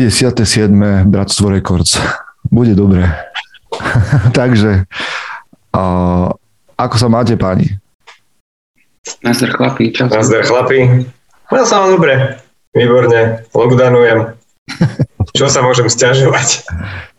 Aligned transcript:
57. 0.00 1.04
Bratstvo 1.04 1.52
Records. 1.52 2.00
Bude 2.48 2.72
dobre. 2.72 3.04
Takže, 4.38 4.88
a, 5.76 5.84
ako 6.80 6.96
sa 6.96 7.08
máte, 7.12 7.36
páni? 7.36 7.76
Nazdar 9.20 9.52
chlapi, 9.52 9.92
čau. 9.92 10.08
Nazdar 10.08 10.48
chlapi. 10.48 11.04
No 11.52 11.68
sa 11.68 11.84
mám 11.84 12.00
dobre, 12.00 12.40
výborne, 12.72 13.44
lockdownujem. 13.52 14.40
Čo 15.36 15.52
sa 15.52 15.60
môžem 15.60 15.92
stiažovať? 15.92 16.64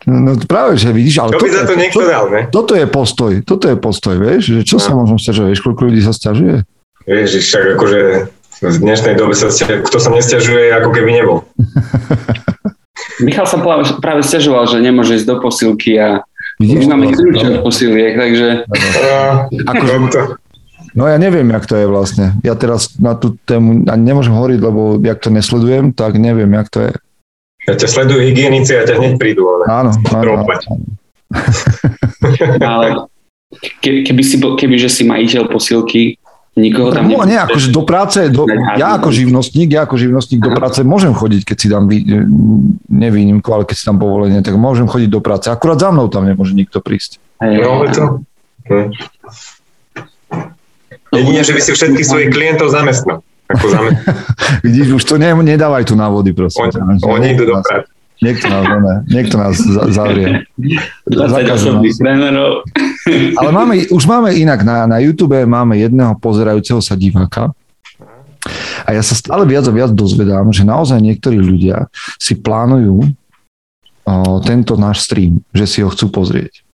No 0.09 0.33
práve, 0.49 0.81
že 0.81 0.89
vidíš, 0.89 1.21
ale... 1.21 1.37
Čo 1.37 1.45
by 1.45 1.51
za 1.53 1.63
to 1.69 1.75
niekto 1.77 2.01
to, 2.01 2.09
dal, 2.09 2.25
ne? 2.33 2.49
Toto 2.49 2.73
je 2.73 2.89
postoj, 2.89 3.45
toto 3.45 3.69
je 3.69 3.77
postoj, 3.77 4.17
vieš, 4.17 4.57
že 4.57 4.61
čo 4.65 4.81
no. 4.81 4.83
sa 4.83 4.91
môžem 4.97 5.21
stiažovať, 5.21 5.47
vieš, 5.53 5.63
koľko 5.63 5.81
ľudí 5.85 6.01
sa 6.01 6.11
stiažuje? 6.11 6.65
Ježiš, 7.05 7.43
však 7.45 7.63
akože 7.77 7.99
v 8.61 8.77
dnešnej 8.77 9.17
dobe 9.17 9.33
sa 9.33 9.49
kto 9.49 9.97
sa 9.97 10.09
nestiažuje, 10.13 10.69
ako 10.69 10.93
keby 10.93 11.09
nebol. 11.17 11.41
Michal 13.25 13.49
sa 13.49 13.57
práve, 13.57 13.89
práve 13.97 14.21
stiažoval, 14.21 14.69
že 14.69 14.77
nemôže 14.77 15.17
ísť 15.17 15.27
do 15.29 15.35
posilky 15.41 15.97
a 15.97 16.21
Vidíš, 16.61 16.85
už 16.85 16.87
máme 16.93 17.09
no, 17.09 17.65
posiliek, 17.65 18.13
takže... 18.13 18.69
Ako, 19.65 20.13
no 20.93 21.03
ja 21.09 21.17
neviem, 21.17 21.49
jak 21.49 21.65
to 21.65 21.73
je 21.73 21.89
vlastne. 21.89 22.37
Ja 22.45 22.53
teraz 22.53 23.01
na 23.01 23.17
tú 23.17 23.33
tému 23.49 23.89
ani 23.89 24.03
nemôžem 24.05 24.37
hovoriť, 24.37 24.59
lebo 24.61 25.01
jak 25.01 25.17
to 25.25 25.33
nesledujem, 25.33 25.89
tak 25.89 26.21
neviem, 26.21 26.53
jak 26.53 26.69
to 26.69 26.79
je. 26.85 26.93
Ja 27.65 27.73
ťa 27.81 27.87
sledujú 27.89 28.21
hygienici 28.21 28.77
a 28.77 28.85
ťa 28.85 28.93
hneď 28.93 29.13
prídu. 29.17 29.49
Ale... 29.49 29.63
Áno, 29.73 29.89
áno, 30.13 30.31
áno. 30.37 30.45
ale 32.61 32.87
keby, 33.81 34.21
si, 34.21 34.37
keby 34.37 34.75
že 34.77 34.89
si 34.93 35.01
majiteľ 35.01 35.49
posilky, 35.49 36.20
Nikoho 36.51 36.91
tam 36.91 37.07
no, 37.07 37.23
nie, 37.23 37.39
akože 37.39 37.71
do 37.71 37.87
práce, 37.87 38.27
do, 38.27 38.43
ja 38.75 38.99
ako 38.99 39.07
živnostník, 39.07 39.71
ja 39.71 39.87
ako 39.87 39.95
živnostník 39.95 40.43
do 40.43 40.51
práce 40.51 40.83
môžem 40.83 41.15
chodiť, 41.15 41.47
keď 41.47 41.57
si 41.57 41.67
dám 41.71 41.87
nevýnimku, 42.91 43.47
ale 43.55 43.63
keď 43.63 43.75
si 43.79 43.87
tam 43.87 43.95
povolenie, 43.95 44.43
tak 44.43 44.59
môžem 44.59 44.83
chodiť 44.83 45.07
do 45.07 45.23
práce. 45.23 45.47
Akurát 45.47 45.79
za 45.79 45.95
mnou 45.95 46.11
tam 46.11 46.27
nemôže 46.27 46.51
nikto 46.51 46.83
prísť. 46.83 47.23
No, 47.39 47.87
to... 47.87 48.19
Hm. 48.67 48.91
Jedine, 51.15 51.41
že 51.43 51.55
by 51.55 51.61
si 51.63 51.71
všetkých 51.71 52.07
svojich 52.07 52.29
klientov 52.35 52.67
zamestnal. 52.67 53.23
Ako 53.47 53.65
zamestnal. 53.79 54.15
Vidíš, 54.59 54.87
už 54.99 55.03
to 55.07 55.15
ne, 55.15 55.31
nedávaj 55.31 55.87
tu 55.87 55.95
návody, 55.95 56.35
prosím. 56.35 56.67
Oni, 56.67 56.99
oni 56.99 57.27
idú 57.31 57.47
do 57.47 57.63
práce. 57.63 57.87
Niekto 58.21 58.53
nás, 58.53 58.65
ne, 58.69 58.95
niekto 59.09 59.35
nás 59.41 59.57
zavrie. 59.89 60.45
20 61.09 61.57
osobných 61.57 61.97
trénerov. 61.97 62.61
Ale 63.41 63.49
máme, 63.49 63.89
už 63.89 64.05
máme 64.05 64.37
inak, 64.37 64.61
na, 64.61 64.85
na 64.85 65.01
YouTube 65.01 65.41
máme 65.49 65.81
jedného 65.81 66.13
pozerajúceho 66.21 66.85
sa 66.85 66.93
diváka, 66.93 67.49
a 68.85 68.89
ja 68.97 69.01
sa 69.05 69.13
stále 69.13 69.45
viac 69.45 69.69
a 69.69 69.73
viac 69.73 69.93
dozvedám, 69.93 70.49
že 70.49 70.65
naozaj 70.65 70.97
niektorí 70.97 71.37
ľudia 71.37 71.93
si 72.17 72.33
plánujú 72.33 73.05
o, 73.05 74.13
tento 74.41 74.73
náš 74.73 75.05
stream, 75.05 75.45
že 75.53 75.69
si 75.69 75.79
ho 75.85 75.89
chcú 75.93 76.09
pozrieť. 76.09 76.65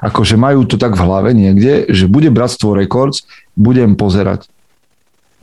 Akože 0.00 0.40
majú 0.40 0.64
to 0.64 0.80
tak 0.80 0.96
v 0.96 1.04
hlave 1.04 1.36
niekde, 1.36 1.90
že 1.90 2.08
bude 2.08 2.32
Bratstvo 2.32 2.72
Records, 2.72 3.28
budem 3.52 3.98
pozerať. 3.98 4.48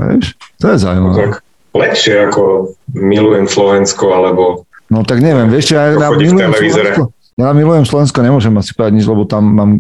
Vieš? 0.02 0.34
To 0.64 0.74
je 0.74 0.78
zaujímavé. 0.82 1.14
No, 1.14 1.22
tak 1.22 1.34
lepšie 1.76 2.14
ako 2.32 2.74
milujem 2.96 3.46
Slovensko, 3.46 4.16
alebo 4.16 4.66
No 4.96 5.04
tak 5.04 5.20
neviem, 5.20 5.52
vieš, 5.52 5.76
ja, 5.76 5.92
ja, 5.92 6.08
milujem 6.16 6.56
Slovensko, 6.56 7.12
ja 7.36 7.52
milujem 7.52 7.84
Slovensko, 7.84 8.24
nemôžem 8.24 8.56
asi 8.56 8.72
povedať 8.72 8.94
nič, 8.96 9.04
lebo 9.04 9.28
tam 9.28 9.44
mám, 9.44 9.72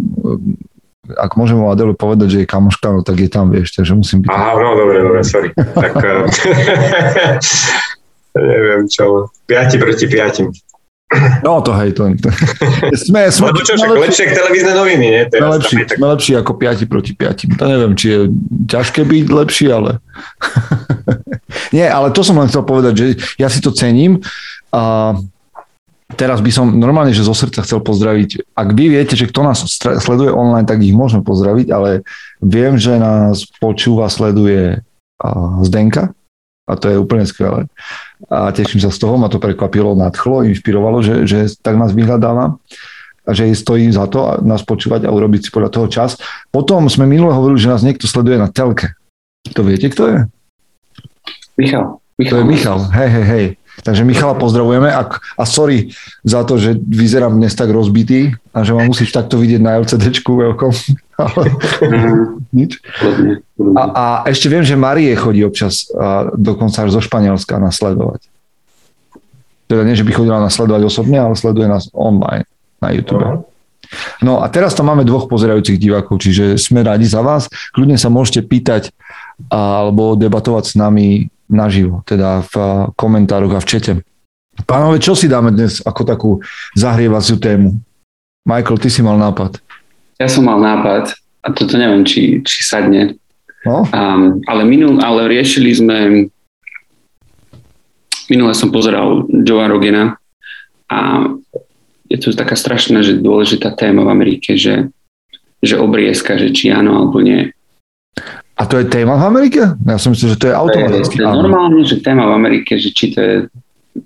ak 1.15 1.39
môžem 1.39 1.55
o 1.55 1.71
Adelu 1.71 1.95
povedať, 1.95 2.27
že 2.27 2.37
je 2.43 2.47
kamoška, 2.51 2.91
no 2.91 2.99
tak 2.99 3.23
je 3.23 3.31
tam, 3.31 3.47
vieš, 3.47 3.79
takže 3.79 3.95
musím 3.95 4.27
byť... 4.27 4.29
Aha, 4.35 4.59
no 4.59 4.75
dobre, 4.75 4.99
dobre, 4.99 5.23
sorry. 5.23 5.55
tak 5.55 5.95
uh, 5.95 6.27
neviem 8.59 8.91
čo, 8.91 9.31
piati 9.47 9.79
proti 9.79 10.05
piatim. 10.11 10.51
No 11.45 11.61
to 11.61 11.71
hej, 11.77 11.93
to, 11.93 12.09
to. 12.17 12.29
Sme, 12.97 13.29
sme, 13.35 13.53
Lebo 13.53 13.61
čo, 13.61 13.77
však 13.77 13.89
lepšie, 13.93 14.25
lepšie 14.25 14.25
televízne 14.35 14.73
noviny, 14.73 15.05
nie? 15.05 15.23
Teraz 15.29 15.39
sme 15.39 15.55
lepší, 15.61 15.75
tak... 15.85 15.95
sme 16.01 16.07
lepší 16.11 16.31
ako 16.35 16.51
piati 16.57 16.85
proti 16.89 17.11
piatim. 17.13 17.49
To 17.55 17.65
neviem, 17.69 17.93
či 17.93 18.05
je 18.09 18.19
ťažké 18.67 19.05
byť 19.05 19.25
lepší, 19.29 19.65
ale... 19.71 20.01
Nie, 21.75 21.87
ale 21.87 22.09
to 22.11 22.25
som 22.25 22.35
len 22.41 22.49
chcel 22.49 22.65
povedať, 22.65 22.93
že 22.97 23.05
ja 23.37 23.47
si 23.47 23.61
to 23.61 23.69
cením, 23.71 24.19
a 24.75 24.81
teraz 26.19 26.43
by 26.43 26.51
som 26.51 26.67
normálne, 26.75 27.15
že 27.15 27.23
zo 27.23 27.31
srdca 27.31 27.63
chcel 27.63 27.79
pozdraviť, 27.79 28.51
ak 28.51 28.69
vy 28.75 28.85
viete, 28.91 29.15
že 29.15 29.31
kto 29.31 29.47
nás 29.47 29.63
sleduje 29.79 30.35
online, 30.35 30.67
tak 30.67 30.83
ich 30.83 30.91
môžeme 30.91 31.23
pozdraviť, 31.23 31.67
ale 31.71 32.03
viem, 32.43 32.75
že 32.75 32.99
nás 32.99 33.47
počúva, 33.63 34.11
sleduje 34.11 34.83
Zdenka 35.63 36.11
a 36.67 36.73
to 36.75 36.91
je 36.91 36.99
úplne 36.99 37.23
skvelé. 37.23 37.71
A 38.27 38.51
teším 38.51 38.83
sa 38.83 38.91
z 38.91 38.99
toho, 38.99 39.15
ma 39.15 39.31
to 39.31 39.39
prekvapilo, 39.39 39.95
nadchlo, 39.95 40.43
inšpirovalo, 40.43 40.99
že, 40.99 41.15
že 41.23 41.39
tak 41.63 41.79
nás 41.79 41.95
vyhľadáva 41.95 42.59
a 43.25 43.31
že 43.33 43.49
stojí 43.57 43.89
za 43.89 44.05
to 44.05 44.41
nás 44.45 44.61
počúvať 44.61 45.09
a 45.09 45.13
urobiť 45.13 45.49
si 45.49 45.49
podľa 45.49 45.71
toho 45.73 45.87
čas. 45.89 46.21
Potom 46.53 46.85
sme 46.91 47.09
minule 47.09 47.33
hovorili, 47.33 47.57
že 47.57 47.71
nás 47.71 47.81
niekto 47.81 48.05
sleduje 48.05 48.37
na 48.37 48.51
telke. 48.51 48.93
To 49.53 49.61
viete, 49.65 49.89
kto 49.89 50.03
je? 50.09 50.17
Michal. 51.57 52.01
Michal. 52.17 52.31
To 52.31 52.35
je 52.41 52.45
Michal, 52.45 52.79
hej, 52.93 53.09
hej, 53.09 53.25
hej. 53.25 53.45
Takže 53.83 54.07
Michala 54.07 54.39
pozdravujeme 54.39 54.87
a, 54.87 55.03
a 55.11 55.43
sorry 55.43 55.91
za 56.23 56.47
to, 56.47 56.55
že 56.55 56.79
vyzerám 56.79 57.35
dnes 57.35 57.51
tak 57.51 57.67
rozbitý 57.69 58.31
a 58.55 58.63
že 58.63 58.71
ma 58.71 58.87
musíš 58.87 59.11
takto 59.11 59.35
vidieť 59.35 59.61
na 59.61 59.75
LCDčku 59.83 60.31
veľkom. 60.31 60.71
Nič. 62.57 62.79
A, 63.75 63.83
a 63.91 64.05
ešte 64.31 64.47
viem, 64.47 64.63
že 64.63 64.79
Marie 64.79 65.11
chodí 65.19 65.43
občas 65.43 65.91
a 65.91 66.31
dokonca 66.35 66.87
až 66.87 66.95
zo 66.95 67.01
Španielska 67.03 67.59
nasledovať. 67.59 68.31
Teda 69.65 69.81
nie, 69.81 69.97
že 69.97 70.05
by 70.05 70.11
chodila 70.13 70.39
nasledovať 70.39 70.81
osobne, 70.85 71.17
ale 71.19 71.33
sleduje 71.35 71.65
nás 71.65 71.89
online 71.91 72.45
na 72.79 72.93
YouTube. 72.93 73.43
No 74.21 74.41
a 74.41 74.49
teraz 74.49 74.73
tam 74.73 74.89
máme 74.89 75.05
dvoch 75.05 75.29
pozerajúcich 75.29 75.77
divákov, 75.77 76.21
čiže 76.21 76.57
sme 76.57 76.81
radi 76.81 77.05
za 77.05 77.21
vás. 77.21 77.49
Kľudne 77.73 77.97
sa 78.01 78.09
môžete 78.09 78.45
pýtať 78.45 78.89
alebo 79.51 80.15
debatovať 80.15 80.63
s 80.63 80.73
nami 80.79 81.29
naživo, 81.49 82.01
teda 82.07 82.45
v 82.45 82.55
eh, 82.57 82.69
komentároch 82.95 83.53
a 83.55 83.63
v 83.63 83.69
čete. 83.69 83.91
Pánové, 84.63 85.03
čo 85.03 85.13
si 85.19 85.27
dáme 85.27 85.51
dnes 85.51 85.83
ako 85.83 86.01
takú 86.07 86.31
zahrievaciu 86.79 87.35
tému? 87.35 87.75
Michael, 88.47 88.79
ty 88.79 88.87
si 88.87 89.03
mal 89.03 89.19
nápad. 89.19 89.59
Ja 90.15 90.31
som 90.31 90.47
mal 90.47 90.63
nápad 90.63 91.11
a 91.43 91.47
toto 91.51 91.75
neviem, 91.75 92.07
či, 92.07 92.39
či 92.39 92.63
sadne. 92.63 93.19
No? 93.67 93.83
Um, 93.91 94.39
ale, 94.47 94.63
minul, 94.63 95.01
ale 95.03 95.27
riešili 95.27 95.75
sme 95.75 95.97
minule 98.29 98.53
som 98.57 98.73
pozeral 98.73 99.25
Joe 99.29 99.65
Rogena 99.67 100.17
a 100.89 101.29
je 102.05 102.17
to 102.21 102.37
taká 102.37 102.53
strašná, 102.53 103.01
že 103.01 103.17
dôležitá 103.17 103.73
téma 103.73 104.05
v 104.05 104.13
Amerike, 104.13 104.53
že, 104.53 104.89
že 105.61 105.81
obriezka, 105.81 106.37
že 106.37 106.53
či 106.53 106.69
áno 106.69 106.93
alebo 107.01 107.21
nie. 107.21 107.49
A 108.55 108.63
to 108.63 108.79
je 108.79 108.87
téma 108.87 109.19
v 109.19 109.23
Amerike? 109.27 109.61
Ja 109.83 109.99
som 109.99 110.15
myslel, 110.15 110.35
že 110.35 110.39
to 110.39 110.47
je 110.47 110.55
automaticky. 110.55 111.19
To 111.19 111.23
je, 111.23 111.27
to 111.27 111.31
je 111.31 111.39
normálne, 111.43 111.81
že 111.83 111.95
téma 111.99 112.23
v 112.31 112.33
Amerike, 112.39 112.79
že 112.79 112.95
či 112.95 113.11
to 113.11 113.19
je 113.19 113.35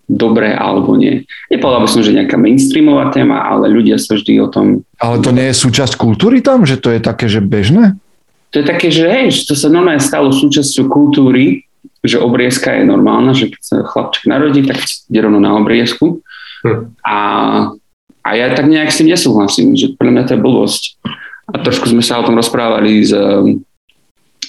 dobré 0.09 0.53
alebo 0.53 0.97
nie. 0.97 1.25
Nepovedal 1.49 1.85
by 1.85 1.89
som, 1.89 2.01
že 2.01 2.17
nejaká 2.17 2.37
mainstreamová 2.37 3.13
téma, 3.13 3.45
ale 3.45 3.69
ľudia 3.69 3.97
sa 4.01 4.17
vždy 4.17 4.41
o 4.41 4.49
tom... 4.49 4.85
Ale 5.01 5.21
to 5.21 5.29
nie 5.33 5.49
je 5.49 5.55
súčasť 5.57 5.97
kultúry 5.97 6.41
tam? 6.41 6.65
Že 6.65 6.77
to 6.81 6.89
je 6.97 6.99
také, 7.01 7.25
že 7.29 7.41
bežné? 7.41 7.97
To 8.49 8.61
je 8.61 8.65
také, 8.65 8.89
že 8.89 9.05
hej, 9.05 9.29
to 9.45 9.53
sa 9.53 9.69
normálne 9.69 10.01
stalo 10.01 10.33
súčasťou 10.33 10.89
kultúry, 10.89 11.69
že 12.01 12.17
obriezka 12.17 12.73
je 12.73 12.89
normálna, 12.89 13.37
že 13.37 13.53
keď 13.53 13.61
sa 13.61 13.75
chlapček 13.85 14.25
narodí, 14.25 14.65
tak 14.65 14.81
ide 14.81 15.19
rovno 15.21 15.37
na 15.37 15.53
obriezku. 15.53 16.25
Hm. 16.65 16.97
A, 17.05 17.17
a 18.25 18.29
ja 18.33 18.49
tak 18.57 18.65
nejak 18.65 18.89
si 18.89 19.05
nesúhlasím, 19.05 19.77
že 19.77 19.93
pre 19.93 20.09
mňa 20.09 20.25
to 20.25 20.33
je 20.37 20.41
blbosť. 20.41 20.83
A 21.49 21.61
trošku 21.61 21.89
sme 21.89 22.01
sa 22.01 22.21
o 22.21 22.25
tom 22.25 22.37
rozprávali 22.37 23.05
s 23.05 23.13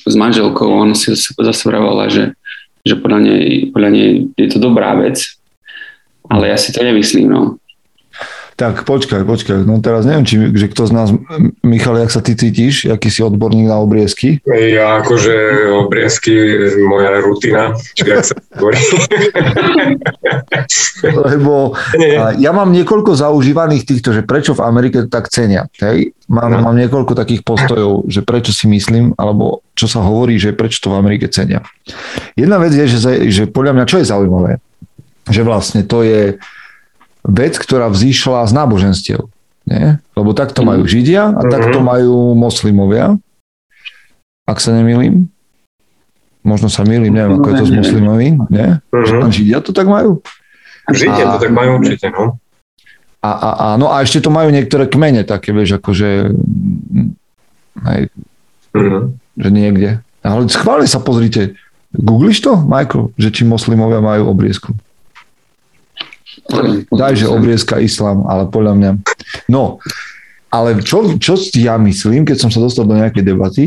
s 0.06 0.14
manželkou, 0.17 0.69
ona 0.69 0.94
si 0.94 1.12
zase 1.17 1.62
vravala, 1.69 2.08
že, 2.08 2.37
že 2.85 2.97
podľa, 2.97 3.20
nej, 3.20 3.70
podľa 3.70 3.91
nej 3.93 4.08
je 4.35 4.49
to 4.50 4.58
dobrá 4.58 4.97
vec, 4.97 5.20
ale 6.31 6.50
ja 6.50 6.56
si 6.56 6.73
to 6.73 6.81
nemyslím. 6.81 7.29
No. 7.31 7.61
Tak 8.60 8.84
počkaj, 8.84 9.24
počkaj, 9.24 9.64
no 9.64 9.80
teraz 9.80 10.04
neviem, 10.04 10.28
či, 10.28 10.36
že 10.52 10.68
kto 10.68 10.84
z 10.84 10.92
nás, 10.92 11.08
Michal, 11.64 11.96
jak 11.96 12.12
sa 12.12 12.20
ty 12.20 12.36
cítiš, 12.36 12.92
aký 12.92 13.08
si 13.08 13.24
odborník 13.24 13.64
na 13.64 13.80
obriezky? 13.80 14.36
Ja 14.44 15.00
akože 15.00 15.64
obriezky, 15.72 16.36
moja 16.84 17.24
rutina, 17.24 17.72
či 17.96 18.04
jak 18.04 18.20
sa. 18.20 18.36
Lebo 21.32 21.72
ja 22.36 22.52
mám 22.52 22.68
niekoľko 22.76 23.16
zaužívaných 23.16 23.88
týchto, 23.88 24.12
že 24.12 24.28
prečo 24.28 24.52
v 24.52 24.60
Amerike 24.60 25.08
to 25.08 25.08
tak 25.08 25.32
cenia. 25.32 25.64
Hej? 25.80 26.12
Mám, 26.28 26.52
no. 26.52 26.60
mám 26.60 26.76
niekoľko 26.76 27.16
takých 27.16 27.40
postojov, 27.40 28.12
že 28.12 28.20
prečo 28.20 28.52
si 28.52 28.68
myslím, 28.68 29.16
alebo 29.16 29.64
čo 29.72 29.88
sa 29.88 30.04
hovorí, 30.04 30.36
že 30.36 30.52
prečo 30.52 30.84
to 30.84 30.92
v 30.92 31.00
Amerike 31.00 31.32
cenia. 31.32 31.64
Jedna 32.36 32.60
vec 32.60 32.76
je, 32.76 32.84
že, 32.84 33.24
že 33.32 33.48
podľa 33.48 33.72
mňa, 33.80 33.84
čo 33.88 34.04
je 34.04 34.10
zaujímavé, 34.12 34.60
že 35.32 35.40
vlastne 35.48 35.80
to 35.80 36.04
je 36.04 36.36
vec, 37.25 37.55
ktorá 37.56 37.93
vzýšla 37.93 38.49
z 38.49 38.52
náboženstiev. 38.56 39.20
Nie? 39.69 40.00
Lebo 40.17 40.32
takto 40.32 40.64
majú 40.67 40.84
mhm. 40.84 40.90
Židia 40.90 41.22
a 41.31 41.43
takto 41.46 41.78
mhm. 41.81 41.87
majú 41.87 42.17
moslimovia. 42.34 43.17
Ak 44.49 44.58
sa 44.58 44.75
nemýlim. 44.75 45.31
Možno 46.40 46.72
sa 46.72 46.88
milím, 46.88 47.12
neviem, 47.12 47.37
ako 47.37 47.46
je 47.52 47.55
to 47.61 47.67
s 47.69 47.72
moslimami. 47.84 48.40
Nie? 48.49 48.81
Uh-huh. 48.88 49.28
Židia 49.28 49.61
to 49.61 49.76
tak 49.76 49.84
majú? 49.84 50.25
Žite 50.88 51.22
to 51.22 51.38
tak 51.38 51.52
majú 51.52 51.78
určite, 51.78 52.08
no. 52.11 52.40
A, 53.20 53.31
a, 53.31 53.50
a, 53.52 53.66
no 53.76 53.93
a 53.93 54.00
ešte 54.00 54.25
to 54.25 54.32
majú 54.32 54.49
niektoré 54.49 54.88
kmene 54.88 55.28
také, 55.28 55.52
vieš, 55.52 55.76
akože 55.76 56.32
aj, 57.84 58.00
mm-hmm. 58.73 59.02
že 59.37 59.49
niekde. 59.52 59.90
Ale 60.25 60.49
schválne 60.49 60.88
sa 60.88 61.05
pozrite. 61.05 61.61
Googliš 61.93 62.40
to, 62.40 62.56
Michael, 62.56 63.12
že 63.20 63.28
či 63.28 63.44
moslimovia 63.44 64.00
majú 64.00 64.32
obriezku? 64.32 64.73
Daj, 66.91 67.14
že 67.14 67.26
obriezka 67.31 67.79
islám, 67.79 68.26
ale 68.26 68.50
podľa 68.50 68.75
mňa. 68.76 68.91
No, 69.47 69.79
ale 70.50 70.82
čo, 70.82 71.06
čo 71.17 71.38
ja 71.55 71.79
myslím, 71.79 72.26
keď 72.26 72.37
som 72.43 72.50
sa 72.50 72.58
dostal 72.58 72.85
do 72.85 72.99
nejakej 72.99 73.23
debaty, 73.23 73.64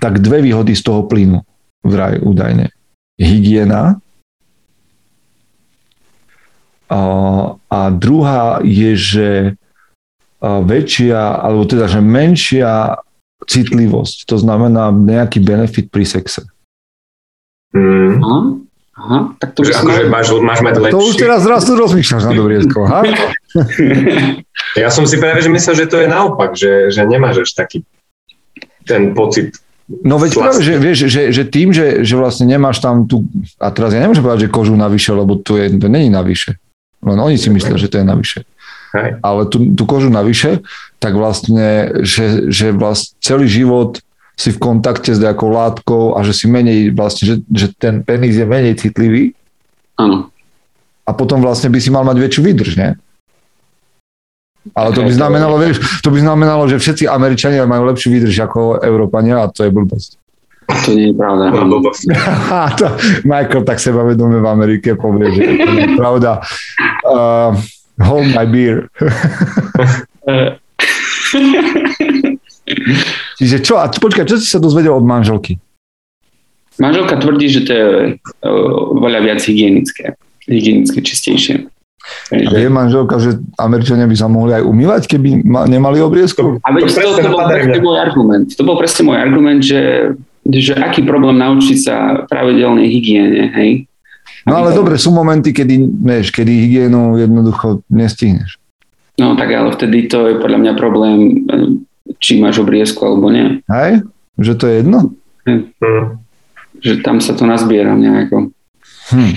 tak 0.00 0.22
dve 0.24 0.40
výhody 0.40 0.72
z 0.72 0.82
toho 0.86 1.04
plynu 1.04 1.44
vraj 1.84 2.20
údajne. 2.20 2.72
Hygiena 3.20 4.00
a, 6.90 7.00
a 7.70 7.80
druhá 7.92 8.64
je, 8.64 8.92
že 8.96 9.28
väčšia, 10.40 11.36
alebo 11.36 11.68
teda, 11.68 11.86
že 11.86 12.00
menšia 12.00 12.96
citlivosť. 13.44 14.24
To 14.26 14.36
znamená 14.40 14.88
nejaký 14.90 15.38
benefit 15.44 15.92
pri 15.92 16.08
sexe. 16.08 16.48
Mm. 17.76 18.66
Aha, 19.00 19.32
tak 19.40 19.56
to 19.56 19.64
že 19.64 19.72
akože 19.72 20.12
máš, 20.12 20.28
máš 20.44 20.60
mať 20.60 20.74
lepší. 20.76 20.92
To 20.92 21.00
už 21.08 21.16
teraz 21.16 21.40
raz 21.48 21.64
tu 21.64 21.72
rozmýšľaš 21.72 22.22
na 22.28 22.32
Dobriesko, 22.36 22.78
ha? 22.84 23.00
ja 24.84 24.88
som 24.92 25.08
si 25.08 25.16
práve 25.16 25.40
že 25.40 25.48
myslel, 25.48 25.74
že 25.80 25.86
to 25.88 26.04
je 26.04 26.08
naopak, 26.08 26.52
že, 26.52 26.92
že 26.92 27.08
nemáš 27.08 27.48
až 27.48 27.50
taký 27.56 27.80
ten 28.84 29.16
pocit 29.16 29.56
No 29.90 30.22
veď 30.22 30.38
práve, 30.38 30.62
že, 30.62 30.78
vieš, 30.78 31.10
že, 31.10 31.34
že 31.34 31.42
tým, 31.42 31.74
že, 31.74 32.06
že 32.06 32.14
vlastne 32.14 32.46
nemáš 32.46 32.78
tam 32.78 33.10
tú, 33.10 33.26
a 33.58 33.74
teraz 33.74 33.90
ja 33.90 33.98
nemôžem 33.98 34.22
povedať, 34.22 34.46
že 34.46 34.54
kožu 34.54 34.78
navyše, 34.78 35.10
lebo 35.10 35.34
to, 35.34 35.58
je, 35.58 35.66
to 35.82 35.90
není 35.90 36.06
navyše. 36.06 36.62
Len 37.02 37.18
oni 37.18 37.34
si 37.34 37.50
myslia, 37.50 37.74
že 37.74 37.90
to 37.90 37.98
je 37.98 38.06
navyše. 38.06 38.46
Hej. 38.94 39.18
Ale 39.18 39.50
tú, 39.50 39.74
tú 39.74 39.82
kožu 39.90 40.06
navyše, 40.06 40.62
tak 41.02 41.18
vlastne, 41.18 41.90
že, 42.06 42.54
že 42.54 42.70
vlastne 42.70 43.18
celý 43.18 43.50
život 43.50 43.98
si 44.40 44.56
v 44.56 44.58
kontakte 44.58 45.12
s 45.12 45.20
nejakou 45.20 45.52
látkou 45.52 46.16
a 46.16 46.24
že 46.24 46.32
si 46.32 46.48
menej 46.48 46.96
vlastne, 46.96 47.28
že, 47.28 47.36
že 47.52 47.68
ten 47.76 48.00
penis 48.00 48.40
je 48.40 48.48
menej 48.48 48.80
citlivý. 48.80 49.36
Áno. 50.00 50.32
A 51.04 51.12
potom 51.12 51.44
vlastne 51.44 51.68
by 51.68 51.76
si 51.76 51.92
mal 51.92 52.08
mať 52.08 52.16
väčšiu 52.16 52.42
výdrž, 52.48 52.72
nie? 52.80 52.96
Ale 54.72 54.96
to 54.96 55.04
by 55.04 55.12
znamenalo, 55.12 55.60
vieš, 55.60 56.00
to 56.00 56.08
by 56.08 56.20
znamenalo, 56.20 56.68
že 56.68 56.80
všetci 56.80 57.04
Američania 57.08 57.68
majú 57.68 57.84
lepšiu 57.92 58.08
výdrž 58.16 58.36
ako 58.48 58.80
Európania 58.80 59.44
a 59.44 59.52
to 59.52 59.68
je 59.68 59.72
blbosť. 59.72 60.16
To 60.86 60.90
nie 60.94 61.12
je 61.12 61.14
pravda. 61.16 61.50
To, 62.78 62.86
Michael 63.28 63.64
tak 63.66 63.82
sebavedome 63.82 64.40
v 64.40 64.46
Amerike 64.46 64.96
povie, 64.96 65.32
že 65.36 65.40
to 65.60 65.70
nie 65.74 65.84
je 65.84 65.92
pravda. 65.98 66.40
Uh, 67.04 67.56
hold 68.00 68.30
my 68.32 68.46
beer. 68.48 68.88
Čiže 73.40 73.56
čo, 73.64 73.80
a 73.80 73.88
počkaj, 73.88 74.26
čo 74.26 74.36
si 74.36 74.46
sa 74.46 74.62
dozvedel 74.62 74.94
od 74.94 75.06
manželky? 75.06 75.56
Manželka 76.80 77.20
tvrdí, 77.20 77.46
že 77.52 77.60
to 77.68 77.72
je 77.72 77.86
uh, 78.46 79.20
viac 79.20 79.40
hygienické, 79.44 80.16
hygienické, 80.48 80.98
čistejšie. 81.04 81.68
A 82.32 82.56
je 82.56 82.72
manželka, 82.72 83.20
že 83.20 83.36
Američania 83.60 84.08
by 84.08 84.16
sa 84.16 84.24
mohli 84.24 84.56
aj 84.56 84.64
umývať, 84.64 85.02
keby 85.04 85.44
ma, 85.44 85.68
nemali 85.68 86.00
obriezku? 86.00 86.56
A 86.64 86.68
veď 86.72 86.88
to, 86.88 87.20
to, 87.20 87.20
to, 87.20 87.28
bol 87.28 87.44
presne 87.44 87.80
môj 87.84 87.98
argument. 88.00 88.46
To 88.56 88.62
bol 88.64 88.76
presne 88.80 89.02
môj 89.04 89.18
argument, 89.20 89.60
že, 89.60 89.82
že 90.48 90.72
aký 90.80 91.04
problém 91.04 91.36
naučiť 91.36 91.78
sa 91.78 92.24
pravidelnej 92.24 92.88
hygiene, 92.88 93.52
hej? 93.52 93.70
No 94.48 94.56
ale 94.56 94.72
dobre, 94.72 94.96
sú 94.96 95.12
momenty, 95.12 95.52
kedy, 95.52 95.76
vieš, 96.00 96.32
kedy 96.32 96.48
hygienu 96.48 97.20
jednoducho 97.20 97.84
nestihneš. 97.92 98.56
No 99.20 99.36
tak 99.36 99.52
ale 99.52 99.68
vtedy 99.76 100.08
to 100.08 100.32
je 100.32 100.40
podľa 100.40 100.58
mňa 100.64 100.72
problém, 100.80 101.44
či 102.20 102.38
máš 102.38 102.60
obriezku 102.60 103.00
alebo 103.02 103.32
nie. 103.32 103.64
Hej? 103.66 104.04
Že 104.36 104.52
to 104.60 104.64
je 104.68 104.74
jedno? 104.84 104.98
Hm. 105.48 105.62
Že 106.80 106.92
tam 107.00 107.18
sa 107.18 107.32
to 107.32 107.48
nazbiera 107.48 107.96
nejako. 107.96 108.52
Hm. 109.10 109.34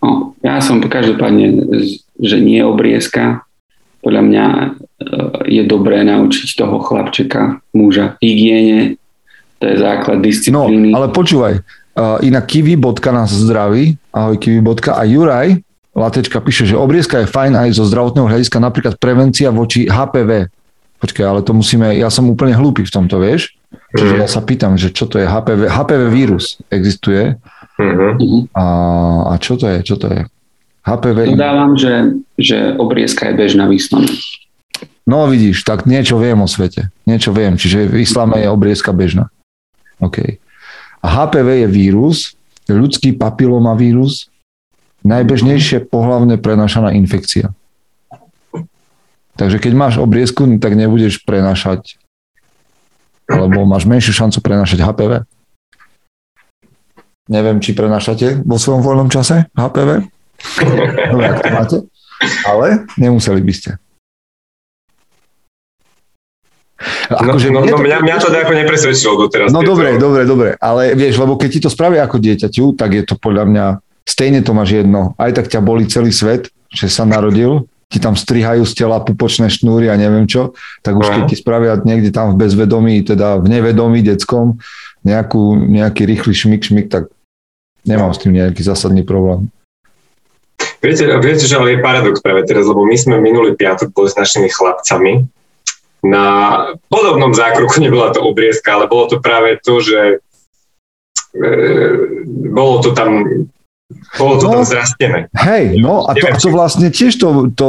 No, 0.00 0.34
ja 0.40 0.58
som 0.64 0.80
každopádne, 0.80 1.68
že 2.16 2.36
nie 2.40 2.64
obriezka. 2.64 3.44
Podľa 4.00 4.22
mňa 4.22 4.46
e, 4.46 4.66
je 5.50 5.62
dobré 5.66 6.06
naučiť 6.06 6.48
toho 6.56 6.78
chlapčeka, 6.80 7.58
muža, 7.74 8.16
hygiene. 8.22 9.00
To 9.60 9.64
je 9.66 9.76
základ 9.80 10.20
disciplíny. 10.20 10.92
No, 10.92 11.00
ale 11.00 11.08
počúvaj. 11.12 11.64
Uh, 11.96 12.20
inak 12.20 12.44
Kiwi 12.44 12.76
nás 13.08 13.32
zdraví. 13.32 13.96
Ahoj 14.12 14.36
Kiwi 14.36 14.60
A 14.92 15.00
Juraj 15.08 15.64
Latečka 15.96 16.44
píše, 16.44 16.68
že 16.68 16.76
obriezka 16.76 17.24
je 17.24 17.32
fajn 17.32 17.56
aj 17.56 17.80
zo 17.80 17.88
zdravotného 17.88 18.28
hľadiska, 18.28 18.60
napríklad 18.60 19.00
prevencia 19.00 19.48
voči 19.48 19.88
HPV. 19.88 20.52
Počkaj, 20.96 21.24
ale 21.28 21.40
to 21.44 21.52
musíme, 21.52 21.92
ja 21.92 22.08
som 22.08 22.24
úplne 22.28 22.56
hlúpy 22.56 22.82
v 22.82 22.92
tomto, 22.92 23.20
vieš? 23.20 23.52
Čiže 23.92 24.14
ja 24.16 24.28
sa 24.28 24.40
pýtam, 24.40 24.80
že 24.80 24.92
čo 24.92 25.04
to 25.04 25.20
je 25.20 25.28
HPV. 25.28 25.68
HPV 25.68 26.02
vírus 26.08 26.60
existuje 26.72 27.36
Uh-huh. 27.76 28.48
A, 28.56 28.64
a 29.28 29.32
čo 29.36 29.60
to 29.60 29.68
je? 29.68 29.84
Čo 29.84 29.96
to 30.00 30.08
je? 30.08 30.24
HPV... 30.86 31.36
Dodávam, 31.36 31.76
že, 31.76 32.16
že 32.40 32.72
obriezka 32.80 33.28
je 33.28 33.34
bežná 33.36 33.68
v 33.68 33.76
islame. 33.76 34.08
No 35.04 35.28
vidíš, 35.28 35.62
tak 35.62 35.84
niečo 35.84 36.16
viem 36.16 36.40
o 36.40 36.48
svete. 36.48 36.88
Niečo 37.04 37.36
viem. 37.36 37.60
Čiže 37.60 37.90
v 37.90 38.00
islame 38.02 38.40
je 38.42 38.48
obriezka 38.48 38.96
bežná. 38.96 39.28
OK. 40.00 40.40
A 41.04 41.06
HPV 41.06 41.66
je 41.66 41.68
vírus, 41.68 42.18
ľudský 42.66 43.14
papilomavírus, 43.14 44.32
najbežnejšie 45.04 45.86
pohlavne 45.86 46.40
prenašaná 46.40 46.96
infekcia. 46.96 47.52
Takže 49.36 49.60
keď 49.60 49.72
máš 49.76 49.94
obriezku, 50.00 50.48
tak 50.56 50.74
nebudeš 50.74 51.20
prenašať 51.28 52.00
alebo 53.26 53.66
máš 53.66 53.84
menšiu 53.84 54.14
šancu 54.14 54.38
prenašať 54.40 54.80
HPV. 54.80 55.26
Neviem, 57.26 57.58
či 57.58 57.74
prenašate 57.74 58.46
vo 58.46 58.54
svojom 58.54 58.86
voľnom 58.86 59.10
čase 59.10 59.50
HPV. 59.58 60.06
No, 61.10 61.18
jak 61.20 61.42
to 61.42 61.50
máte. 61.50 61.76
Ale 62.46 62.86
nemuseli 62.96 63.42
by 63.42 63.52
ste. 63.52 63.70
No, 67.08 67.16
akože 67.18 67.48
no, 67.50 67.64
no, 67.64 67.72
no, 67.72 67.78
mňa, 67.80 67.98
mňa 68.04 68.16
to 68.20 68.28
nejako 68.28 68.52
nepresvedčilo 68.52 69.14
doteraz. 69.16 69.48
No 69.48 69.64
dobre, 69.64 69.96
dobre, 69.96 70.28
dobre, 70.28 70.50
ale 70.60 70.92
vieš, 70.92 71.16
lebo 71.16 71.40
keď 71.40 71.48
ti 71.48 71.60
to 71.64 71.70
spravia 71.72 72.04
ako 72.04 72.20
dieťaťu, 72.20 72.76
tak 72.76 72.90
je 72.92 73.02
to 73.02 73.16
podľa 73.16 73.44
mňa, 73.48 73.66
stejne 74.04 74.44
to 74.44 74.52
máš 74.52 74.84
jedno. 74.84 75.16
Aj 75.16 75.32
tak 75.32 75.48
ťa 75.48 75.64
boli 75.64 75.88
celý 75.88 76.12
svet, 76.12 76.52
že 76.68 76.92
sa 76.92 77.08
narodil, 77.08 77.64
ti 77.86 78.02
tam 78.02 78.18
strihajú 78.18 78.66
z 78.66 78.72
tela 78.74 78.98
pupočné 78.98 79.46
šnúry 79.46 79.86
a 79.86 79.94
neviem 79.94 80.26
čo, 80.26 80.58
tak 80.82 80.98
už 80.98 81.06
keď 81.06 81.22
ti 81.30 81.36
spravia 81.38 81.78
niekde 81.78 82.10
tam 82.10 82.34
v 82.34 82.42
bezvedomí, 82.42 83.06
teda 83.06 83.38
v 83.38 83.46
nevedomí 83.46 84.02
detskom, 84.02 84.58
nejakú, 85.06 85.54
nejaký 85.54 86.02
rýchly 86.02 86.34
šmik, 86.34 86.66
šmik, 86.66 86.86
tak 86.90 87.06
nemám 87.86 88.10
s 88.10 88.18
tým 88.18 88.34
nejaký 88.34 88.58
zásadný 88.66 89.06
problém. 89.06 89.46
Viete, 90.82 91.06
viete, 91.22 91.46
že 91.46 91.56
ale 91.56 91.78
je 91.78 91.84
paradox 91.84 92.18
práve 92.18 92.42
teraz, 92.42 92.66
lebo 92.66 92.82
my 92.82 92.96
sme 92.98 93.22
minulý 93.22 93.54
piatok 93.54 93.94
boli 93.94 94.10
s 94.10 94.18
našimi 94.18 94.50
chlapcami 94.50 95.24
na 96.04 96.26
podobnom 96.90 97.32
zákroku, 97.32 97.78
nebola 97.78 98.10
to 98.10 98.22
obriezka, 98.22 98.74
ale 98.74 98.90
bolo 98.90 99.10
to 99.10 99.16
práve 99.22 99.58
to, 99.62 99.82
že 99.82 100.20
e, 101.34 101.50
bolo 102.50 102.82
to 102.82 102.92
tam 102.92 103.24
bolo 104.18 104.34
to 104.42 104.46
no, 104.50 104.52
tam 104.58 104.62
zrastené. 104.66 105.30
Hej, 105.30 105.78
no 105.78 106.10
a 106.10 106.18
to, 106.18 106.26
to 106.42 106.50
vlastne 106.50 106.90
tiež 106.90 107.22
to, 107.22 107.54
to 107.54 107.68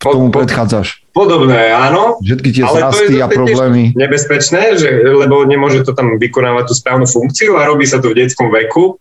tomu 0.00 0.32
predchádzaš. 0.32 1.04
Podobné, 1.12 1.68
áno. 1.68 2.16
Všetky 2.24 2.48
tie 2.48 2.64
zrasty 2.64 3.14
a 3.20 3.28
problémy. 3.28 3.92
Nebezpečné, 3.92 4.80
že, 4.80 4.88
lebo 4.88 5.44
nemôže 5.44 5.84
to 5.84 5.92
tam 5.92 6.16
vykonávať 6.16 6.72
tú 6.72 6.74
správnu 6.74 7.04
funkciu 7.04 7.60
a 7.60 7.68
robí 7.68 7.84
sa 7.84 8.00
to 8.00 8.08
v 8.08 8.24
detskom 8.24 8.48
veku 8.48 8.96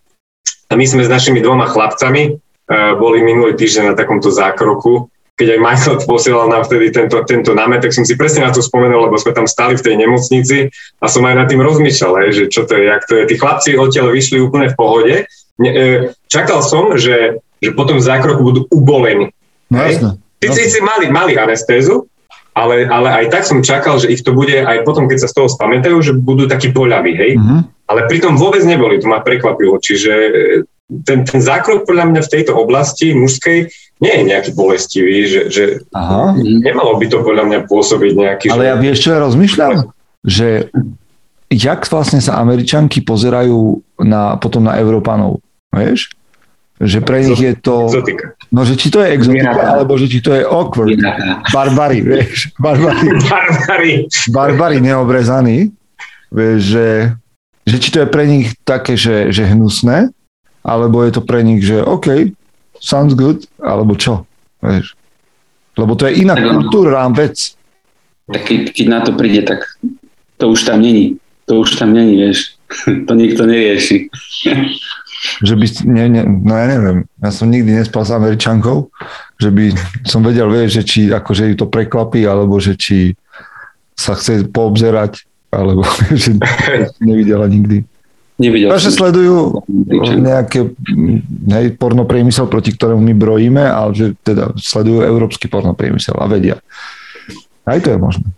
a 0.67 0.74
my 0.75 0.84
sme 0.84 1.07
s 1.07 1.10
našimi 1.12 1.39
dvoma 1.39 1.72
chlapcami 1.72 2.36
uh, 2.36 3.00
boli 3.00 3.24
minulý 3.24 3.55
týždeň 3.55 3.91
na 3.91 3.96
takomto 3.96 4.27
zákroku, 4.27 5.07
keď 5.38 5.53
aj 5.53 5.60
Michael 5.62 5.98
posielal 6.03 6.50
nám 6.50 6.65
vtedy 6.65 6.89
tento, 6.89 7.22
tento 7.24 7.53
námet, 7.53 7.86
tak 7.86 7.93
som 7.93 8.01
si 8.01 8.17
presne 8.17 8.41
na 8.41 8.50
to 8.50 8.60
spomenul, 8.60 9.05
lebo 9.05 9.22
sme 9.22 9.38
tam 9.38 9.46
stali 9.46 9.77
v 9.77 9.86
tej 9.86 9.96
nemocnici 10.01 10.74
a 10.98 11.05
som 11.05 11.22
aj 11.29 11.36
nad 11.38 11.48
tým 11.48 11.62
rozmýšľal, 11.62 12.34
že 12.34 12.50
čo 12.50 12.65
to 12.65 12.74
je, 12.74 12.89
jak 12.89 13.05
to 13.05 13.22
je. 13.22 13.24
Tí 13.29 13.36
chlapci 13.38 13.69
odtiaľ 13.77 14.17
vyšli 14.17 14.41
úplne 14.41 14.74
v 14.74 14.75
pohode. 14.75 15.15
E, 15.58 16.14
čakal 16.30 16.62
som, 16.62 16.94
že, 16.94 17.42
že 17.58 17.72
potom 17.74 17.98
zákroku 17.98 18.42
budú 18.42 18.62
ubolení. 18.70 19.34
No. 19.74 20.18
Tí 20.38 20.50
si 20.54 20.80
mali, 20.86 21.10
mali 21.10 21.34
anestézu, 21.34 22.06
ale, 22.58 22.90
ale 22.90 23.10
aj 23.10 23.26
tak 23.30 23.44
som 23.46 23.66
čakal, 23.66 24.02
že 24.02 24.10
ich 24.10 24.26
to 24.26 24.34
bude 24.34 24.54
aj 24.54 24.82
potom, 24.82 25.06
keď 25.06 25.26
sa 25.26 25.30
z 25.30 25.36
toho 25.38 25.48
spamätajú, 25.50 25.98
že 26.02 26.14
budú 26.18 26.50
takí 26.50 26.74
boľaví, 26.74 27.14
hej. 27.14 27.32
Mm-hmm. 27.38 27.60
Ale 27.90 28.10
pritom 28.10 28.34
vôbec 28.34 28.66
neboli, 28.66 28.98
to 28.98 29.10
ma 29.10 29.22
prekvapilo. 29.22 29.78
Čiže 29.78 30.14
e, 30.14 30.32
ten, 31.06 31.22
ten 31.26 31.42
zákrok 31.42 31.86
podľa 31.86 32.10
mňa 32.14 32.22
v 32.26 32.32
tejto 32.34 32.58
oblasti 32.58 33.14
mužskej 33.14 33.70
nie 33.98 34.14
je 34.14 34.24
nejaký 34.30 34.52
bolestivý, 34.54 35.26
že, 35.26 35.42
že 35.50 35.64
Aha. 35.94 36.38
nemalo 36.38 37.02
by 37.02 37.06
to 37.10 37.26
podľa 37.26 37.44
mňa 37.50 37.60
pôsobiť 37.66 38.12
nejaký... 38.14 38.46
Ale 38.54 38.66
že... 38.66 38.70
ja 38.70 38.76
vieš, 38.78 38.98
čo 39.02 39.10
ja 39.14 39.20
rozmýšľam? 39.26 39.74
Že 40.22 40.50
jak 41.50 41.82
vlastne 41.90 42.22
sa 42.22 42.38
Američanky 42.38 43.02
pozerajú 43.02 43.82
na, 44.06 44.38
potom 44.38 44.66
na 44.66 44.78
Európanov, 44.78 45.42
vieš? 45.74 46.12
Že 46.78 47.00
pre 47.02 47.26
nich 47.26 47.42
je 47.42 47.54
to... 47.58 47.90
Exotika. 47.90 48.38
No, 48.54 48.62
že 48.62 48.78
či 48.78 48.94
to 48.94 49.02
je 49.02 49.10
exotika, 49.10 49.62
alebo 49.66 49.98
že 49.98 50.06
či 50.06 50.22
to 50.22 50.30
je 50.30 50.46
awkward. 50.46 50.94
Zvieratá. 50.94 51.42
Barbary, 51.50 52.00
vieš. 52.06 52.54
Barbary, 52.62 53.18
Barbary. 53.34 53.94
barbary 54.30 54.78
neobrezaní. 54.78 55.74
Vieš, 56.30 56.60
že, 56.62 56.88
že 57.66 57.76
či 57.82 57.90
to 57.90 57.98
je 58.06 58.08
pre 58.14 58.30
nich 58.30 58.54
také, 58.62 58.94
že, 58.94 59.34
že 59.34 59.50
hnusné, 59.50 60.14
alebo 60.62 61.02
je 61.02 61.18
to 61.18 61.22
pre 61.26 61.42
nich, 61.42 61.66
že 61.66 61.82
OK, 61.82 62.30
sounds 62.78 63.18
good, 63.18 63.50
alebo 63.58 63.98
čo. 63.98 64.30
Vieš. 64.62 64.94
Lebo 65.78 65.98
to 65.98 66.06
je 66.10 66.22
iná 66.22 66.38
kultúra 66.38 67.10
vec. 67.10 67.58
Tak 68.28 68.44
keď, 68.44 68.60
keď 68.74 68.86
na 68.86 69.00
to 69.02 69.12
príde, 69.18 69.42
tak 69.46 69.66
to 70.38 70.52
už 70.52 70.68
tam 70.68 70.82
není. 70.82 71.18
To 71.48 71.64
už 71.64 71.80
tam 71.80 71.94
není, 71.94 72.18
vieš. 72.18 72.54
To 73.08 73.16
nikto 73.16 73.48
nerieši. 73.48 74.12
Že 75.43 75.53
by, 75.60 75.65
ne, 75.89 76.05
ne, 76.10 76.22
no 76.25 76.53
ja 76.55 76.65
neviem, 76.67 76.98
ja 77.22 77.29
som 77.31 77.48
nikdy 77.51 77.72
nespal 77.75 78.03
s 78.07 78.12
Američankou, 78.12 78.89
že 79.38 79.50
by 79.51 79.75
som 80.07 80.22
vedel, 80.24 80.48
vieš, 80.50 80.81
že 80.81 80.84
či 80.84 81.00
akože 81.12 81.53
ju 81.53 81.55
to 81.60 81.67
prekvapí, 81.69 82.25
alebo 82.25 82.57
že 82.57 82.77
či 82.77 83.13
sa 83.98 84.13
chce 84.13 84.48
poobzerať, 84.50 85.25
alebo 85.53 85.84
že 86.22 86.38
nevidela 87.03 87.46
nikdy. 87.50 87.84
Nevidel 88.38 88.69
som. 88.77 88.93
sledujú 88.93 89.65
nejaké 90.22 90.69
mm, 90.69 91.50
hej, 91.57 91.67
pornopriemysel, 91.81 92.46
proti 92.46 92.69
ktorému 92.77 93.01
my 93.01 93.13
brojíme, 93.17 93.65
ale 93.65 93.98
že 93.98 94.05
teda 94.22 94.53
sledujú 94.53 95.01
európsky 95.01 95.50
pornopriemysel 95.50 96.13
a 96.22 96.29
vedia. 96.29 96.62
Aj 97.65 97.81
to 97.81 97.89
je 97.89 97.98
možné. 97.98 98.29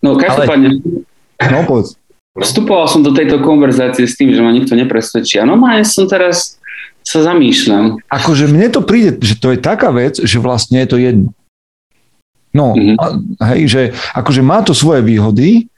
No 0.00 0.16
každopádne, 0.16 1.04
No 1.48 1.64
povedz. 1.64 1.99
Vstupoval 2.38 2.86
som 2.86 3.02
do 3.02 3.10
tejto 3.10 3.42
konverzácie 3.42 4.06
s 4.06 4.14
tým, 4.14 4.30
že 4.30 4.42
ma 4.42 4.54
nikto 4.54 4.78
nepresvedčí. 4.78 5.42
A 5.42 5.48
normálne 5.48 5.82
som 5.82 6.06
teraz 6.06 6.60
sa 7.00 7.24
zamýšľam. 7.24 7.98
Akože 8.06 8.46
mne 8.46 8.68
to 8.70 8.84
príde, 8.84 9.18
že 9.24 9.40
to 9.40 9.50
je 9.50 9.58
taká 9.58 9.88
vec, 9.90 10.20
že 10.20 10.36
vlastne 10.38 10.84
je 10.84 10.88
to 10.88 10.98
jedno. 11.00 11.28
No, 12.50 12.74
Mhm. 12.74 12.94
a, 12.98 13.04
hej, 13.54 13.62
že 13.70 13.82
akože 14.12 14.42
má 14.42 14.60
to 14.62 14.74
svoje 14.74 15.06
výhody, 15.06 15.70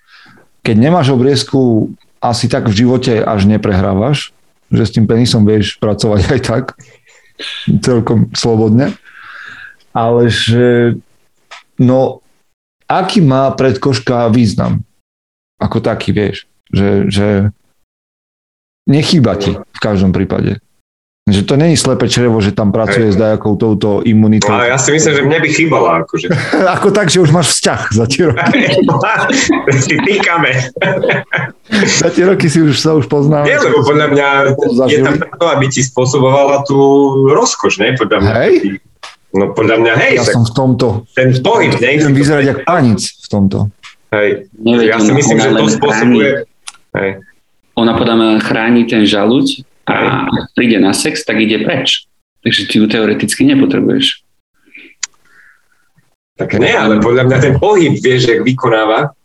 keď 0.65 0.77
nemáš 0.79 1.13
obriezku, 1.13 1.93
asi 2.23 2.47
tak 2.49 2.71
v 2.71 2.87
živote 2.87 3.19
až 3.19 3.45
neprehrávaš, 3.51 4.31
že 4.73 4.83
s 4.87 4.95
tým 4.95 5.05
penisom 5.11 5.43
vieš 5.45 5.77
pracovať 5.77 6.21
aj 6.33 6.41
tak, 6.41 6.65
celkom 7.83 8.31
slobodne. 8.33 8.95
Ale 9.93 10.31
že, 10.33 10.97
no, 11.77 12.23
aký 12.89 13.21
má 13.21 13.51
predkoška 13.53 14.31
význam? 14.33 14.81
Ako 15.63 15.79
taký, 15.79 16.11
vieš, 16.11 16.51
že, 16.75 17.07
že 17.07 17.29
nechýba 18.91 19.39
ti 19.39 19.55
v 19.55 19.81
každom 19.81 20.11
prípade. 20.11 20.59
Že 21.23 21.47
to 21.47 21.55
není 21.55 21.79
slepé 21.79 22.11
črevo, 22.11 22.43
že 22.43 22.51
tam 22.51 22.75
pracuje 22.75 23.15
s 23.15 23.17
dajakou 23.17 23.55
touto 23.55 24.03
imunitou. 24.03 24.51
No, 24.51 24.59
ja 24.59 24.75
si 24.75 24.91
myslím, 24.91 25.15
že 25.15 25.23
mne 25.23 25.39
by 25.39 25.49
chýbala. 25.55 25.91
Akože. 26.03 26.27
Ako 26.75 26.91
tak, 26.91 27.15
že 27.15 27.23
už 27.23 27.31
máš 27.31 27.55
vzťah 27.55 27.81
za 27.95 28.05
tie 28.11 28.23
roky. 28.27 28.59
si 29.87 29.95
týkame. 30.03 30.51
Za 32.03 32.11
tie 32.11 32.27
roky 32.27 32.51
si 32.51 32.59
už 32.59 32.75
sa 32.75 32.99
už 32.99 33.07
poznáme. 33.07 33.47
Nie, 33.47 33.55
lebo 33.63 33.87
podľa 33.87 34.11
mňa 34.11 34.29
je 34.91 34.99
tam 34.99 35.15
to, 35.23 35.47
aby 35.47 35.71
ti 35.71 35.87
spôsobovala 35.87 36.67
tú 36.67 36.75
rozkoš, 37.31 37.79
ne? 37.79 37.95
Podľa 37.95 38.19
mňa. 38.19 38.33
Hej? 38.43 38.83
No 39.33 39.55
podľa 39.55 39.77
mňa, 39.79 39.93
hej, 40.03 40.13
Ja 40.19 40.27
tak 40.27 40.35
som 40.37 40.45
v 40.45 40.53
tomto. 40.59 40.87
ten 41.15 41.31
pohyb, 41.39 41.73
ne? 41.79 42.03
Idem 42.03 42.19
vyzerať 42.19 42.45
jak 42.51 42.59
panic 42.67 42.99
v 42.99 43.27
tomto. 43.31 43.59
Hej. 44.13 44.53
Neveď, 44.55 44.87
Ja 44.87 44.99
si 45.01 45.09
ona- 45.09 45.19
myslím, 45.19 45.39
že 45.41 45.51
to 45.51 45.67
spôsobuje... 45.73 46.31
Hej. 46.93 47.11
Ona 47.73 47.97
podľa 47.97 48.15
mňa 48.21 48.29
chráni 48.45 48.85
ten 48.85 49.09
žaluď 49.09 49.65
a 49.89 50.29
ak 50.29 50.45
príde 50.53 50.77
na 50.77 50.93
sex, 50.93 51.25
tak 51.25 51.41
ide 51.41 51.65
preč. 51.65 52.05
Takže 52.45 52.69
ty 52.69 52.75
ju 52.77 52.85
teoreticky 52.85 53.49
nepotrebuješ. 53.49 54.21
Tak 56.37 56.53
nie, 56.61 56.69
ale 56.69 57.01
podľa 57.01 57.25
mňa 57.29 57.39
ten 57.41 57.55
pohyb, 57.57 57.97
vieš, 57.97 58.29
jak 58.29 58.45
vykonáva, 58.45 59.17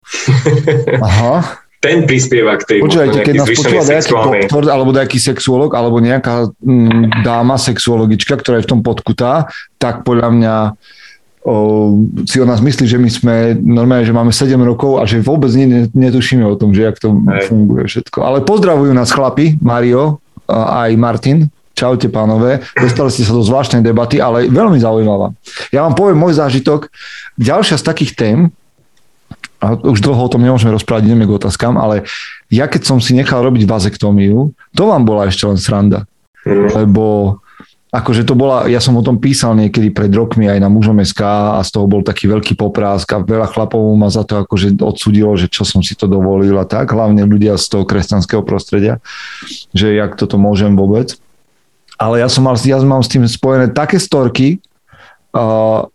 Aha. 1.06 1.60
ten 1.80 2.08
prispieva 2.08 2.56
k 2.56 2.62
tej 2.64 2.78
Počúvajte, 2.84 3.18
keď 3.20 3.34
nás 3.36 3.48
počúva 3.52 3.82
nejaký 3.84 4.12
doktor 4.16 4.62
alebo 4.68 4.90
nejaký 4.96 5.18
sexuolog 5.20 5.70
alebo 5.76 5.96
nejaká 6.00 6.48
mm, 6.56 7.20
dáma 7.20 7.60
sexuologička, 7.60 8.36
ktorá 8.40 8.60
je 8.60 8.66
v 8.68 8.70
tom 8.76 8.80
podkutá, 8.80 9.48
tak 9.76 10.08
podľa 10.08 10.28
mňa 10.32 10.54
o, 11.44 11.54
si 12.28 12.36
o 12.40 12.46
nás 12.46 12.60
myslí, 12.60 12.84
že 12.84 12.98
my 13.00 13.10
sme 13.10 13.34
normálne, 13.56 14.04
že 14.04 14.12
máme 14.12 14.32
7 14.32 14.56
rokov 14.60 15.00
a 15.00 15.08
že 15.08 15.24
vôbec 15.24 15.48
ne, 15.56 15.88
netušíme 15.88 16.44
o 16.44 16.54
tom, 16.56 16.76
že 16.76 16.84
jak 16.84 17.00
to 17.00 17.16
Hej. 17.16 17.48
funguje 17.48 17.84
všetko. 17.88 18.18
Ale 18.20 18.44
pozdravujú 18.44 18.92
nás 18.92 19.08
chlapi, 19.12 19.56
Mario 19.60 20.20
a 20.48 20.88
aj 20.88 20.90
Martin. 21.00 21.38
Čaute 21.70 22.12
pánové, 22.12 22.60
dostali 22.76 23.08
ste 23.08 23.24
sa 23.24 23.32
do 23.32 23.40
zvláštnej 23.40 23.80
debaty, 23.80 24.20
ale 24.20 24.52
veľmi 24.52 24.76
zaujímavá. 24.76 25.32
Ja 25.72 25.80
vám 25.88 25.96
poviem 25.96 26.20
môj 26.20 26.36
zážitok. 26.36 26.92
Ďalšia 27.40 27.80
z 27.80 27.84
takých 27.88 28.12
tém, 28.20 28.38
a 29.60 29.76
už 29.76 30.00
dlho 30.00 30.20
o 30.20 30.32
tom 30.32 30.40
nemôžeme 30.40 30.72
rozprávať, 30.72 31.08
ideme 31.08 31.28
k 31.28 31.36
otázkam, 31.36 31.76
ale 31.76 32.08
ja 32.48 32.64
keď 32.64 32.84
som 32.84 32.98
si 33.00 33.12
nechal 33.12 33.44
robiť 33.44 33.68
vazektómiu, 33.68 34.56
to 34.72 34.82
vám 34.88 35.04
bola 35.04 35.28
ešte 35.28 35.44
len 35.44 35.60
sranda. 35.60 36.08
Mhm. 36.48 36.84
Lebo 36.84 37.04
akože 37.90 38.22
to 38.22 38.38
bola, 38.38 38.70
ja 38.70 38.78
som 38.78 38.94
o 38.94 39.02
tom 39.02 39.18
písal 39.18 39.58
niekedy 39.58 39.90
pred 39.90 40.14
rokmi 40.14 40.46
aj 40.46 40.62
na 40.62 40.70
mužom 40.70 41.02
SK 41.02 41.22
a 41.58 41.60
z 41.66 41.70
toho 41.74 41.90
bol 41.90 42.06
taký 42.06 42.30
veľký 42.30 42.54
poprásk 42.54 43.10
a 43.10 43.18
veľa 43.18 43.50
chlapov 43.50 43.82
ma 43.98 44.06
za 44.06 44.22
to 44.22 44.46
akože 44.46 44.78
odsudilo, 44.78 45.34
že 45.34 45.50
čo 45.50 45.66
som 45.66 45.82
si 45.82 45.98
to 45.98 46.06
dovolil 46.06 46.54
a 46.62 46.66
tak, 46.66 46.94
hlavne 46.94 47.26
ľudia 47.26 47.58
z 47.58 47.66
toho 47.66 47.82
kresťanského 47.82 48.46
prostredia, 48.46 49.02
že 49.74 49.90
jak 49.90 50.14
toto 50.14 50.38
môžem 50.38 50.78
vôbec. 50.78 51.18
Ale 52.00 52.22
ja 52.22 52.30
som 52.30 52.46
mal, 52.46 52.56
ja 52.56 52.78
mám 52.80 53.02
s 53.02 53.12
tým 53.12 53.26
spojené 53.26 53.74
také 53.74 54.00
storky, 54.00 54.62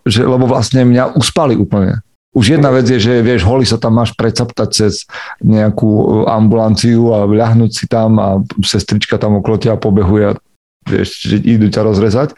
že, 0.05 0.21
lebo 0.21 0.45
vlastne 0.45 0.83
mňa 0.83 1.15
uspali 1.15 1.55
úplne. 1.55 2.03
Už 2.35 2.59
jedna 2.59 2.67
vec 2.67 2.83
je, 2.83 2.99
že 2.99 3.23
vieš, 3.23 3.47
holi 3.47 3.63
sa 3.63 3.79
tam 3.79 3.95
máš 3.95 4.11
precaptať 4.11 4.67
cez 4.67 5.07
nejakú 5.39 6.23
ambulanciu 6.27 7.15
a 7.15 7.23
ľahnúť 7.23 7.71
si 7.71 7.85
tam 7.87 8.19
a 8.19 8.43
sestrička 8.59 9.15
tam 9.15 9.39
okolo 9.39 9.55
teba 9.55 9.79
pobehuje 9.79 10.35
a 10.35 10.37
vieš, 10.85 11.25
že 11.25 11.35
idú 11.41 11.67
ťa 11.67 11.81
rozrezať. 11.85 12.37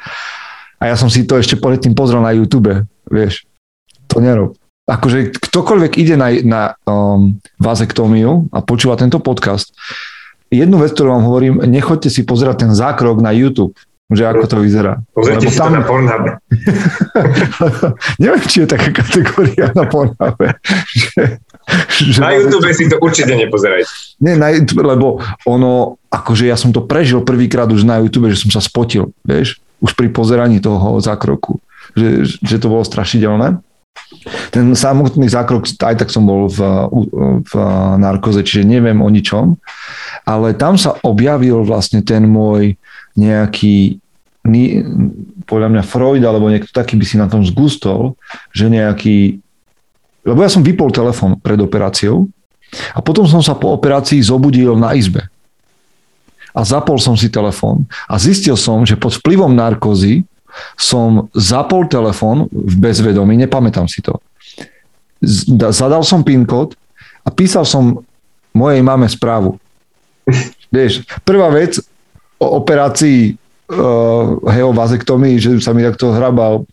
A 0.78 0.90
ja 0.90 0.96
som 0.96 1.12
si 1.12 1.26
to 1.26 1.38
ešte 1.38 1.58
predtým 1.58 1.98
pozrel 1.98 2.22
na 2.22 2.34
YouTube, 2.34 2.86
vieš. 3.10 3.46
To 4.14 4.24
nerob. 4.24 4.56
Akože 4.88 5.36
ktokoľvek 5.36 5.94
ide 6.00 6.16
na, 6.16 6.32
na 6.48 6.62
um, 6.88 7.36
vazektómiu 7.60 8.48
a 8.56 8.64
počúva 8.64 8.96
tento 8.96 9.20
podcast, 9.20 9.76
jednu 10.48 10.80
vec, 10.80 10.96
ktorú 10.96 11.12
vám 11.12 11.28
hovorím, 11.28 11.56
nechoďte 11.68 12.08
si 12.08 12.22
pozerať 12.24 12.68
ten 12.68 12.72
zákrok 12.72 13.20
na 13.20 13.36
YouTube, 13.36 13.76
že 14.08 14.24
ako 14.24 14.46
to 14.48 14.58
vyzerá. 14.64 15.04
Pozrite 15.12 15.52
Lebo 15.52 15.52
si 15.52 15.60
to 15.60 15.68
na 15.68 15.84
Pornhube. 15.84 16.32
Neviem, 18.24 18.44
či 18.48 18.64
je 18.64 18.68
taká 18.72 18.96
kategória 18.96 19.76
na 19.76 19.84
Pornhube. 19.84 20.56
Že, 20.96 21.44
že 22.16 22.20
Na 22.24 22.32
YouTube 22.32 22.72
si 22.72 22.88
to 22.88 22.96
určite 23.04 23.36
nepozerajte. 23.36 23.92
Nie, 24.24 24.40
na, 24.40 24.56
YouTube, 24.56 24.88
lebo 24.88 25.20
ono, 25.44 26.00
akože 26.08 26.48
ja 26.48 26.56
som 26.56 26.72
to 26.72 26.88
prežil 26.88 27.20
prvýkrát 27.28 27.68
už 27.68 27.84
na 27.84 28.00
YouTube, 28.00 28.32
že 28.32 28.48
som 28.48 28.52
sa 28.56 28.64
spotil, 28.64 29.12
vieš, 29.28 29.60
už 29.84 29.92
pri 29.92 30.08
pozeraní 30.08 30.64
toho 30.64 31.04
zákroku, 31.04 31.60
že, 31.92 32.24
že 32.40 32.64
to 32.64 32.72
bolo 32.72 32.88
strašidelné. 32.88 33.60
Ten 34.56 34.72
samotný 34.72 35.28
zákrok, 35.28 35.68
aj 35.68 35.96
tak 36.00 36.10
som 36.14 36.24
bol 36.24 36.48
v, 36.48 36.60
v 37.44 37.54
narkoze, 38.00 38.40
čiže 38.40 38.64
neviem 38.64 39.04
o 39.04 39.10
ničom, 39.12 39.60
ale 40.24 40.56
tam 40.56 40.80
sa 40.80 40.96
objavil 41.04 41.68
vlastne 41.68 42.00
ten 42.00 42.24
môj 42.24 42.80
nejaký, 43.18 43.98
podľa 45.50 45.70
mňa 45.74 45.84
Freud 45.84 46.24
alebo 46.24 46.48
niekto 46.48 46.70
taký 46.72 46.96
by 46.96 47.06
si 47.06 47.18
na 47.18 47.26
tom 47.26 47.42
zgustol, 47.42 48.14
že 48.54 48.70
nejaký, 48.70 49.42
lebo 50.24 50.40
ja 50.46 50.50
som 50.54 50.62
vypol 50.62 50.94
telefón 50.94 51.36
pred 51.42 51.58
operáciou 51.58 52.30
a 52.94 53.02
potom 53.02 53.26
som 53.26 53.42
sa 53.42 53.58
po 53.58 53.74
operácii 53.74 54.22
zobudil 54.22 54.78
na 54.78 54.94
izbe. 54.94 55.26
A 56.54 56.66
zapol 56.66 56.98
som 56.98 57.18
si 57.18 57.30
telefón 57.30 57.90
a 58.06 58.18
zistil 58.22 58.58
som, 58.58 58.86
že 58.86 58.98
pod 58.98 59.18
vplyvom 59.18 59.54
narkozy 59.54 60.26
som 60.74 61.30
zapol 61.34 61.86
telefón 61.86 62.50
v 62.50 62.74
bezvedomí, 62.82 63.38
nepamätám 63.38 63.86
si 63.86 64.02
to. 64.02 64.18
Zadal 65.74 66.02
som 66.06 66.26
PIN 66.26 66.46
kód 66.46 66.74
a 67.26 67.30
písal 67.30 67.66
som 67.66 68.02
mojej 68.54 68.82
mame 68.82 69.06
správu. 69.06 69.62
Vieš, 70.74 71.06
prvá 71.22 71.48
vec 71.54 71.80
o 72.38 72.48
operácii 72.56 73.34
uh, 73.68 74.26
hej, 74.48 74.64
o 74.64 74.72
vazektomii, 74.72 75.36
že 75.36 75.50
sa 75.58 75.72
mi 75.72 75.82
takto 75.82 76.12
hrabal 76.12 76.64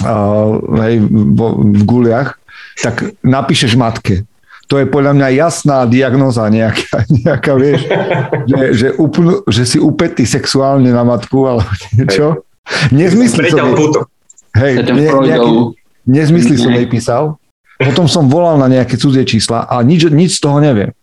uh, 0.00 0.52
hej, 0.82 0.94
vo, 1.32 1.60
v 1.60 1.82
guliach, 1.82 2.36
tak 2.76 2.94
napíšeš 3.20 3.74
matke. 3.74 4.24
To 4.66 4.80
je 4.80 4.88
podľa 4.88 5.12
mňa 5.12 5.28
jasná 5.36 5.84
diagnoza 5.84 6.48
nejaká, 6.48 7.04
nejaká 7.20 7.52
vieš, 7.54 7.84
že, 8.44 8.64
že, 8.72 8.86
úplnú, 8.96 9.44
že 9.44 9.62
si 9.64 9.76
upätý 9.76 10.24
sexuálne 10.24 10.88
na 10.88 11.04
matku 11.04 11.44
alebo 11.44 11.68
niečo. 11.94 12.40
Nezmysly 12.88 13.52
som, 13.52 13.76
jej- 13.76 14.08
hej, 14.56 14.72
ne, 14.88 15.04
nejaký, 15.12 15.52
nezmysly 16.04 16.56
som 16.56 16.72
Mhm. 16.72 16.78
jej 16.80 16.88
písal. 16.88 17.24
Potom 17.74 18.06
som 18.06 18.24
volal 18.24 18.54
na 18.54 18.70
nejaké 18.70 18.94
cudzie 18.94 19.26
čísla 19.26 19.66
a 19.66 19.82
nič, 19.82 20.06
nič 20.06 20.38
z 20.38 20.46
toho 20.46 20.62
neviem. 20.62 20.94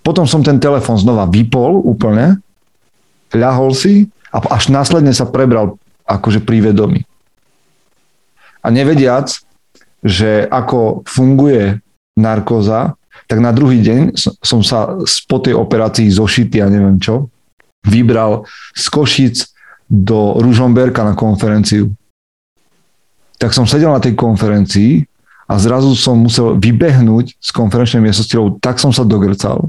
Potom 0.00 0.24
som 0.24 0.40
ten 0.40 0.56
telefon 0.56 0.94
znova 0.94 1.26
vypol 1.26 1.74
úplne, 1.76 2.38
ľahol 3.34 3.74
si 3.74 4.08
a 4.30 4.38
až 4.54 4.70
následne 4.70 5.10
sa 5.10 5.28
prebral 5.28 5.76
akože 6.06 6.42
pri 6.42 6.70
vedomí. 6.70 7.02
A 8.64 8.72
nevediac, 8.72 9.30
že 10.00 10.48
ako 10.48 11.04
funguje 11.04 11.80
narkóza, 12.16 12.96
tak 13.28 13.40
na 13.40 13.52
druhý 13.52 13.80
deň 13.80 14.16
som 14.40 14.60
sa 14.60 15.00
po 15.28 15.38
tej 15.40 15.56
operácii 15.56 16.08
zošitý 16.12 16.60
a 16.60 16.68
neviem 16.68 17.00
čo, 17.00 17.28
vybral 17.84 18.44
z 18.72 18.84
Košic 18.88 19.36
do 19.88 20.40
Ružomberka 20.40 21.04
na 21.04 21.12
konferenciu. 21.12 21.92
Tak 23.36 23.52
som 23.52 23.68
sedel 23.68 23.92
na 23.92 24.00
tej 24.00 24.16
konferencii 24.16 25.04
a 25.44 25.60
zrazu 25.60 25.92
som 25.92 26.16
musel 26.16 26.56
vybehnúť 26.56 27.36
z 27.36 27.50
konferenčnej 27.52 28.00
miestnosti, 28.00 28.32
tak 28.64 28.80
som 28.80 28.92
sa 28.92 29.04
dogrcal, 29.04 29.68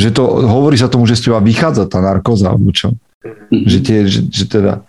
že 0.00 0.08
to, 0.08 0.24
hovorí 0.48 0.80
sa 0.80 0.88
tomu, 0.88 1.04
že 1.04 1.20
z 1.20 1.28
teba 1.28 1.44
vychádza 1.44 1.84
tá 1.84 2.00
narkóza, 2.00 2.48
alebo 2.48 2.72
čo. 2.72 2.96
Že, 3.52 3.78
tie, 3.84 3.98
že, 4.08 4.24
že 4.32 4.44
teda, 4.48 4.80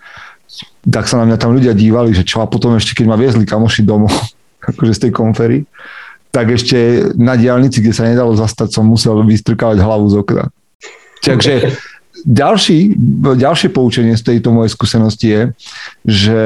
tak 0.87 1.11
sa 1.11 1.19
na 1.19 1.27
mňa 1.27 1.37
tam 1.37 1.51
ľudia 1.51 1.75
dívali, 1.75 2.15
že 2.15 2.23
čo 2.23 2.39
a 2.39 2.47
potom 2.47 2.79
ešte, 2.79 2.95
keď 2.95 3.05
ma 3.11 3.19
viezli 3.19 3.43
kamoši 3.43 3.83
domov, 3.83 4.15
akože 4.71 4.95
z 4.95 5.01
tej 5.07 5.11
konfery, 5.11 5.57
tak 6.31 6.47
ešte 6.47 7.11
na 7.19 7.35
diálnici, 7.35 7.83
kde 7.83 7.91
sa 7.91 8.07
nedalo 8.07 8.31
zastať, 8.39 8.71
som 8.71 8.87
musel 8.87 9.19
vystrkávať 9.27 9.83
hlavu 9.83 10.07
z 10.07 10.15
okna. 10.15 10.45
Takže 11.19 11.75
ďalší, 12.41 12.95
ďalšie 13.35 13.69
poučenie 13.75 14.15
z 14.15 14.23
tejto 14.31 14.55
mojej 14.55 14.71
skúsenosti 14.71 15.27
je, 15.27 15.41
že 16.07 16.41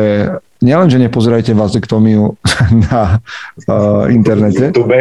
nielen, 0.66 0.90
že 0.90 0.98
nepozerajte 0.98 1.54
vazektomiu 1.54 2.34
na 2.90 3.22
uh, 3.70 4.10
internete, 4.10 4.74
YouTube. 4.74 4.98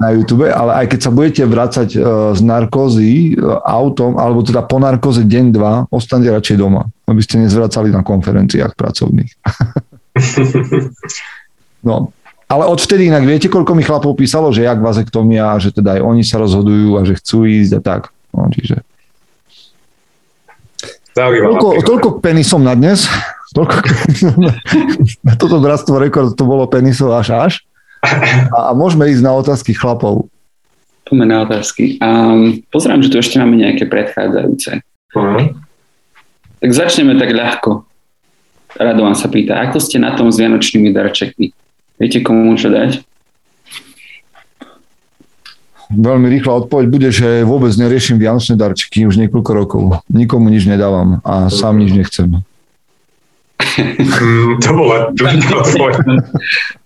na 0.00 0.08
YouTube, 0.16 0.48
ale 0.48 0.82
aj 0.82 0.86
keď 0.88 1.00
sa 1.04 1.10
budete 1.12 1.42
vrácať 1.44 1.88
uh, 1.94 2.32
z 2.32 2.40
narkózy 2.40 3.36
uh, 3.36 3.60
autom, 3.60 4.16
alebo 4.16 4.40
teda 4.40 4.64
po 4.64 4.80
narkóze 4.80 5.28
deň, 5.28 5.44
dva, 5.52 5.84
ostaňte 5.92 6.32
radšej 6.32 6.56
doma, 6.56 6.88
aby 7.04 7.20
ste 7.20 7.44
nezvracali 7.44 7.92
na 7.92 8.00
konferenciách 8.00 8.72
pracovných. 8.72 9.32
no, 11.86 12.08
ale 12.48 12.64
odvtedy 12.64 13.12
inak 13.12 13.28
viete, 13.28 13.52
koľko 13.52 13.76
mi 13.76 13.84
chlapov 13.84 14.16
písalo, 14.16 14.48
že 14.48 14.64
jak 14.64 14.80
vazektomia, 14.80 15.60
že 15.60 15.76
teda 15.76 16.00
aj 16.00 16.02
oni 16.02 16.24
sa 16.24 16.40
rozhodujú 16.40 16.96
a 16.96 17.04
že 17.04 17.20
chcú 17.20 17.44
ísť 17.44 17.72
a 17.76 17.80
tak. 17.84 18.02
No, 18.32 18.48
čiže 18.48 18.80
Toľko, 21.12 21.84
toľko 21.84 22.08
penisom 22.24 22.64
na 22.64 22.72
dnes. 22.72 23.04
Toľko 23.52 23.76
na, 24.44 24.52
toto 25.36 25.60
bratstvo 25.60 26.00
rekord 26.00 26.32
to 26.32 26.44
bolo 26.48 26.64
penisov 26.68 27.12
až 27.12 27.28
až. 27.36 27.52
A, 28.02 28.70
a 28.70 28.70
môžeme 28.74 29.06
ísť 29.12 29.22
na 29.22 29.32
otázky 29.36 29.76
chlapov. 29.76 30.26
Poďme 31.06 31.26
na 31.28 31.44
otázky. 31.44 32.00
Um, 32.00 32.64
pozerám, 32.72 33.04
že 33.04 33.12
tu 33.12 33.20
ešte 33.20 33.38
máme 33.38 33.60
nejaké 33.60 33.86
predchádzajúce. 33.86 34.80
Uh-huh. 35.12 35.54
Tak 36.58 36.70
začneme 36.72 37.14
tak 37.20 37.30
ľahko. 37.30 37.84
Radovan 38.72 39.12
sa 39.12 39.28
pýta, 39.28 39.60
ako 39.60 39.76
ste 39.78 40.00
na 40.00 40.16
tom 40.16 40.32
s 40.32 40.40
vianočnými 40.40 40.88
darčekmi? 40.90 41.52
Viete, 42.00 42.24
komu 42.24 42.56
čo 42.56 42.72
dať? 42.72 43.04
Veľmi 45.92 46.32
rýchla 46.32 46.64
odpoveď 46.64 46.86
bude, 46.88 47.08
že 47.12 47.44
vôbec 47.44 47.68
neriešim 47.76 48.16
vianočné 48.16 48.56
darčeky 48.56 49.04
už 49.04 49.20
niekoľko 49.20 49.50
rokov. 49.52 49.82
Nikomu 50.08 50.48
nič 50.48 50.64
nedávam 50.64 51.20
a 51.20 51.52
sám 51.52 51.84
nič 51.84 51.92
nechcem. 51.92 52.40
To 54.64 54.70
bola 54.74 55.10
odpoveď. 55.12 55.94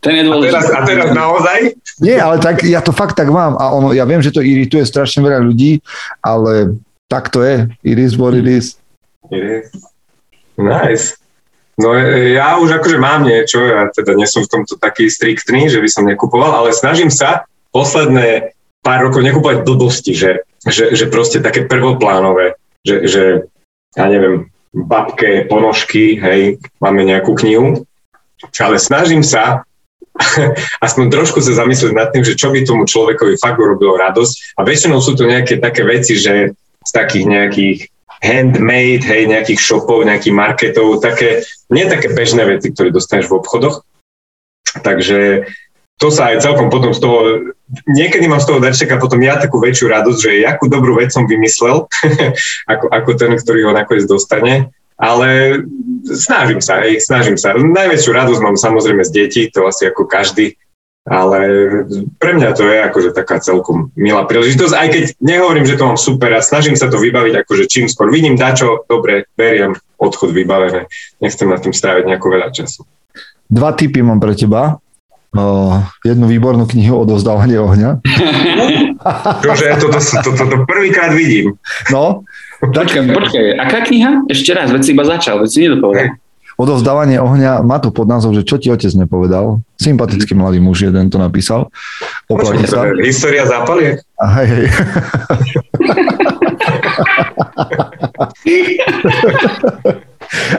Ten 0.01 0.13
je 0.17 0.25
a, 0.27 0.37
teraz, 0.43 0.65
a 0.71 0.81
teraz 0.85 1.09
naozaj? 1.13 1.59
Nie, 2.03 2.21
ale 2.21 2.39
tak 2.39 2.63
ja 2.63 2.85
to 2.85 2.93
fakt 2.93 3.17
tak 3.17 3.33
mám 3.33 3.57
a 3.57 3.73
ono, 3.73 3.97
ja 3.97 4.05
viem, 4.05 4.21
že 4.21 4.33
to 4.33 4.45
irituje 4.45 4.85
strašne 4.85 5.25
veľa 5.25 5.41
ľudí, 5.43 5.81
ale 6.21 6.77
tak 7.09 7.33
to 7.33 7.43
je. 7.43 7.71
It 7.83 7.99
is 7.99 8.19
what 8.19 8.35
it 8.35 8.47
is. 8.47 8.77
It 9.31 9.43
is. 9.43 9.67
Nice. 10.57 11.17
No 11.77 11.93
ja 12.33 12.57
už 12.57 12.81
akože 12.81 12.97
mám 12.97 13.29
niečo, 13.29 13.61
ja 13.61 13.93
teda 13.93 14.17
nie 14.17 14.25
som 14.25 14.41
v 14.41 14.49
tomto 14.49 14.81
taký 14.81 15.13
striktný, 15.13 15.69
že 15.69 15.85
by 15.85 15.89
som 15.93 16.09
nekupoval, 16.09 16.65
ale 16.65 16.73
snažím 16.73 17.13
sa 17.13 17.45
posledné 17.69 18.57
pár 18.81 19.05
rokov 19.05 19.21
nekúpať 19.21 19.61
blbosti, 19.61 20.17
že, 20.17 20.41
že, 20.65 20.97
že 20.97 21.13
proste 21.13 21.45
také 21.45 21.69
prvoplánové, 21.69 22.57
že, 22.81 22.97
že 23.05 23.23
ja 23.93 24.05
neviem, 24.09 24.49
babke, 24.77 25.49
ponožky, 25.49 26.21
hej, 26.21 26.61
máme 26.85 27.09
nejakú 27.09 27.33
knihu, 27.33 27.89
ale 28.61 28.77
snažím 28.77 29.25
sa 29.25 29.65
aspoň 30.87 31.13
trošku 31.13 31.41
sa 31.41 31.57
zamyslieť 31.57 31.93
nad 31.93 32.09
tým, 32.13 32.25
že 32.25 32.37
čo 32.37 32.53
by 32.53 32.65
tomu 32.65 32.89
človekovi 32.89 33.41
fakt 33.41 33.61
urobilo 33.61 33.97
radosť. 33.97 34.57
A 34.57 34.65
väčšinou 34.65 35.01
sú 35.01 35.17
to 35.17 35.29
nejaké 35.29 35.61
také 35.61 35.85
veci, 35.85 36.17
že 36.17 36.57
z 36.57 36.91
takých 36.93 37.27
nejakých 37.29 37.79
handmade, 38.25 39.05
hej, 39.05 39.29
nejakých 39.29 39.61
shopov, 39.61 40.09
nejakých 40.09 40.35
marketov, 40.35 41.05
také, 41.05 41.45
nie 41.69 41.85
také 41.85 42.09
bežné 42.13 42.49
veci, 42.49 42.73
ktoré 42.73 42.89
dostaneš 42.89 43.29
v 43.29 43.37
obchodoch. 43.37 43.85
Takže 44.81 45.49
to 45.97 46.13
sa 46.13 46.29
aj 46.33 46.45
celkom 46.45 46.69
potom 46.69 46.93
z 46.93 47.01
toho, 47.01 47.19
niekedy 47.89 48.29
mám 48.29 48.41
z 48.41 48.53
toho 48.53 48.61
darčeka 48.61 49.01
potom 49.01 49.17
ja 49.25 49.41
takú 49.41 49.57
väčšiu 49.57 49.89
radosť, 49.89 50.19
že 50.21 50.45
jakú 50.45 50.69
dobrú 50.69 51.01
vec 51.01 51.09
som 51.09 51.25
vymyslel, 51.25 51.89
ako, 52.73 52.87
ako 52.93 53.11
ten, 53.17 53.33
ktorý 53.33 53.69
ho 53.69 53.73
nakoniec 53.73 54.05
dostane. 54.05 54.69
Ale 54.97 55.61
snažím 56.09 56.65
sa, 56.65 56.81
aj, 56.81 57.05
snažím 57.05 57.37
sa. 57.37 57.53
Najväčšiu 57.53 58.11
radosť 58.17 58.41
mám 58.41 58.57
samozrejme 58.57 59.05
z 59.05 59.13
detí, 59.13 59.43
to 59.53 59.69
asi 59.69 59.93
ako 59.93 60.09
každý, 60.09 60.57
ale 61.05 61.41
pre 62.17 62.33
mňa 62.33 62.57
to 62.57 62.65
je 62.65 62.79
akože 62.81 63.11
taká 63.13 63.37
celkom 63.41 63.93
milá 63.93 64.25
príležitosť, 64.25 64.73
aj 64.73 64.89
keď 64.89 65.05
nehovorím, 65.21 65.69
že 65.69 65.77
to 65.77 65.85
mám 65.85 66.01
super 66.01 66.33
a 66.33 66.41
snažím 66.41 66.81
sa 66.81 66.89
to 66.89 66.97
vybaviť 66.97 67.45
akože 67.45 67.65
čím 67.69 67.93
skôr. 67.93 68.09
Vidím 68.09 68.41
dačo, 68.41 68.89
dobre, 68.89 69.29
beriem, 69.37 69.77
odchod 70.01 70.33
vybavené. 70.33 70.89
Nechcem 71.21 71.49
na 71.49 71.61
tým 71.61 71.77
stráviť 71.77 72.09
nejako 72.09 72.27
veľa 72.33 72.49
času. 72.53 72.89
Dva 73.47 73.77
typy 73.77 74.01
mám 74.01 74.19
pre 74.19 74.33
teba 74.33 74.81
jednu 76.03 76.27
výbornú 76.27 76.65
knihu 76.67 77.03
o 77.03 77.05
dozdávanie 77.05 77.61
ohňa. 77.61 78.01
Čože, 79.45 79.67
toto, 79.79 79.99
toto, 80.01 80.31
toto 80.35 80.57
prvýkrát 80.67 81.13
vidím. 81.15 81.55
No. 81.93 82.25
Počkaj, 82.61 83.05
počkaj, 83.13 83.45
aká 83.61 83.85
kniha? 83.85 84.25
Ešte 84.33 84.57
raz, 84.57 84.73
veď 84.73 84.83
si 84.83 84.91
iba 84.97 85.05
začal, 85.05 85.39
veď 85.45 85.51
si 85.53 85.59
nedopovedal. 85.69 86.17
Odovzdávanie 86.57 87.21
ohňa 87.21 87.61
má 87.61 87.77
to 87.77 87.93
pod 87.93 88.09
názov, 88.09 88.33
že 88.33 88.41
čo 88.41 88.57
ti 88.57 88.73
otec 88.73 88.89
nepovedal. 88.97 89.61
Sympatický 89.77 90.33
mladý 90.33 90.57
muž 90.57 90.89
jeden 90.89 91.13
to 91.13 91.21
napísal. 91.21 91.69
Oplatí 92.33 92.65
sa. 92.65 92.89
História 92.97 93.45
zápaliek? 93.45 94.01
Hej, 94.17 94.49
hej. 94.49 94.67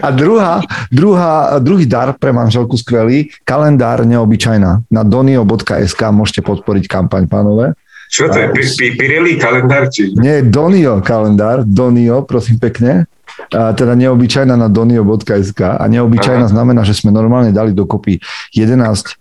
A 0.01 0.11
druhá, 0.11 0.61
druhá, 0.91 1.59
druhý 1.59 1.85
dar 1.85 2.15
pre 2.15 2.31
manželku 2.31 2.77
skvelý, 2.77 3.31
kalendár 3.43 4.05
neobyčajná. 4.05 4.87
Na 4.91 5.01
donio.sk 5.03 6.01
môžete 6.11 6.41
podporiť 6.43 6.85
kampaň, 6.87 7.27
pánové. 7.27 7.73
Čo 8.07 8.31
to 8.31 8.39
je? 8.39 8.47
Pirelli 8.95 9.35
kalendár? 9.35 9.91
Či... 9.91 10.15
Nie, 10.15 10.39
Donio 10.39 11.03
kalendár. 11.03 11.67
Donio, 11.67 12.23
prosím 12.23 12.55
pekne. 12.55 13.03
A 13.51 13.75
teda 13.75 13.93
neobyčajná 13.99 14.55
na 14.55 14.71
donio.sk. 14.71 15.59
A 15.59 15.83
neobyčajná 15.91 16.47
Aha. 16.47 16.53
znamená, 16.55 16.87
že 16.87 16.95
sme 16.95 17.11
normálne 17.11 17.51
dali 17.51 17.75
dokopy 17.75 18.23
11 18.55 19.19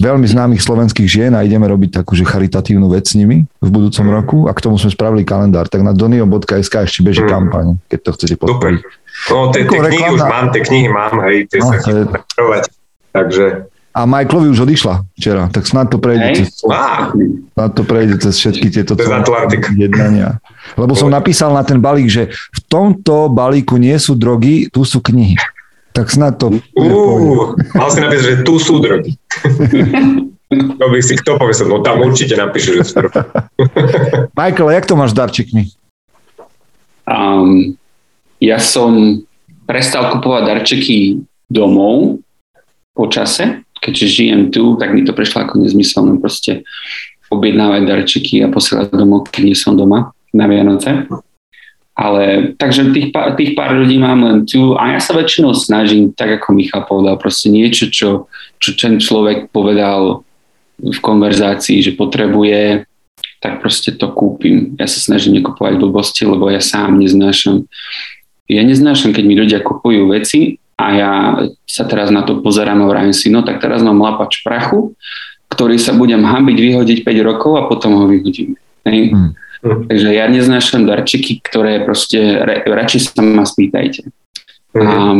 veľmi 0.00 0.24
známych 0.24 0.64
slovenských 0.64 1.04
žien 1.04 1.32
a 1.36 1.44
ideme 1.44 1.68
robiť 1.68 2.00
takú, 2.00 2.16
že 2.16 2.24
charitatívnu 2.24 2.88
vec 2.88 3.04
s 3.04 3.14
nimi 3.14 3.44
v 3.60 3.68
budúcom 3.68 4.06
mm. 4.08 4.14
roku 4.16 4.38
a 4.48 4.56
k 4.56 4.62
tomu 4.64 4.80
sme 4.80 4.88
spravili 4.88 5.22
kalendár. 5.22 5.68
Tak 5.68 5.84
na 5.84 5.92
donio.sk 5.92 6.74
ešte 6.88 7.04
beží 7.04 7.20
mm. 7.20 7.28
kampaň, 7.28 7.66
keď 7.92 7.98
to 8.00 8.10
chcete 8.16 8.34
podporiť. 8.40 8.80
No, 9.28 9.52
tie, 9.52 9.68
tie 9.68 9.78
knihy 9.78 10.08
už 10.16 10.22
mám, 10.24 10.48
tie 10.48 10.62
knihy 10.64 10.88
mám, 10.88 11.14
hej, 11.28 11.44
tie 11.52 11.60
no, 11.60 11.68
sa 11.68 11.76
je... 11.84 12.02
takže... 13.12 13.44
A 13.90 14.06
Michaelovi 14.06 14.54
už 14.54 14.70
odišla 14.70 15.02
včera, 15.18 15.50
tak 15.50 15.66
snad 15.66 15.90
to 15.90 15.98
prejde 15.98 16.26
hey. 16.30 16.36
cez, 16.38 16.62
snad 17.58 17.70
to 17.74 17.82
prejde 17.82 18.22
cez 18.22 18.38
všetky 18.38 18.70
tieto 18.70 18.94
jednania. 19.74 20.38
Lebo 20.78 20.94
som 20.94 21.10
napísal 21.10 21.50
na 21.50 21.66
ten 21.66 21.82
balík, 21.82 22.06
že 22.06 22.30
v 22.30 22.60
tomto 22.70 23.26
balíku 23.26 23.82
nie 23.82 23.98
sú 23.98 24.14
drogy, 24.14 24.70
tu 24.70 24.86
sú 24.86 25.02
knihy. 25.02 25.34
Tak 25.90 26.06
snad 26.06 26.38
to... 26.38 26.54
Uh, 26.78 27.58
mal 27.74 27.90
si 27.90 27.98
napísať, 27.98 28.24
že 28.24 28.36
tu 28.46 28.62
sú 28.62 28.78
drogy. 28.78 29.18
to 30.78 30.84
by 30.86 30.98
si 31.02 31.18
kto 31.18 31.34
povedal, 31.34 31.66
no 31.66 31.82
tam 31.82 31.98
určite 31.98 32.38
napíše, 32.38 32.78
že 32.78 32.82
sú 32.86 32.94
drogy. 33.02 33.26
Michael, 34.38 34.70
jak 34.70 34.86
to 34.86 34.94
máš 34.94 35.10
s 35.10 35.18
darčekmi? 35.18 35.62
Um, 37.10 37.74
ja 38.40 38.56
som 38.56 39.20
prestal 39.68 40.10
kupovať 40.16 40.42
darčeky 40.48 41.22
domov 41.46 42.24
po 42.96 43.06
čase, 43.06 43.62
keďže 43.78 44.06
žijem 44.08 44.42
tu, 44.50 44.74
tak 44.80 44.96
mi 44.96 45.06
to 45.06 45.14
prešlo 45.14 45.46
ako 45.46 45.62
nezmyselné 45.62 46.18
proste 46.18 46.66
objednávať 47.30 47.82
darčeky 47.86 48.42
a 48.42 48.50
posielať 48.50 48.90
domov, 48.90 49.30
keď 49.30 49.42
nie 49.46 49.56
som 49.56 49.78
doma 49.78 50.10
na 50.34 50.50
Vianoce. 50.50 51.06
Ale 51.94 52.56
takže 52.56 52.96
tých, 52.96 53.12
pár, 53.12 53.36
tých 53.36 53.52
pár 53.52 53.76
ľudí 53.76 54.00
mám 54.00 54.24
len 54.24 54.48
tu 54.48 54.72
a 54.72 54.96
ja 54.96 55.00
sa 55.04 55.12
väčšinou 55.12 55.52
snažím, 55.52 56.16
tak 56.16 56.40
ako 56.40 56.56
Michal 56.56 56.88
povedal, 56.88 57.20
proste 57.20 57.52
niečo, 57.52 57.92
čo, 57.92 58.24
čo 58.56 58.70
ten 58.72 58.96
človek 58.96 59.52
povedal 59.52 60.24
v 60.80 60.98
konverzácii, 61.04 61.84
že 61.84 61.92
potrebuje, 61.92 62.88
tak 63.44 63.60
proste 63.60 63.92
to 64.00 64.08
kúpim. 64.16 64.72
Ja 64.80 64.88
sa 64.88 64.96
snažím 64.96 65.36
nekupovať 65.40 65.76
blbosti, 65.76 66.24
lebo 66.24 66.48
ja 66.48 66.64
sám 66.64 67.04
neznášam 67.04 67.68
ja 68.50 68.62
neznášam, 68.66 69.14
keď 69.14 69.24
mi 69.24 69.34
ľudia 69.38 69.62
kupujú 69.62 70.10
veci 70.10 70.58
a 70.74 70.86
ja 70.90 71.12
sa 71.68 71.86
teraz 71.86 72.10
na 72.10 72.26
to 72.26 72.42
pozerám 72.42 72.82
a 72.82 72.90
vravím 72.90 73.14
si, 73.14 73.30
no 73.30 73.46
tak 73.46 73.62
teraz 73.62 73.84
mám 73.86 74.02
lapač 74.02 74.42
prachu, 74.42 74.98
ktorý 75.52 75.78
sa 75.78 75.94
budem 75.94 76.26
hambiť 76.26 76.56
vyhodiť 76.58 76.98
5 77.06 77.28
rokov 77.30 77.52
a 77.58 77.66
potom 77.70 77.94
ho 77.94 78.04
vyhodím. 78.10 78.58
Hej? 78.82 79.14
Mm. 79.14 79.30
Takže 79.60 80.08
ja 80.08 80.24
neznášam 80.26 80.88
darčeky, 80.88 81.44
ktoré 81.44 81.84
proste, 81.84 82.40
radšej 82.64 83.00
sa 83.12 83.20
ma 83.20 83.44
spýtajte. 83.44 84.08
Mm. 84.72 84.80
Um, 84.80 85.18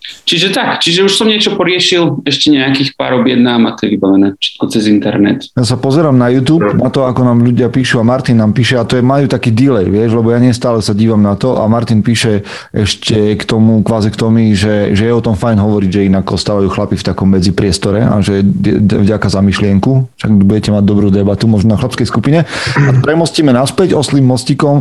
Čiže 0.00 0.56
tak, 0.56 0.80
čiže 0.80 1.04
už 1.04 1.12
som 1.12 1.28
niečo 1.28 1.60
poriešil, 1.60 2.24
ešte 2.24 2.48
nejakých 2.48 2.96
pár 2.96 3.20
objednám 3.20 3.68
a 3.68 3.76
to 3.76 3.84
je 3.84 4.00
vybavené 4.00 4.32
všetko 4.40 4.64
cez 4.72 4.88
internet. 4.88 5.52
Ja 5.52 5.66
sa 5.68 5.76
pozerám 5.76 6.16
na 6.16 6.32
YouTube, 6.32 6.64
na 6.72 6.88
to, 6.88 7.04
ako 7.04 7.20
nám 7.20 7.44
ľudia 7.44 7.68
píšu 7.68 8.00
a 8.00 8.04
Martin 8.06 8.40
nám 8.40 8.56
píše, 8.56 8.80
a 8.80 8.88
to 8.88 8.96
je, 8.96 9.04
majú 9.04 9.28
taký 9.28 9.52
delay, 9.52 9.84
vieš, 9.92 10.16
lebo 10.16 10.32
ja 10.32 10.40
nestále 10.40 10.80
sa 10.80 10.96
dívam 10.96 11.20
na 11.20 11.36
to 11.36 11.60
a 11.60 11.68
Martin 11.68 12.00
píše 12.00 12.48
ešte 12.72 13.36
k 13.36 13.42
tomu 13.44 13.84
kvazektomii, 13.84 14.56
že, 14.56 14.96
že 14.96 15.04
je 15.04 15.12
o 15.12 15.20
tom 15.20 15.36
fajn 15.36 15.60
hovoriť, 15.60 15.90
že 15.92 16.08
inak 16.08 16.24
ostávajú 16.32 16.72
chlapi 16.72 16.96
v 16.96 17.04
takom 17.04 17.28
medzi 17.28 17.52
priestore 17.52 18.00
a 18.00 18.24
že 18.24 18.40
vďaka 18.80 19.28
za 19.28 19.44
myšlienku, 19.44 20.16
však 20.16 20.32
budete 20.48 20.72
mať 20.72 20.84
dobrú 20.88 21.12
debatu 21.12 21.44
možno 21.44 21.76
na 21.76 21.78
chlapskej 21.80 22.08
skupine. 22.08 22.48
A 22.76 22.90
premostíme 23.04 23.52
naspäť 23.52 23.92
oslým 23.92 24.24
mostikom 24.24 24.80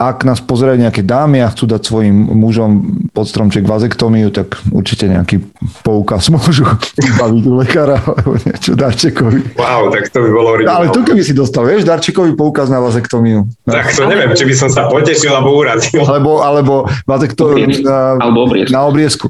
ak 0.00 0.26
nás 0.26 0.42
pozerajú 0.42 0.82
nejaké 0.82 1.06
dámy 1.06 1.44
a 1.44 1.52
chcú 1.52 1.70
dať 1.70 1.82
svojim 1.86 2.16
mužom 2.34 2.70
pod 3.14 3.28
stromček 3.28 3.62
vazektomiu, 3.62 4.34
tak 4.34 4.58
určite 4.74 5.06
nejaký 5.06 5.44
poukaz 5.86 6.26
môžu 6.32 6.66
baviť 7.20 7.42
u 7.46 7.52
lekára 7.62 8.02
alebo 8.02 8.34
niečo 8.42 8.74
darčekovi. 8.74 9.54
Wow, 9.54 9.94
tak 9.94 10.10
to 10.10 10.18
by 10.24 10.30
bolo 10.32 10.48
originál. 10.58 10.82
Ale 10.82 10.86
tu 10.90 11.06
keby 11.06 11.22
si 11.22 11.36
dostal, 11.36 11.68
vieš, 11.68 11.86
darčekový 11.86 12.34
poukaz 12.34 12.66
na 12.66 12.82
vazektomiu. 12.82 13.46
Tak 13.68 13.94
to 13.94 14.08
neviem, 14.10 14.32
či 14.34 14.44
by 14.48 14.54
som 14.56 14.70
sa 14.72 14.90
potešil 14.90 15.30
alebo 15.30 15.54
urazil. 15.54 16.02
Alebo, 16.02 16.42
alebo 16.42 16.74
vazektomiu 17.06 17.86
na, 17.86 18.18
alebo 18.18 18.50
obriezku. 18.50 18.72
na 18.74 18.80
obriezku. 18.88 19.26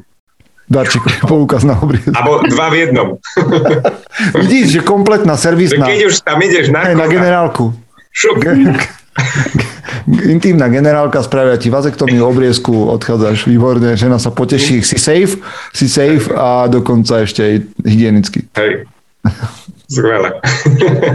Darčekový 0.73 1.19
poukaz 1.33 1.69
na 1.69 1.77
obriezku. 1.77 2.17
Alebo 2.17 2.49
dva 2.49 2.73
v 2.73 2.77
jednom. 2.89 3.09
Vidíš, 4.41 4.67
že 4.79 4.81
kompletná 4.81 5.37
servisná. 5.37 5.85
Keď 5.85 6.01
už 6.09 6.15
tam 6.25 6.39
ideš 6.41 6.73
na, 6.73 6.97
na 6.97 7.07
generálku. 7.11 7.77
Šup. 8.13 8.41
Intímna 10.33 10.69
generálka 10.73 11.23
spravia 11.23 11.61
ti 11.61 11.69
vazektomiu, 11.69 12.25
obriezku, 12.25 12.73
odchádzaš 12.97 13.45
výborne, 13.47 13.95
žena 13.95 14.17
sa 14.17 14.33
poteší, 14.33 14.81
si 14.81 14.97
safe, 14.99 15.39
si 15.71 15.87
safe 15.87 16.33
a 16.33 16.67
dokonca 16.67 17.23
ešte 17.23 17.41
aj 17.45 17.55
hygienicky. 17.87 18.49
Hej, 18.57 18.89
skvelé. 19.87 20.31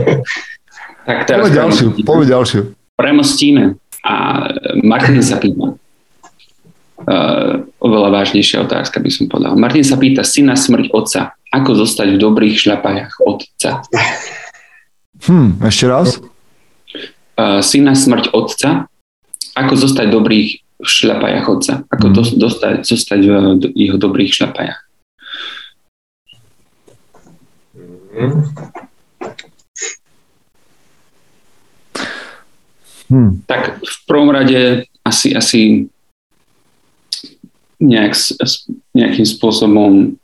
tak 1.08 1.18
teraz 1.26 1.50
povedz 1.50 1.58
ďalšiu, 1.58 1.88
povedz 2.06 2.30
ďalšiu. 2.30 2.62
Premostíme 2.98 3.78
a 4.06 4.16
Martin 4.82 5.22
sa 5.22 5.38
pýta. 5.42 5.78
Uh, 6.98 7.62
oveľa 7.78 8.10
vážnejšia 8.10 8.66
otázka 8.66 8.98
by 8.98 9.10
som 9.14 9.30
povedal. 9.30 9.54
Martin 9.54 9.86
sa 9.86 10.02
pýta, 10.02 10.26
syna 10.26 10.58
smrť 10.58 10.90
otca. 10.98 11.38
Ako 11.54 11.78
zostať 11.78 12.18
v 12.18 12.22
dobrých 12.22 12.58
šľapajach 12.58 13.22
otca? 13.22 13.86
Hm, 15.30 15.62
ešte 15.62 15.86
raz? 15.88 16.18
Syna 17.62 17.94
smrť 17.94 18.34
otca, 18.34 18.90
ako 19.54 19.74
zostať 19.78 20.08
dobrých 20.10 20.50
v 20.78 20.86
šľapajach 20.86 21.46
otca, 21.50 21.74
ako 21.90 22.06
mm. 22.10 22.14
dostať, 22.38 22.76
zostať 22.86 23.20
v 23.22 23.32
jeho 23.74 23.98
dobrých 23.98 24.34
šľapajach. 24.34 24.80
Mm. 28.18 28.42
Hmm. 33.08 33.40
Tak 33.48 33.80
v 33.80 33.98
prvom 34.04 34.36
rade 34.36 34.84
asi, 35.08 35.32
asi 35.32 35.88
nejak, 37.80 38.14
nejakým 38.92 39.24
spôsobom 39.24 40.20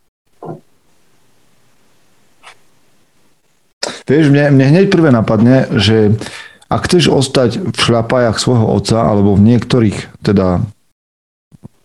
Vieš, 4.04 4.28
mne, 4.28 4.52
mne 4.52 4.66
hneď 4.68 4.92
prvé 4.92 5.08
napadne, 5.08 5.64
že 5.80 6.12
ak 6.68 6.80
chceš 6.88 7.12
ostať 7.12 7.50
v 7.70 7.78
šľapajach 7.78 8.40
svojho 8.40 8.66
otca 8.66 9.04
alebo 9.04 9.36
v 9.36 9.44
niektorých 9.54 10.22
teda 10.24 10.64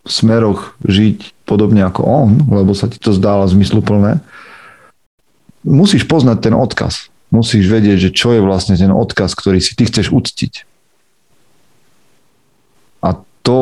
smeroch 0.07 0.79
žiť 0.81 1.45
podobne 1.45 1.85
ako 1.85 2.01
on, 2.05 2.29
lebo 2.49 2.73
sa 2.73 2.89
ti 2.89 2.97
to 2.97 3.13
zdála 3.13 3.45
zmysluplné, 3.49 4.23
musíš 5.65 6.07
poznať 6.07 6.49
ten 6.49 6.55
odkaz. 6.55 7.11
Musíš 7.29 7.69
vedieť, 7.69 8.09
že 8.09 8.15
čo 8.15 8.33
je 8.33 8.41
vlastne 8.41 8.73
ten 8.73 8.89
odkaz, 8.89 9.37
ktorý 9.37 9.61
si 9.61 9.77
ty 9.77 9.85
chceš 9.85 10.09
uctiť. 10.09 10.65
A 13.05 13.21
to 13.45 13.59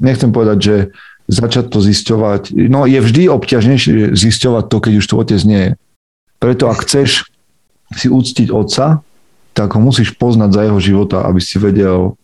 nechcem 0.00 0.32
povedať, 0.32 0.58
že 0.58 0.76
začať 1.30 1.70
to 1.70 1.78
zisťovať, 1.78 2.56
no 2.72 2.88
je 2.88 2.98
vždy 2.98 3.30
obťažnejšie 3.30 4.16
zisťovať 4.16 4.64
to, 4.66 4.76
keď 4.82 4.92
už 4.98 5.06
to 5.06 5.14
otec 5.14 5.40
nie 5.46 5.62
je. 5.62 5.72
Preto 6.40 6.66
ak 6.72 6.82
chceš 6.88 7.29
si 7.94 8.06
úctiť 8.06 8.48
otca, 8.54 9.02
tak 9.50 9.68
ho 9.74 9.80
musíš 9.82 10.14
poznať 10.14 10.50
za 10.54 10.62
jeho 10.66 10.80
života, 10.80 11.26
aby 11.26 11.40
si 11.42 11.58
vedel, 11.58 12.14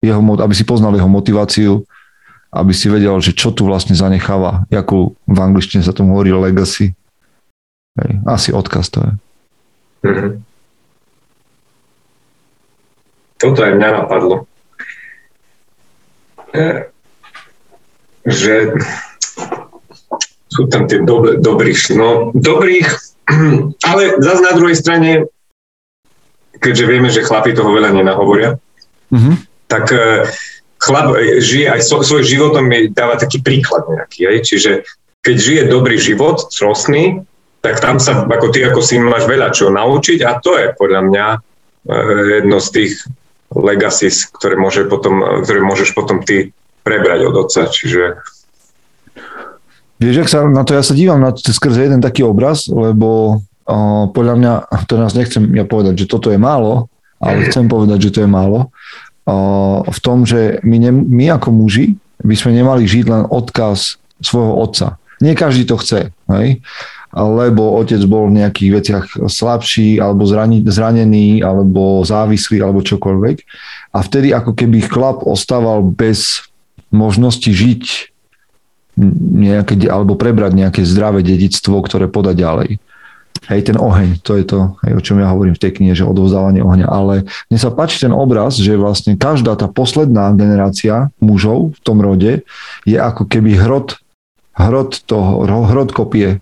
jeho, 0.00 0.20
aby 0.40 0.54
si 0.56 0.64
poznal 0.64 0.96
jeho 0.96 1.08
motiváciu, 1.08 1.84
aby 2.52 2.72
si 2.72 2.88
vedel, 2.88 3.16
že 3.20 3.32
čo 3.32 3.52
tu 3.52 3.64
vlastne 3.64 3.96
zanecháva, 3.96 4.68
ako 4.68 5.16
v 5.24 5.38
angličtine 5.38 5.84
sa 5.84 5.96
tomu 5.96 6.16
hovorí 6.16 6.32
legacy. 6.32 6.92
Hej, 7.96 8.12
asi 8.24 8.48
odkaz 8.56 8.88
to 8.88 9.04
je. 9.04 9.12
Mm-hmm. 10.08 10.32
Toto 13.36 13.58
aj 13.58 13.72
mňa 13.74 13.88
napadlo. 13.90 14.36
E, 16.52 16.88
že 18.28 18.54
sú 20.52 20.68
tam 20.68 20.84
tie 20.84 21.00
dob- 21.00 21.40
dobrých, 21.40 21.96
no 21.96 22.30
dobrých 22.36 23.11
Ale 23.90 24.02
zase 24.20 24.42
na 24.42 24.52
druhej 24.54 24.76
strane, 24.76 25.10
keďže 26.58 26.84
vieme, 26.88 27.08
že 27.08 27.26
chlapi 27.26 27.56
toho 27.56 27.72
veľa 27.72 27.92
nenahovoria, 27.96 28.60
mm-hmm. 29.10 29.34
tak 29.66 29.90
e, 29.92 30.28
chlap 30.78 31.16
e, 31.16 31.40
žije 31.40 31.66
aj 31.72 31.80
svoj 31.86 32.22
životom 32.22 32.66
mi 32.66 32.90
dáva 32.90 33.16
taký 33.16 33.40
príklad 33.40 33.88
nejaký. 33.88 34.20
Aj? 34.28 34.38
Čiže 34.42 34.70
keď 35.22 35.36
žije 35.38 35.62
dobrý 35.70 35.96
život, 35.96 36.50
crosný, 36.50 37.22
tak 37.62 37.78
tam 37.78 38.02
sa, 38.02 38.26
ako 38.26 38.50
ty 38.50 38.66
ako 38.66 38.82
syn, 38.82 39.06
máš 39.06 39.30
veľa 39.30 39.54
čo 39.54 39.70
naučiť 39.70 40.26
a 40.26 40.34
to 40.42 40.58
je 40.58 40.74
podľa 40.74 41.00
mňa 41.06 41.26
e, 41.30 41.38
jedno 42.42 42.58
z 42.58 42.68
tých 42.74 42.92
legacies, 43.52 44.26
ktoré, 44.32 44.56
môže 44.56 44.88
potom, 44.88 45.44
ktoré 45.44 45.60
môžeš 45.60 45.92
potom 45.94 46.24
ty 46.24 46.50
prebrať 46.82 47.30
od 47.30 47.34
otca. 47.46 47.68
Čiže 47.68 48.24
Vieš, 50.02 50.18
ak 50.26 50.30
sa 50.30 50.38
na 50.46 50.66
to, 50.66 50.74
ja 50.74 50.82
sa 50.82 50.94
dívam 50.98 51.22
na 51.22 51.30
to 51.30 51.54
skrze 51.54 51.86
jeden 51.86 52.02
taký 52.02 52.26
obraz, 52.26 52.66
lebo 52.66 53.38
uh, 53.38 54.04
podľa 54.10 54.34
mňa, 54.38 54.52
teraz 54.90 55.14
nechcem 55.14 55.46
ja 55.54 55.62
povedať, 55.62 56.04
že 56.04 56.10
toto 56.10 56.34
je 56.34 56.38
málo, 56.40 56.90
ale 57.22 57.46
chcem 57.46 57.70
povedať, 57.70 58.10
že 58.10 58.12
to 58.18 58.20
je 58.26 58.30
málo, 58.30 58.74
uh, 59.30 59.86
v 59.86 59.98
tom, 60.02 60.26
že 60.26 60.58
my, 60.66 60.76
ne, 60.82 60.90
my 60.90 61.24
ako 61.38 61.54
muži 61.54 61.94
by 62.22 62.34
sme 62.34 62.58
nemali 62.58 62.82
žiť 62.86 63.04
len 63.06 63.22
odkaz 63.30 64.02
svojho 64.18 64.58
otca. 64.58 64.98
Nie 65.22 65.38
každý 65.38 65.70
to 65.70 65.78
chce, 65.78 66.10
hej? 66.10 66.58
lebo 67.12 67.76
otec 67.76 68.00
bol 68.08 68.32
v 68.32 68.40
nejakých 68.40 68.70
veciach 68.72 69.04
slabší, 69.28 70.00
alebo 70.00 70.24
zranený, 70.64 71.44
alebo 71.44 72.00
závislý, 72.02 72.64
alebo 72.64 72.80
čokoľvek. 72.80 73.36
A 73.92 73.98
vtedy 74.00 74.32
ako 74.32 74.56
keby 74.56 74.80
chlap 74.80 75.20
ostával 75.28 75.84
bez 75.84 76.48
možnosti 76.88 77.52
žiť 77.52 78.11
nejaké, 78.98 79.88
alebo 79.88 80.18
prebrať 80.18 80.52
nejaké 80.52 80.82
zdravé 80.84 81.24
dedictvo, 81.24 81.80
ktoré 81.80 82.08
poda 82.08 82.36
ďalej. 82.36 82.76
Hej, 83.50 83.74
ten 83.74 83.76
oheň, 83.80 84.22
to 84.22 84.38
je 84.38 84.44
to, 84.46 84.78
hej, 84.86 84.92
o 84.94 85.02
čom 85.02 85.18
ja 85.18 85.26
hovorím 85.26 85.58
v 85.58 85.62
tej 85.66 85.72
knihe, 85.74 85.98
že 85.98 86.06
odovzdávanie 86.06 86.62
ohňa. 86.62 86.86
Ale 86.86 87.26
mne 87.50 87.58
sa 87.58 87.74
páči 87.74 87.98
ten 87.98 88.14
obraz, 88.14 88.54
že 88.54 88.78
vlastne 88.78 89.18
každá 89.18 89.58
tá 89.58 89.66
posledná 89.66 90.30
generácia 90.38 91.10
mužov 91.18 91.74
v 91.74 91.80
tom 91.82 91.98
rode 91.98 92.46
je 92.86 92.96
ako 93.00 93.26
keby 93.26 93.58
hrot, 93.58 93.98
hrot 94.54 95.02
toho, 95.10 95.42
hrot 95.42 95.90
kopie. 95.90 96.38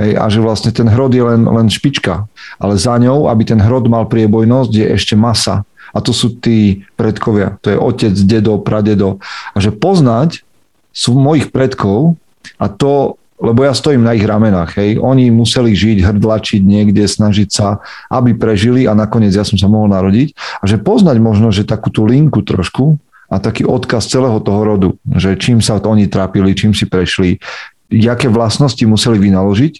Hej, 0.00 0.10
a 0.16 0.24
že 0.32 0.40
vlastne 0.40 0.72
ten 0.72 0.88
hrod 0.88 1.12
je 1.12 1.24
len, 1.24 1.44
len 1.44 1.68
špička, 1.68 2.24
ale 2.56 2.80
za 2.80 2.96
ňou, 2.96 3.28
aby 3.28 3.44
ten 3.44 3.60
hrod 3.60 3.88
mal 3.92 4.08
priebojnosť, 4.08 4.72
je 4.72 4.86
ešte 4.96 5.12
masa. 5.12 5.68
A 5.92 6.00
to 6.00 6.12
sú 6.12 6.40
tí 6.40 6.88
predkovia. 6.96 7.56
To 7.64 7.72
je 7.72 7.76
otec, 7.76 8.14
dedo, 8.24 8.60
pradedo. 8.60 9.20
A 9.52 9.60
že 9.60 9.72
poznať 9.72 10.45
sú 10.96 11.12
mojich 11.12 11.52
predkov 11.52 12.16
a 12.56 12.72
to, 12.72 13.20
lebo 13.36 13.68
ja 13.68 13.76
stojím 13.76 14.00
na 14.00 14.16
ich 14.16 14.24
ramenách, 14.24 14.80
hej, 14.80 14.96
oni 14.96 15.28
museli 15.28 15.76
žiť, 15.76 16.08
hrdlačiť 16.08 16.64
niekde, 16.64 17.04
snažiť 17.04 17.48
sa, 17.52 17.84
aby 18.08 18.32
prežili 18.32 18.88
a 18.88 18.96
nakoniec 18.96 19.36
ja 19.36 19.44
som 19.44 19.60
sa 19.60 19.68
mohol 19.68 19.92
narodiť. 19.92 20.32
A 20.32 20.64
že 20.64 20.80
poznať 20.80 21.20
možno, 21.20 21.52
že 21.52 21.68
takú 21.68 21.92
tú 21.92 22.08
linku 22.08 22.40
trošku 22.40 22.96
a 23.28 23.36
taký 23.36 23.68
odkaz 23.68 24.08
celého 24.08 24.40
toho 24.40 24.60
rodu, 24.64 24.88
že 25.04 25.36
čím 25.36 25.60
sa 25.60 25.76
to 25.76 25.92
oni 25.92 26.08
trápili, 26.08 26.56
čím 26.56 26.72
si 26.72 26.88
prešli, 26.88 27.36
aké 27.92 28.32
vlastnosti 28.32 28.80
museli 28.88 29.20
vynaložiť, 29.20 29.74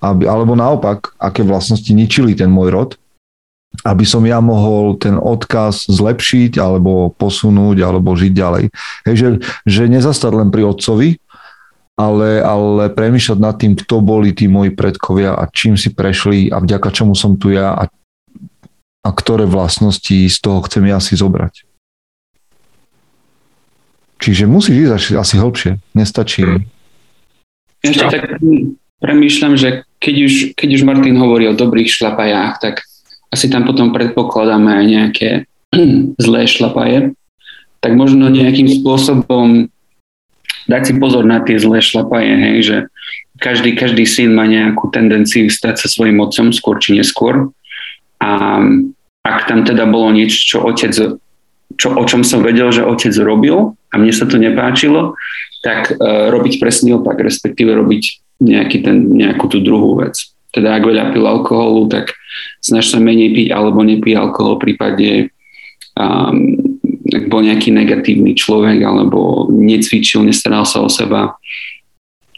aby, 0.00 0.24
alebo 0.24 0.56
naopak, 0.56 1.12
aké 1.20 1.44
vlastnosti 1.44 1.92
ničili 1.92 2.32
ten 2.32 2.48
môj 2.48 2.72
rod, 2.72 2.90
aby 3.82 4.04
som 4.06 4.22
ja 4.22 4.38
mohol 4.38 4.94
ten 4.94 5.18
odkaz 5.18 5.90
zlepšiť 5.90 6.62
alebo 6.62 7.10
posunúť 7.18 7.82
alebo 7.82 8.14
žiť 8.14 8.32
ďalej. 8.32 8.64
Hej, 9.10 9.16
že, 9.18 9.28
že 9.66 9.82
nezastať 9.90 10.30
len 10.30 10.48
pri 10.54 10.62
otcovi, 10.70 11.18
ale, 11.98 12.38
ale 12.42 12.90
premýšľať 12.94 13.38
nad 13.38 13.54
tým, 13.58 13.74
kto 13.74 13.98
boli 13.98 14.30
tí 14.30 14.46
moji 14.46 14.70
predkovia 14.70 15.34
a 15.34 15.50
čím 15.50 15.74
si 15.74 15.90
prešli 15.90 16.54
a 16.54 16.62
vďaka 16.62 16.88
čomu 16.94 17.18
som 17.18 17.34
tu 17.34 17.50
ja 17.50 17.74
a, 17.74 17.84
a 19.02 19.10
ktoré 19.10 19.46
vlastnosti 19.46 20.30
z 20.30 20.38
toho 20.38 20.62
chcem 20.66 20.86
ja 20.86 21.02
si 21.02 21.18
zobrať. 21.18 21.66
Čiže 24.22 24.48
musíš 24.48 24.88
ísť 24.88 24.92
asi, 24.94 25.10
asi 25.18 25.34
hlbšie, 25.36 25.72
nestačí. 25.92 26.42
Ešte 27.84 28.08
tak 28.08 28.40
premýšľam, 29.04 29.54
že 29.60 29.84
keď 30.00 30.14
už, 30.24 30.34
keď 30.56 30.68
už 30.80 30.82
Martin 30.88 31.20
hovorí 31.20 31.44
o 31.44 31.58
dobrých 31.58 31.92
šlapajách, 31.92 32.54
tak 32.56 32.74
asi 33.34 33.50
tam 33.50 33.66
potom 33.66 33.90
predpokladáme 33.90 34.70
aj 34.70 34.84
nejaké 34.86 35.28
zlé 36.24 36.46
šlapaje, 36.46 37.18
tak 37.82 37.92
možno 37.98 38.30
nejakým 38.30 38.70
spôsobom 38.70 39.66
dať 40.70 40.82
si 40.86 40.92
pozor 40.96 41.26
na 41.26 41.42
tie 41.42 41.58
zlé 41.58 41.82
šlapaje, 41.82 42.30
hej, 42.30 42.58
že 42.62 42.76
každý, 43.42 43.74
každý 43.74 44.06
syn 44.06 44.32
má 44.32 44.46
nejakú 44.46 44.88
tendenciu 44.94 45.50
stať 45.50 45.84
sa 45.84 45.86
svojim 45.90 46.22
otcom 46.22 46.54
skôr 46.54 46.78
či 46.78 46.94
neskôr 46.96 47.50
a 48.22 48.62
ak 49.24 49.38
tam 49.48 49.66
teda 49.66 49.88
bolo 49.88 50.14
niečo, 50.14 50.38
čo 50.38 50.56
otec, 50.64 50.92
čo, 51.74 51.88
o 51.90 52.04
čom 52.06 52.22
som 52.22 52.44
vedel, 52.44 52.70
že 52.70 52.86
otec 52.86 53.12
robil 53.20 53.74
a 53.90 53.94
mne 53.96 54.12
sa 54.14 54.28
to 54.28 54.36
nepáčilo, 54.38 55.16
tak 55.64 55.96
uh, 55.96 56.28
robiť 56.28 56.60
presný 56.60 57.00
opak, 57.00 57.20
respektíve 57.24 57.72
robiť 57.72 58.02
nejaký 58.44 58.84
ten, 58.84 59.16
nejakú 59.16 59.48
tú 59.48 59.64
druhú 59.64 59.96
vec. 59.96 60.33
Teda 60.54 60.78
ak 60.78 60.86
veľa 60.86 61.10
pil 61.10 61.26
alkoholu, 61.26 61.90
tak 61.90 62.14
snaž 62.62 62.94
sa 62.94 63.02
menej 63.02 63.34
piť 63.34 63.48
alebo 63.50 63.82
nepí 63.82 64.14
alkohol 64.14 64.56
v 64.56 64.70
prípade 64.70 65.34
um, 65.98 66.56
ak 67.14 67.24
bol 67.28 67.44
nejaký 67.44 67.70
negatívny 67.70 68.32
človek 68.34 68.80
alebo 68.82 69.48
necvičil, 69.52 70.24
nestaral 70.24 70.64
sa 70.64 70.80
o 70.82 70.88
seba, 70.88 71.36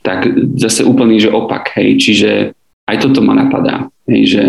tak 0.03 0.27
zase 0.59 0.87
úplný, 0.87 1.19
že 1.19 1.31
opak, 1.31 1.75
hej, 1.79 1.99
čiže 1.99 2.31
aj 2.87 2.97
toto 3.03 3.23
ma 3.23 3.35
napadá, 3.35 3.91
hej, 4.07 4.23
že 4.27 4.43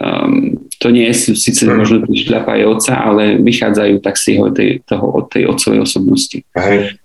um, 0.00 0.56
to 0.76 0.92
nie 0.92 1.08
je 1.12 1.36
síce 1.36 1.64
mm. 1.64 1.72
možno 1.72 1.96
šľapa 2.04 2.56
aj 2.56 2.62
otca, 2.68 2.92
ale 3.00 3.40
vychádzajú 3.40 3.94
tak 4.04 4.16
si 4.20 4.36
ho 4.36 4.52
tej, 4.52 4.84
toho, 4.84 5.24
od 5.24 5.32
tej 5.32 5.48
otcovej 5.48 5.80
osobnosti. 5.84 6.38
Hej. 6.56 7.00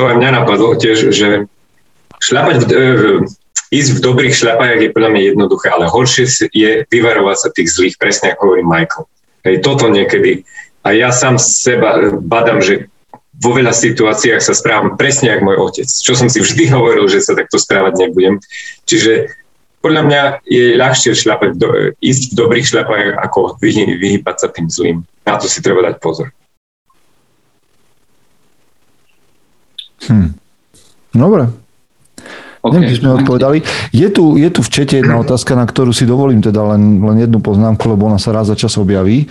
To 0.00 0.02
aj 0.08 0.16
mňa 0.16 0.30
napadlo 0.32 0.76
tiež, 0.76 1.12
že 1.12 1.48
šľapať 2.20 2.56
v, 2.68 2.72
ísť 3.72 3.90
v 3.96 4.04
dobrých 4.04 4.36
šľapajach 4.36 4.80
je 4.84 4.94
podľa 4.94 5.10
mňa 5.16 5.22
jednoduché, 5.32 5.66
ale 5.72 5.88
horšie 5.88 6.28
je 6.52 6.84
vyvarovať 6.92 7.36
sa 7.40 7.48
tých 7.48 7.72
zlých, 7.72 7.96
presne 7.96 8.36
ako 8.36 8.52
hovorí 8.52 8.64
Michael. 8.64 9.08
Hej, 9.42 9.64
toto 9.64 9.88
niekedy. 9.88 10.44
A 10.84 10.92
ja 10.92 11.08
sám 11.08 11.40
seba 11.40 12.12
badám, 12.20 12.60
že 12.60 12.92
vo 13.42 13.56
veľa 13.56 13.72
situáciách 13.74 14.44
sa 14.44 14.54
správam 14.54 14.94
presne 14.94 15.34
ako 15.34 15.42
môj 15.42 15.58
otec, 15.58 15.88
čo 15.88 16.12
som 16.14 16.28
si 16.28 16.38
vždy 16.38 16.70
hovoril, 16.70 17.08
že 17.08 17.24
sa 17.24 17.34
takto 17.34 17.58
správať 17.58 18.06
nebudem. 18.06 18.38
Čiže 18.86 19.32
podľa 19.82 20.02
mňa 20.06 20.22
je 20.46 20.78
ľahšie 20.78 21.10
šľapať, 21.16 21.50
do, 21.58 21.96
ísť 21.98 22.22
v 22.30 22.38
dobrých 22.38 22.66
šľapajach, 22.70 23.18
ako 23.18 23.58
vy, 23.58 23.98
vyhýbať 23.98 24.36
sa 24.46 24.48
tým 24.52 24.70
zlým. 24.70 25.02
Na 25.26 25.40
to 25.40 25.50
si 25.50 25.58
treba 25.58 25.82
dať 25.82 25.98
pozor. 25.98 26.30
Hm. 30.06 30.38
Dobre, 31.14 31.61
Okay. 32.62 32.78
Neviem, 32.78 32.94
sme 32.94 33.18
odpovedali. 33.18 33.58
Je 33.90 34.06
tu, 34.14 34.38
je 34.38 34.46
tu 34.46 34.62
v 34.62 34.70
čete 34.70 35.02
jedna 35.02 35.18
otázka, 35.18 35.58
na 35.58 35.66
ktorú 35.66 35.90
si 35.90 36.06
dovolím 36.06 36.38
teda 36.38 36.62
len, 36.62 37.02
len 37.02 37.18
jednu 37.18 37.42
poznámku, 37.42 37.90
lebo 37.90 38.06
ona 38.06 38.22
sa 38.22 38.30
raz 38.30 38.46
za 38.46 38.54
čas 38.54 38.78
objaví. 38.78 39.26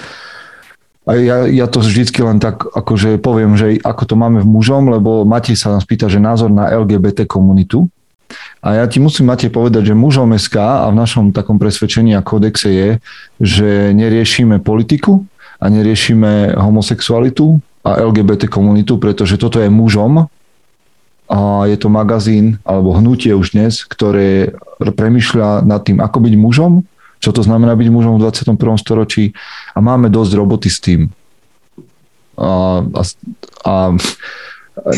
A 1.07 1.15
ja, 1.15 1.47
ja 1.47 1.65
to 1.65 1.79
vždycky 1.79 2.21
len 2.21 2.43
tak 2.43 2.61
akože 2.61 3.17
poviem, 3.23 3.55
že 3.55 3.79
ako 3.81 4.03
to 4.03 4.15
máme 4.19 4.43
v 4.43 4.51
mužom, 4.51 4.91
lebo 4.91 5.23
Matej 5.23 5.55
sa 5.55 5.71
nás 5.71 5.87
pýta, 5.87 6.11
že 6.11 6.19
názor 6.19 6.51
na 6.51 6.69
LGBT 6.75 7.23
komunitu. 7.23 7.87
A 8.59 8.83
ja 8.83 8.85
ti 8.85 8.99
musím, 8.99 9.31
Matej, 9.31 9.49
povedať, 9.49 9.91
že 9.91 9.95
mužom 9.95 10.35
SK 10.35 10.83
a 10.83 10.87
v 10.91 10.99
našom 10.99 11.31
takom 11.31 11.55
presvedčení 11.55 12.13
a 12.13 12.21
kódexe 12.21 12.67
je, 12.67 12.89
že 13.39 13.95
neriešime 13.95 14.59
politiku 14.59 15.23
a 15.55 15.71
neriešime 15.71 16.53
homosexualitu 16.59 17.63
a 17.81 18.03
LGBT 18.11 18.51
komunitu, 18.51 18.99
pretože 18.99 19.39
toto 19.39 19.57
je 19.57 19.71
mužom 19.71 20.27
a 21.31 21.63
je 21.63 21.79
to 21.79 21.87
magazín 21.87 22.59
alebo 22.67 22.91
hnutie 22.91 23.31
už 23.31 23.55
dnes, 23.55 23.87
ktoré 23.87 24.51
premyšľa 24.83 25.63
nad 25.63 25.79
tým, 25.87 26.03
ako 26.03 26.19
byť 26.27 26.33
mužom, 26.35 26.83
čo 27.23 27.31
to 27.31 27.39
znamená 27.39 27.71
byť 27.79 27.87
mužom 27.87 28.19
v 28.19 28.27
21. 28.27 28.59
storočí 28.75 29.31
a 29.71 29.79
máme 29.79 30.11
dosť 30.11 30.31
roboty 30.35 30.67
s 30.67 30.83
tým. 30.83 31.07
A, 32.35 32.83
a, 32.83 33.01
a 33.63 33.75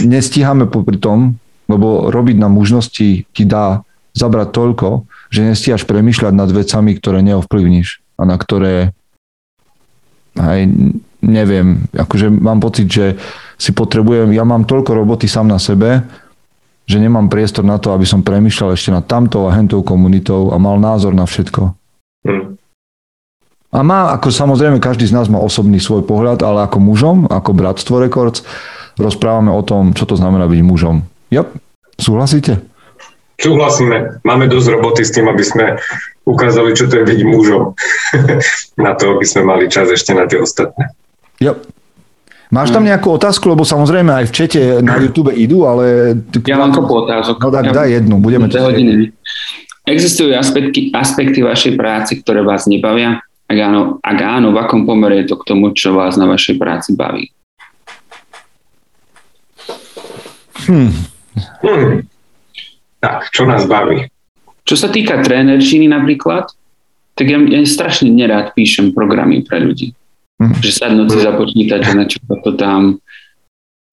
nestíhame 0.02 0.65
popri 0.65 0.98
tom, 0.98 1.38
lebo 1.69 2.10
robiť 2.10 2.41
na 2.41 2.50
mužnosti 2.50 3.30
ti 3.30 3.43
dá 3.46 3.86
zabrať 4.17 4.50
toľko, 4.58 5.06
že 5.30 5.46
nestíhaš 5.46 5.86
premyšľať 5.86 6.34
nad 6.34 6.50
vecami, 6.50 6.98
ktoré 6.98 7.22
neovplyvníš 7.22 8.02
a 8.17 8.22
na 8.26 8.36
ktoré 8.41 8.98
aj 10.34 10.65
neviem, 11.24 11.88
akože 11.96 12.28
mám 12.28 12.60
pocit, 12.60 12.89
že 12.91 13.15
si 13.56 13.72
potrebujem, 13.72 14.36
ja 14.36 14.43
mám 14.43 14.67
toľko 14.67 14.91
roboty 14.91 15.32
sám 15.32 15.48
na 15.48 15.56
sebe, 15.56 16.04
že 16.84 17.00
nemám 17.00 17.32
priestor 17.32 17.63
na 17.63 17.80
to, 17.80 17.96
aby 17.96 18.04
som 18.04 18.26
premyšľal 18.26 18.76
ešte 18.76 18.91
nad 18.91 19.08
tamtou 19.08 19.48
a 19.48 19.56
hentou 19.56 19.80
komunitou 19.82 20.52
a 20.52 20.60
mal 20.60 20.80
názor 20.80 21.15
na 21.15 21.24
všetko. 21.24 21.72
Hmm. 22.28 22.56
A 23.74 23.80
má, 23.82 24.13
ako 24.13 24.30
samozrejme, 24.30 24.78
každý 24.78 25.10
z 25.10 25.17
nás 25.17 25.26
má 25.26 25.41
osobný 25.41 25.82
svoj 25.82 26.06
pohľad, 26.06 26.46
ale 26.46 26.69
ako 26.69 26.78
mužom, 26.78 27.17
ako 27.26 27.58
Bratstvo 27.58 27.98
Records, 27.98 28.46
rozprávame 29.02 29.50
o 29.50 29.65
tom, 29.65 29.98
čo 29.98 30.06
to 30.06 30.13
znamená 30.13 30.46
byť 30.46 30.62
mužom. 30.62 31.02
Ja, 31.34 31.50
súhlasíte? 31.98 32.62
Súhlasíme. 33.41 34.22
Máme 34.22 34.46
dosť 34.46 34.78
roboty 34.78 35.02
s 35.02 35.10
tým, 35.10 35.26
aby 35.26 35.41
sme 35.41 35.82
ukázali, 36.30 36.78
čo 36.78 36.86
to 36.86 37.02
je 37.02 37.10
byť 37.10 37.19
mužom. 37.26 37.74
na 38.86 38.93
to, 38.93 39.17
aby 39.17 39.26
sme 39.26 39.41
mali 39.41 39.65
čas 39.74 39.89
ešte 39.89 40.13
na 40.13 40.30
tie 40.30 40.38
ostatné. 40.38 40.93
Yep. 41.41 41.72
Máš 42.53 42.69
tam 42.69 42.85
hmm. 42.85 42.93
nejakú 42.93 43.09
otázku, 43.17 43.49
lebo 43.49 43.65
samozrejme 43.65 44.13
aj 44.13 44.25
v 44.29 44.33
čete 44.37 44.61
na 44.85 45.01
YouTube 45.01 45.33
idú, 45.33 45.65
ale... 45.65 46.13
Ja 46.45 46.61
mám 46.61 46.69
kopu 46.69 47.09
otázok. 47.09 47.41
No 47.41 47.49
tak 47.49 47.65
ja 47.65 47.73
daj 47.73 47.89
jednu, 47.97 48.21
budeme 48.21 48.45
to 48.45 48.61
hodiny. 48.61 49.09
Existujú 49.89 50.37
aspekty, 50.37 50.93
aspekty 50.93 51.41
vašej 51.41 51.73
práci, 51.73 52.21
ktoré 52.21 52.45
vás 52.45 52.69
nebavia? 52.69 53.25
Ak 53.49 53.57
áno, 53.57 53.97
ak 54.05 54.19
áno, 54.21 54.53
v 54.53 54.61
akom 54.61 54.85
pomere 54.85 55.25
je 55.25 55.33
to 55.33 55.41
k 55.41 55.49
tomu, 55.49 55.73
čo 55.73 55.97
vás 55.97 56.13
na 56.13 56.29
vašej 56.29 56.61
práci 56.61 56.93
baví? 56.93 57.33
Hmm. 60.69 60.93
Hmm. 61.65 62.05
Tak, 63.01 63.33
čo 63.33 63.49
nás 63.49 63.65
baví? 63.65 64.07
Čo 64.63 64.77
sa 64.77 64.93
týka 64.93 65.19
trénerčiny 65.25 65.89
napríklad, 65.89 66.53
tak 67.17 67.25
ja, 67.27 67.41
ja 67.41 67.59
strašne 67.65 68.13
nerád 68.13 68.53
píšem 68.53 68.93
programy 68.93 69.41
pre 69.41 69.57
ľudí. 69.59 69.97
Mm. 70.41 70.54
Že 70.62 70.72
sadnúť 70.72 71.08
si 71.13 71.19
za 71.22 71.32
počítač 71.36 71.82
a 71.89 71.93
načúpať 71.93 72.39
to 72.41 72.52
tam. 72.58 72.82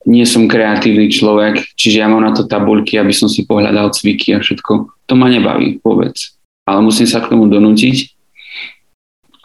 Nie 0.09 0.25
som 0.25 0.49
kreatívny 0.49 1.13
človek, 1.13 1.77
čiže 1.77 2.01
ja 2.01 2.09
mám 2.09 2.25
na 2.25 2.33
to 2.33 2.49
tabuľky, 2.49 2.97
aby 2.97 3.13
som 3.13 3.29
si 3.29 3.45
pohľadal 3.45 3.93
cviky 3.93 4.33
a 4.33 4.41
všetko. 4.41 4.73
To 4.89 5.13
ma 5.13 5.29
nebaví 5.29 5.77
vôbec. 5.85 6.17
Ale 6.65 6.81
musím 6.81 7.05
sa 7.05 7.21
k 7.21 7.29
tomu 7.37 7.53
donútiť. 7.53 8.17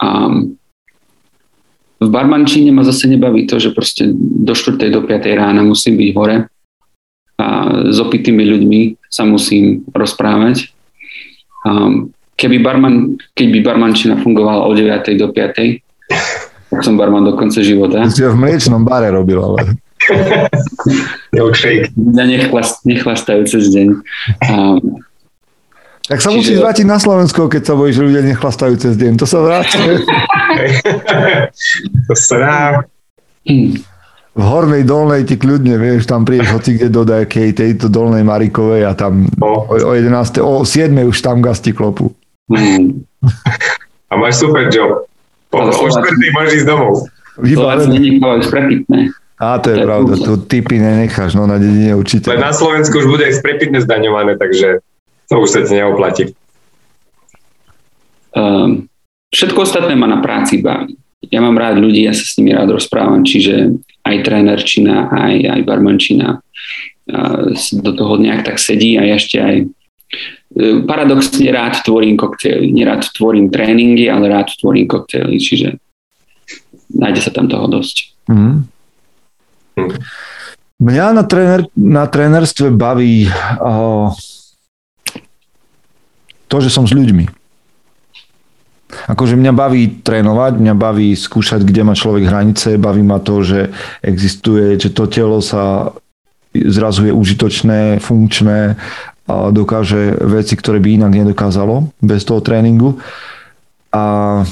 A 0.00 0.32
v 1.96 2.08
barmančine 2.08 2.72
ma 2.72 2.84
zase 2.84 3.08
nebaví 3.08 3.48
to, 3.48 3.56
že 3.56 3.72
proste 3.72 4.08
do 4.16 4.52
4. 4.52 4.92
do 4.92 5.04
5. 5.04 5.12
rána 5.32 5.64
musím 5.64 5.96
byť 5.96 6.10
hore 6.12 6.36
a 7.36 7.46
s 7.92 7.96
opitými 8.00 8.44
ľuďmi 8.48 8.80
sa 9.12 9.28
musím 9.28 9.84
rozprávať. 9.92 10.72
A 11.68 11.92
keby 12.36 12.60
barman, 12.60 13.20
keď 13.36 13.46
by 13.52 13.58
barmančina 13.60 14.20
fungovala 14.20 14.64
od 14.68 14.76
9. 14.76 15.20
do 15.20 15.28
5. 15.32 15.84
Tak 16.76 16.84
som 16.84 17.00
barman 17.00 17.24
do 17.24 17.32
konca 17.32 17.64
života. 17.64 18.04
Si 18.12 18.20
v 18.20 18.36
mliečnom 18.36 18.84
bare 18.84 19.08
robil, 19.08 19.40
ale... 19.40 19.80
Ja 21.32 22.24
nechlast, 22.28 22.84
nechlastajú 22.84 23.48
cez 23.48 23.72
deň. 23.72 23.88
Um, 24.44 25.00
tak 26.06 26.22
sa 26.22 26.30
Čiže... 26.30 26.38
musíš 26.38 26.58
vrátiť 26.62 26.86
na 26.86 26.98
Slovensko, 27.02 27.50
keď 27.50 27.62
sa 27.66 27.74
bojíš, 27.74 27.98
že 27.98 28.06
ľudia 28.06 28.22
nechlastajú 28.22 28.74
cez 28.78 28.94
deň. 28.94 29.12
To 29.18 29.26
sa 29.26 29.38
vráti. 29.42 29.74
to 32.06 32.14
sa 32.14 32.36
dá. 32.38 32.58
V 34.36 34.42
hornej 34.44 34.84
dolnej 34.84 35.24
ti 35.24 35.40
kľudne, 35.40 35.80
vieš, 35.80 36.06
tam 36.06 36.28
prídeš 36.28 36.52
hoci 36.52 36.76
kde 36.76 36.92
do 36.92 37.02
nejakej 37.08 37.56
tejto 37.56 37.88
dolnej 37.88 38.20
Marikovej 38.20 38.84
a 38.84 38.92
tam 38.92 39.26
no. 39.40 39.64
o, 39.64 39.74
o 39.80 39.92
11. 39.96 40.44
o 40.44 40.60
7. 40.60 40.92
už 40.92 41.24
tam 41.24 41.40
gasti 41.40 41.72
klopu. 41.72 42.12
Mm. 42.52 43.02
A 44.06 44.14
máš 44.14 44.38
super 44.44 44.68
job. 44.70 45.05
Po, 45.56 45.72
o 45.72 45.88
štvrtý 45.88 46.26
môžeš 46.36 46.52
ísť 46.60 46.68
domov. 46.68 47.08
Slováci 47.40 47.88
nenechávajú 47.92 48.40
sprepitné. 48.44 49.00
Á, 49.36 49.60
to 49.60 49.68
je 49.68 49.76
pravda, 49.84 50.12
tu 50.16 50.32
typy 50.48 50.80
nenecháš, 50.80 51.36
no 51.36 51.44
na 51.44 51.60
dedine 51.60 51.92
určite. 51.92 52.32
Ale 52.32 52.40
na 52.40 52.56
Slovensku 52.56 52.96
už 52.96 53.08
bude 53.08 53.24
aj 53.28 53.40
sprepitné 53.40 53.84
zdaňované, 53.84 54.40
takže 54.40 54.80
to 55.28 55.34
už 55.40 55.48
sa 55.52 55.60
ti 55.60 55.76
neoplatí. 55.76 56.32
Um, 58.32 58.88
všetko 59.32 59.64
ostatné 59.64 59.92
ma 59.92 60.08
na 60.08 60.24
práci 60.24 60.64
baví. 60.64 60.96
Ja 61.28 61.44
mám 61.44 61.56
rád 61.60 61.80
ľudí, 61.80 62.08
ja 62.08 62.16
sa 62.16 62.24
s 62.24 62.36
nimi 62.40 62.56
rád 62.56 62.72
rozprávam, 62.72 63.24
čiže 63.28 63.76
aj 64.08 64.16
trénerčina, 64.24 65.12
aj, 65.12 65.34
aj 65.52 65.60
barmančina 65.66 66.40
do 67.82 67.90
toho 67.94 68.18
nejak 68.18 68.42
tak 68.46 68.58
sedí 68.58 68.98
a 68.98 69.06
ešte 69.06 69.38
aj 69.38 69.56
paradoxne 70.86 71.50
rád 71.52 71.82
tvorím 71.84 72.16
koktejly. 72.16 72.72
Nerád 72.72 73.10
tvorím 73.12 73.50
tréningy, 73.52 74.08
ale 74.08 74.30
rád 74.30 74.54
tvorím 74.56 74.88
koktejly, 74.88 75.36
čiže 75.36 75.76
nájde 76.94 77.20
sa 77.20 77.30
tam 77.34 77.50
toho 77.50 77.66
dosť. 77.66 78.14
Mm. 78.30 78.64
Mňa 80.76 81.06
na, 81.12 81.24
tréner, 81.24 81.60
na 81.76 82.04
trénerstve 82.08 82.72
baví 82.72 83.28
o, 83.60 84.12
to, 86.48 86.56
že 86.60 86.72
som 86.72 86.84
s 86.84 86.92
ľuďmi. 86.92 87.28
Akože 88.86 89.36
mňa 89.36 89.52
baví 89.52 90.00
trénovať, 90.00 90.52
mňa 90.62 90.74
baví 90.78 91.12
skúšať, 91.12 91.66
kde 91.66 91.82
má 91.84 91.92
človek 91.92 92.28
hranice, 92.28 92.80
baví 92.80 93.02
ma 93.02 93.20
to, 93.20 93.44
že 93.44 93.60
existuje, 94.00 94.78
že 94.80 94.94
to 94.94 95.10
telo 95.10 95.42
sa 95.44 95.92
zrazu 96.64 97.10
je 97.10 97.12
užitočné, 97.12 98.00
funkčné 98.00 98.80
a 99.26 99.50
dokáže 99.50 100.22
veci, 100.22 100.54
ktoré 100.54 100.78
by 100.78 101.02
inak 101.02 101.12
nedokázalo 101.12 101.90
bez 101.98 102.22
toho 102.22 102.38
tréningu. 102.38 102.94
A, 103.90 104.46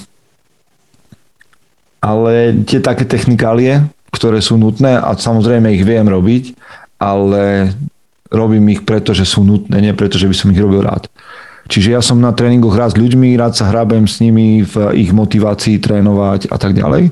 ale 2.02 2.34
tie 2.66 2.82
také 2.82 3.06
technikálie, 3.06 3.86
ktoré 4.10 4.42
sú 4.42 4.58
nutné 4.58 4.98
a 4.98 5.14
samozrejme 5.14 5.70
ich 5.74 5.86
viem 5.86 6.06
robiť, 6.06 6.58
ale 6.98 7.74
robím 8.34 8.74
ich 8.74 8.82
preto, 8.82 9.14
že 9.14 9.22
sú 9.22 9.46
nutné, 9.46 9.78
nie 9.78 9.94
preto, 9.94 10.18
že 10.18 10.26
by 10.26 10.34
som 10.34 10.50
ich 10.50 10.58
robil 10.58 10.82
rád. 10.82 11.06
Čiže 11.64 11.96
ja 11.96 12.02
som 12.04 12.20
na 12.20 12.34
tréningoch 12.34 12.76
rád 12.76 12.92
s 12.92 13.00
ľuďmi, 13.00 13.40
rád 13.40 13.56
sa 13.56 13.70
hrabem 13.72 14.04
s 14.04 14.20
nimi 14.20 14.66
v 14.66 14.74
ich 15.00 15.14
motivácii 15.14 15.80
trénovať 15.80 16.52
a 16.52 16.56
tak 16.60 16.76
ďalej. 16.76 17.08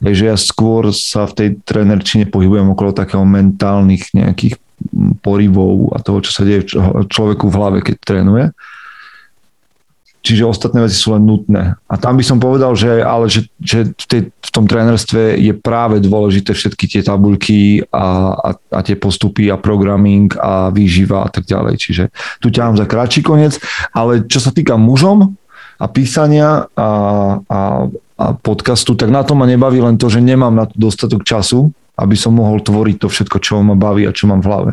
Takže 0.00 0.22
ja 0.32 0.36
skôr 0.40 0.90
sa 0.96 1.28
v 1.28 1.36
tej 1.36 1.48
trénerčine 1.60 2.24
pohybujem 2.26 2.72
okolo 2.72 2.96
takého 2.96 3.22
mentálnych 3.22 4.16
nejakých 4.16 4.56
porybov 5.20 5.92
a 5.94 6.00
toho, 6.00 6.24
čo 6.24 6.32
sa 6.32 6.42
deje 6.42 6.72
človeku 7.08 7.46
v 7.48 7.56
hlave, 7.56 7.78
keď 7.84 7.96
trénuje. 8.00 8.46
Čiže 10.20 10.44
ostatné 10.44 10.84
veci 10.84 11.00
sú 11.00 11.16
len 11.16 11.24
nutné. 11.24 11.80
A 11.88 11.94
tam 11.96 12.20
by 12.20 12.24
som 12.24 12.36
povedal, 12.36 12.76
že, 12.76 13.00
ale 13.00 13.32
že, 13.32 13.48
že 13.56 13.88
v, 13.88 14.04
tej, 14.04 14.22
v 14.28 14.50
tom 14.52 14.68
trénerstve 14.68 15.40
je 15.40 15.52
práve 15.56 15.96
dôležité 15.96 16.52
všetky 16.52 16.84
tie 16.92 17.00
tabuľky 17.00 17.88
a, 17.88 18.36
a, 18.36 18.50
a 18.52 18.80
tie 18.84 19.00
postupy 19.00 19.48
a 19.48 19.56
programming 19.56 20.28
a 20.36 20.68
výživa 20.68 21.24
a 21.24 21.32
tak 21.32 21.48
ďalej. 21.48 21.74
Čiže 21.80 22.04
tu 22.44 22.52
ťahám 22.52 22.76
za 22.76 22.84
kratší 22.84 23.24
koniec. 23.24 23.56
Ale 23.96 24.28
čo 24.28 24.44
sa 24.44 24.52
týka 24.52 24.76
mužom 24.76 25.40
a 25.80 25.88
písania 25.88 26.68
a, 26.76 26.88
a, 27.40 27.60
a 28.20 28.24
podcastu, 28.36 28.92
tak 29.00 29.08
na 29.08 29.24
to 29.24 29.32
ma 29.32 29.48
nebaví 29.48 29.80
len 29.80 29.96
to, 29.96 30.12
že 30.12 30.20
nemám 30.20 30.52
na 30.52 30.68
to 30.68 30.76
dostatok 30.76 31.24
času, 31.24 31.72
aby 32.00 32.16
som 32.16 32.32
mohol 32.32 32.64
tvoriť 32.64 32.96
to 33.04 33.08
všetko, 33.12 33.36
čo 33.44 33.60
ma 33.60 33.76
baví 33.76 34.08
a 34.08 34.16
čo 34.16 34.26
mám 34.26 34.40
v 34.40 34.48
hlave. 34.48 34.72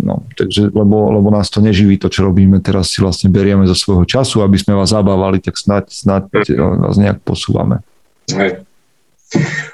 No, 0.00 0.24
takže, 0.38 0.70
lebo, 0.70 1.12
lebo 1.12 1.28
nás 1.34 1.50
to 1.50 1.60
neživí, 1.60 1.98
to, 1.98 2.08
čo 2.08 2.24
robíme 2.24 2.62
teraz, 2.62 2.94
si 2.94 3.02
vlastne 3.02 3.28
berieme 3.28 3.66
zo 3.68 3.76
svojho 3.76 4.06
času, 4.06 4.40
aby 4.40 4.56
sme 4.56 4.78
vás 4.78 4.94
zabávali, 4.94 5.42
tak 5.42 5.58
snad, 5.58 5.90
snad 5.92 6.30
hm. 6.32 6.88
vás 6.88 6.96
nejak 6.96 7.18
posúvame. 7.20 7.82
Hej. 8.30 8.64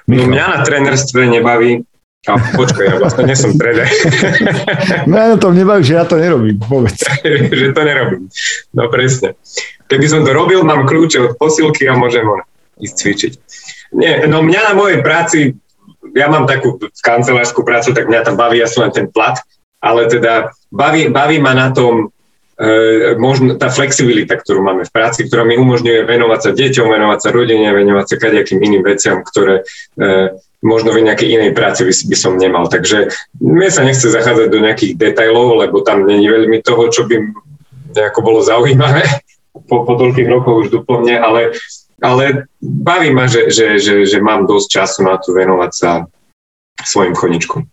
No 0.08 0.28
mňa 0.28 0.44
na 0.52 0.58
trénerstve 0.64 1.24
nebaví, 1.32 1.84
a 2.26 2.42
počkaj, 2.58 2.84
ja 2.90 2.94
vlastne 2.98 3.22
nie 3.22 3.38
som 3.38 3.54
tréner. 3.54 3.86
Mňa 5.10 5.22
na 5.30 5.38
tom 5.38 5.54
nebaví, 5.54 5.86
že 5.86 5.94
ja 5.94 6.02
to 6.02 6.18
nerobím 6.18 6.58
vôbec. 6.58 6.98
že 7.62 7.70
to 7.70 7.82
nerobím. 7.86 8.26
No 8.74 8.90
presne. 8.90 9.38
Keby 9.86 10.06
som 10.10 10.26
to 10.26 10.34
robil, 10.34 10.66
mám 10.66 10.90
kľúče 10.90 11.22
od 11.22 11.32
posilky 11.38 11.86
a 11.86 11.94
môžem 11.94 12.26
ísť 12.82 12.94
cvičiť. 12.98 13.32
Nie, 13.94 14.26
no 14.26 14.42
mňa 14.42 14.60
na 14.66 14.72
mojej 14.74 14.98
práci, 15.06 15.54
ja 16.14 16.26
mám 16.30 16.44
takú 16.44 16.78
kancelárskú 17.02 17.64
prácu, 17.66 17.96
tak 17.96 18.06
mňa 18.06 18.22
tam 18.22 18.36
baví 18.38 18.62
asi 18.62 18.78
len 18.78 18.92
ten 18.92 19.06
plat, 19.10 19.40
ale 19.82 20.06
teda 20.06 20.52
baví, 20.70 21.08
baví 21.08 21.38
ma 21.38 21.56
na 21.56 21.72
tom 21.72 22.12
e, 22.58 23.14
možno 23.16 23.56
tá 23.56 23.72
flexibilita, 23.72 24.36
ktorú 24.36 24.62
máme 24.62 24.86
v 24.86 24.92
práci, 24.92 25.26
ktorá 25.26 25.42
mi 25.42 25.58
umožňuje 25.58 26.06
venovať 26.06 26.40
sa 26.42 26.50
deťom, 26.54 26.86
venovať 26.86 27.18
sa 27.20 27.28
rodine, 27.32 27.68
venovať 27.72 28.06
sa 28.06 28.16
kadejakým 28.20 28.60
iným 28.62 28.82
veciam, 28.84 29.22
ktoré 29.22 29.62
e, 29.96 30.34
možno 30.64 30.90
v 30.90 31.06
nejakej 31.06 31.28
inej 31.36 31.52
práci 31.54 31.86
by, 31.86 31.92
by 31.92 32.16
som 32.16 32.32
nemal. 32.40 32.66
Takže 32.66 33.12
mne 33.38 33.68
sa 33.70 33.86
nechce 33.86 34.08
zachádzať 34.08 34.48
do 34.50 34.58
nejakých 34.58 34.92
detajlov, 34.98 35.62
lebo 35.62 35.84
tam 35.84 36.08
není 36.08 36.26
veľmi 36.26 36.64
toho, 36.64 36.88
čo 36.88 37.04
by 37.06 37.20
nejako 37.96 38.20
bolo 38.20 38.40
zaujímavé 38.44 39.04
po, 39.64 39.88
po 39.88 39.92
toľkých 39.96 40.28
rokoch 40.28 40.66
už 40.66 40.68
duplne, 40.68 41.16
ale, 41.16 41.56
ale 42.02 42.50
baví 42.60 43.10
ma, 43.12 43.26
že, 43.26 43.48
že, 43.48 43.80
že, 43.80 44.04
že 44.04 44.18
mám 44.20 44.44
dosť 44.44 44.68
času 44.68 44.98
na 45.04 45.16
to 45.16 45.32
venovať 45.32 45.72
sa 45.72 45.90
svojim 46.84 47.16
koničkom. 47.16 47.64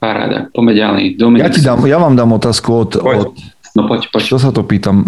Paráda, 0.00 0.48
poďme 0.50 0.72
ďalej. 0.72 1.04
Dominik. 1.20 1.44
Ja, 1.44 1.52
ti 1.52 1.60
dám, 1.60 1.84
ja 1.84 2.00
vám 2.00 2.16
dám 2.16 2.32
otázku 2.32 2.70
od, 2.72 2.90
od 2.98 3.36
No 3.70 3.86
poď, 3.86 4.10
poď. 4.10 4.22
Čo 4.26 4.38
sa 4.42 4.50
to 4.50 4.66
pýtam? 4.66 4.98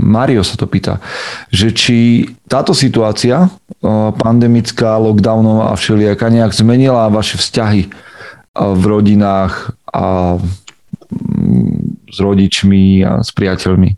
Mario 0.00 0.40
sa 0.40 0.56
to 0.56 0.64
pýta, 0.64 1.04
že 1.52 1.76
či 1.76 2.24
táto 2.48 2.72
situácia 2.72 3.52
pandemická, 4.16 4.96
lockdownová 4.96 5.76
a 5.76 5.78
všelijaká 5.78 6.32
nejak 6.32 6.56
zmenila 6.56 7.12
vaše 7.12 7.36
vzťahy 7.36 7.92
v 8.56 8.82
rodinách 8.88 9.76
a 9.92 10.40
s 12.08 12.18
rodičmi 12.18 13.04
a 13.04 13.20
s 13.20 13.30
priateľmi? 13.32 13.90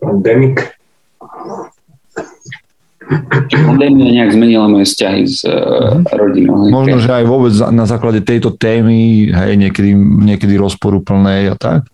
Pandemik 0.00 0.80
pandémia 3.50 4.22
nejak 4.22 4.30
zmenila 4.34 4.66
moje 4.70 4.86
vzťahy 4.86 5.22
s 5.26 5.42
uh, 5.42 6.02
rodinou. 6.14 6.70
Možno, 6.70 7.02
že 7.02 7.10
aj 7.10 7.24
vôbec 7.26 7.54
na 7.74 7.84
základe 7.86 8.22
tejto 8.22 8.54
témy, 8.54 9.30
hej, 9.30 9.52
niekedy, 9.58 9.92
niekedy 9.98 10.54
rozporúplnej 10.54 11.50
a 11.50 11.56
tak, 11.58 11.90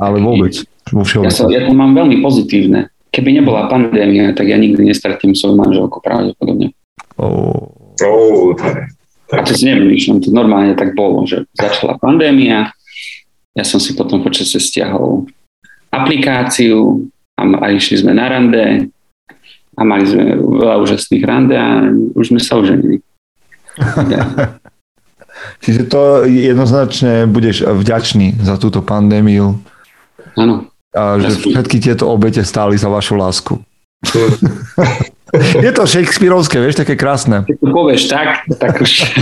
ale 0.00 0.16
vôbec. 0.22 0.64
Vo 0.88 1.04
ja, 1.04 1.28
sa, 1.28 1.44
ja 1.52 1.68
to 1.68 1.76
mám 1.76 1.92
veľmi 1.92 2.24
pozitívne. 2.24 2.88
Keby 3.12 3.40
nebola 3.40 3.68
pandémia, 3.68 4.32
tak 4.32 4.48
ja 4.48 4.56
nikdy 4.56 4.88
nestratím 4.88 5.36
svoju 5.36 5.60
manželku 5.60 6.00
pravdepodobne. 6.00 6.72
Oh. 7.20 7.68
Oh, 8.00 8.56
to 9.28 9.52
si 9.52 9.68
nevymýšľam, 9.68 10.24
to 10.24 10.32
normálne 10.32 10.72
tak 10.72 10.96
bolo, 10.96 11.28
že 11.28 11.44
začala 11.52 12.00
pandémia, 12.00 12.72
ja 13.52 13.64
som 13.66 13.82
si 13.82 13.92
potom 13.92 14.24
počasie 14.24 14.62
stiahol 14.62 15.28
aplikáciu 15.88 17.08
a, 17.36 17.42
a 17.44 17.66
išli 17.72 18.04
sme 18.04 18.12
na 18.12 18.28
rande, 18.28 18.88
a 19.78 19.80
mali 19.86 20.04
sme 20.10 20.34
veľa 20.34 20.82
úžasných 20.82 21.22
rande 21.22 21.54
a 21.54 21.86
už 22.18 22.34
sme 22.34 22.42
sa 22.42 22.58
oženili. 22.58 22.98
Čiže 25.62 25.86
to 25.86 26.26
jednoznačne 26.26 27.30
budeš 27.30 27.62
vďačný 27.62 28.42
za 28.42 28.58
túto 28.58 28.82
pandémiu. 28.82 29.54
Áno. 30.34 30.66
A 30.90 31.22
že 31.22 31.54
všetky 31.54 31.78
tieto 31.78 32.10
obete 32.10 32.42
stáli 32.42 32.74
za 32.74 32.90
vašu 32.90 33.14
lásku. 33.14 33.54
Je 35.64 35.70
to 35.72 35.84
Shakespeareovské, 35.84 36.56
vieš, 36.60 36.80
také 36.80 36.96
krásne. 36.96 37.44
Keď 37.44 37.56
to 37.60 37.68
povieš 37.68 38.02
tak, 38.08 38.28
tak 38.56 38.80
už 38.80 39.12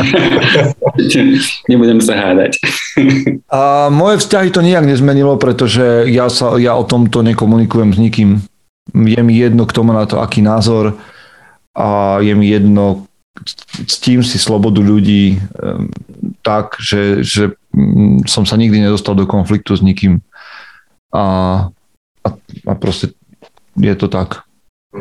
nebudem 1.71 1.99
sa 1.99 2.15
hádať. 2.15 2.63
A 3.51 3.91
moje 3.91 4.23
vzťahy 4.23 4.55
to 4.55 4.63
nijak 4.63 4.87
nezmenilo, 4.87 5.35
pretože 5.37 6.07
ja, 6.07 6.31
sa, 6.31 6.55
ja 6.63 6.79
o 6.79 6.87
tomto 6.87 7.27
nekomunikujem 7.27 7.91
s 7.95 7.99
nikým 7.99 8.31
je 8.95 9.23
mi 9.23 9.35
jedno, 9.35 9.67
kto 9.67 9.83
má 9.83 9.93
na 9.99 10.07
to 10.07 10.23
aký 10.23 10.43
názor 10.43 10.95
a 11.75 12.19
je 12.23 12.35
mi 12.35 12.49
jedno, 12.49 13.07
ctím 13.87 14.23
si 14.23 14.39
slobodu 14.39 14.81
ľudí 14.81 15.43
tak, 16.41 16.79
že, 16.79 17.21
že 17.27 17.59
mm, 17.75 18.31
som 18.31 18.47
sa 18.47 18.57
nikdy 18.57 18.81
nedostal 18.81 19.19
do 19.19 19.27
konfliktu 19.27 19.75
s 19.77 19.83
nikým 19.83 20.23
a, 21.11 21.25
a, 22.23 22.29
a 22.67 22.73
proste 22.79 23.13
je 23.77 23.95
to 23.99 24.09
tak. 24.09 24.46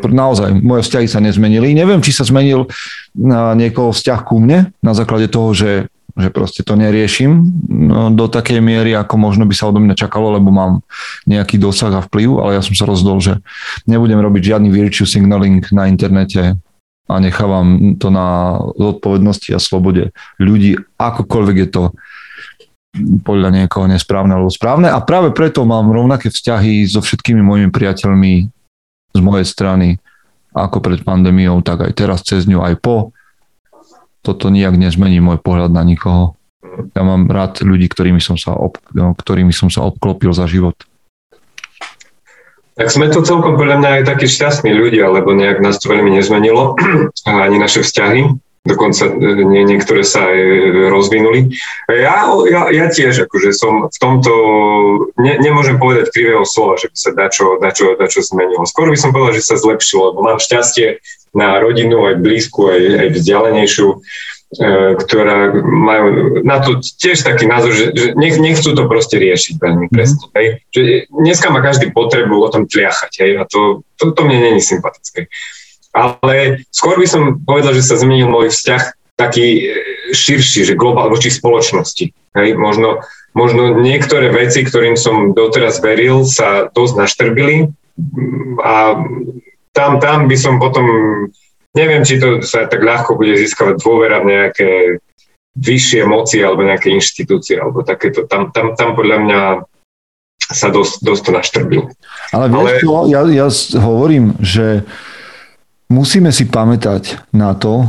Naozaj, 0.03 0.59
moje 0.59 0.85
vzťahy 0.87 1.07
sa 1.07 1.23
nezmenili. 1.23 1.71
Neviem, 1.71 2.03
či 2.03 2.11
sa 2.11 2.27
zmenil 2.27 2.67
na 3.15 3.55
niekoho 3.55 3.95
vzťah 3.95 4.19
ku 4.25 4.43
mne 4.43 4.75
na 4.83 4.93
základe 4.93 5.31
toho, 5.31 5.55
že 5.55 5.71
že 6.15 6.31
proste 6.31 6.63
to 6.63 6.79
neriešim 6.79 7.43
no, 7.67 8.07
do 8.07 8.31
takej 8.31 8.63
miery, 8.63 8.95
ako 8.95 9.19
možno 9.19 9.43
by 9.43 9.51
sa 9.51 9.67
odo 9.67 9.83
mňa 9.83 9.99
čakalo, 9.99 10.39
lebo 10.39 10.47
mám 10.47 10.79
nejaký 11.27 11.59
dosah 11.59 11.91
a 11.91 11.99
vplyv, 11.99 12.39
ale 12.39 12.55
ja 12.55 12.63
som 12.63 12.71
sa 12.71 12.87
rozhodol, 12.87 13.19
že 13.19 13.43
nebudem 13.83 14.23
robiť 14.23 14.55
žiadny 14.55 14.71
virtue 14.71 15.03
signaling 15.03 15.59
na 15.75 15.91
internete 15.91 16.55
a 17.05 17.13
nechávam 17.19 17.99
to 17.99 18.07
na 18.09 18.57
zodpovednosti 18.79 19.51
a 19.53 19.59
slobode 19.59 20.15
ľudí, 20.39 20.79
akokoľvek 20.95 21.57
je 21.67 21.69
to 21.69 21.83
podľa 23.27 23.51
niekoho 23.51 23.91
nesprávne 23.91 24.39
alebo 24.39 24.47
správne 24.47 24.87
a 24.87 25.03
práve 25.03 25.35
preto 25.35 25.67
mám 25.67 25.91
rovnaké 25.91 26.31
vzťahy 26.31 26.87
so 26.87 27.03
všetkými 27.03 27.43
mojimi 27.43 27.69
priateľmi 27.75 28.54
z 29.15 29.21
mojej 29.23 29.47
strany 29.47 29.97
ako 30.51 30.83
pred 30.83 30.99
pandémiou, 31.03 31.63
tak 31.63 31.87
aj 31.87 31.91
teraz 31.95 32.19
cez 32.23 32.43
ňu, 32.47 32.63
aj 32.63 32.79
po 32.79 33.15
toto 34.25 34.49
nijak 34.49 34.75
nezmení 34.75 35.21
môj 35.21 35.39
pohľad 35.39 35.71
na 35.71 35.85
nikoho. 35.85 36.33
Ja 36.97 37.05
mám 37.05 37.29
rád 37.29 37.61
ľudí, 37.61 37.87
ktorými 37.87 38.19
som 38.19 38.35
sa, 38.35 38.57
ob, 38.57 38.81
no, 38.91 39.15
ktorými 39.15 39.53
som 39.53 39.71
sa 39.71 39.85
obklopil 39.85 40.33
za 40.33 40.49
život. 40.49 40.75
Tak 42.75 42.91
sme 42.91 43.07
to 43.07 43.23
celkom 43.23 43.55
podľa 43.55 43.79
mňa 43.79 43.89
aj 44.01 44.03
takí 44.03 44.27
šťastní 44.27 44.75
ľudia, 44.75 45.07
lebo 45.07 45.31
nejak 45.31 45.63
nás 45.63 45.79
to 45.79 45.87
veľmi 45.87 46.11
nezmenilo, 46.11 46.75
ani 47.27 47.55
naše 47.55 47.85
vzťahy 47.85 48.44
dokonca 48.65 49.05
e, 49.05 49.13
nie, 49.45 49.61
niektoré 49.63 50.01
sa 50.01 50.25
aj 50.25 50.41
rozvinuli. 50.89 51.53
Ja, 51.85 52.25
ja, 52.49 52.61
ja 52.73 52.85
tiež 52.89 53.29
akože 53.29 53.53
som 53.53 53.87
v 53.93 53.97
tomto, 54.01 54.33
ne, 55.21 55.37
nemôžem 55.37 55.77
povedať 55.77 56.09
krivého 56.09 56.43
slova, 56.43 56.81
že 56.81 56.89
by 56.89 56.97
sa 56.97 57.11
dačo, 57.13 57.61
dačo, 57.61 57.93
dačo 57.93 58.25
zmenilo. 58.25 58.65
Skôr 58.65 58.89
by 58.89 58.97
som 58.97 59.13
povedal, 59.13 59.37
že 59.37 59.45
sa 59.45 59.61
zlepšilo, 59.61 60.11
lebo 60.11 60.25
mám 60.25 60.41
šťastie 60.41 60.99
na 61.37 61.61
rodinu, 61.61 62.09
aj 62.09 62.25
blízku, 62.25 62.73
aj, 62.73 62.81
aj 63.05 63.07
vzdialenejšiu, 63.13 63.87
e, 63.93 63.97
ktorá 64.97 65.53
majú 65.61 66.41
na 66.41 66.57
to 66.57 66.81
tiež 66.81 67.21
taký 67.21 67.45
názor, 67.45 67.69
že, 67.69 67.93
že 67.93 68.07
nech, 68.17 68.41
nechcú 68.41 68.73
to 68.73 68.89
proste 68.89 69.21
riešiť 69.21 69.61
veľmi 69.61 69.85
mhm. 69.87 69.93
presne. 69.93 70.25
Hej. 70.33 70.47
Že 70.73 70.81
dneska 71.13 71.53
má 71.53 71.61
každý 71.61 71.93
potrebu 71.93 72.41
o 72.41 72.49
tom 72.49 72.65
tliachať 72.65 73.13
hej, 73.21 73.31
a 73.37 73.45
to, 73.45 73.85
to, 74.01 74.09
to 74.09 74.21
mne 74.25 74.41
není 74.41 74.61
sympatické 74.61 75.29
ale 75.95 76.67
skôr 76.75 76.99
by 76.99 77.07
som 77.07 77.39
povedal, 77.39 77.71
že 77.71 77.87
sa 77.87 77.95
zmenil 77.95 78.27
môj 78.27 78.51
vzťah 78.51 78.83
taký 79.15 79.47
e, 79.47 79.65
širší, 80.11 80.67
že 80.67 80.75
globál 80.75 81.07
voči 81.07 81.31
spoločnosti. 81.31 82.11
Hej, 82.35 82.59
možno, 82.59 82.99
možno 83.31 83.79
niektoré 83.79 84.27
veci, 84.27 84.67
ktorým 84.67 84.99
som 84.99 85.31
doteraz 85.31 85.79
veril, 85.79 86.27
sa 86.27 86.67
dosť 86.67 86.93
naštrbili 86.99 87.71
a 88.59 88.99
tam, 89.71 90.03
tam 90.03 90.27
by 90.27 90.35
som 90.35 90.59
potom, 90.59 90.83
neviem, 91.71 92.03
či 92.03 92.19
to 92.19 92.43
sa 92.43 92.67
tak 92.67 92.83
ľahko 92.83 93.15
bude 93.15 93.39
získavať 93.39 93.79
dôvera 93.79 94.19
v 94.19 94.29
nejaké 94.35 94.71
vyššie 95.55 96.03
moci 96.03 96.43
alebo 96.43 96.67
nejaké 96.67 96.91
inštitúcie 96.91 97.55
alebo 97.55 97.87
takéto. 97.87 98.27
Tam, 98.27 98.51
tam, 98.51 98.75
tam 98.75 98.99
podľa 98.99 99.17
mňa 99.23 99.41
sa 100.51 100.67
dosť, 100.67 100.99
dosť 100.99 101.21
to 101.23 101.31
naštrbilo. 101.31 101.85
Ale 102.35 102.51
vieš 102.51 102.67
Ale... 102.67 102.79
čo, 102.83 102.87
ja, 103.07 103.21
ja 103.31 103.47
hovorím, 103.79 104.35
že 104.43 104.83
musíme 105.95 106.35
si 106.35 106.43
pamätať 106.51 107.31
na 107.31 107.55
to, 107.55 107.87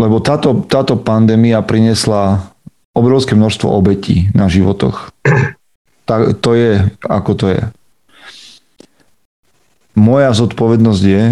lebo 0.00 0.24
táto, 0.24 0.64
táto 0.64 0.96
pandémia 0.96 1.60
priniesla 1.60 2.48
obrovské 2.96 3.36
množstvo 3.36 3.68
obetí 3.68 4.32
na 4.32 4.48
životoch. 4.48 5.12
Tak, 6.08 6.40
to 6.40 6.56
je, 6.56 6.88
ako 7.04 7.32
to 7.36 7.46
je. 7.52 7.62
Moja 9.92 10.32
zodpovednosť 10.32 11.02
je, 11.04 11.24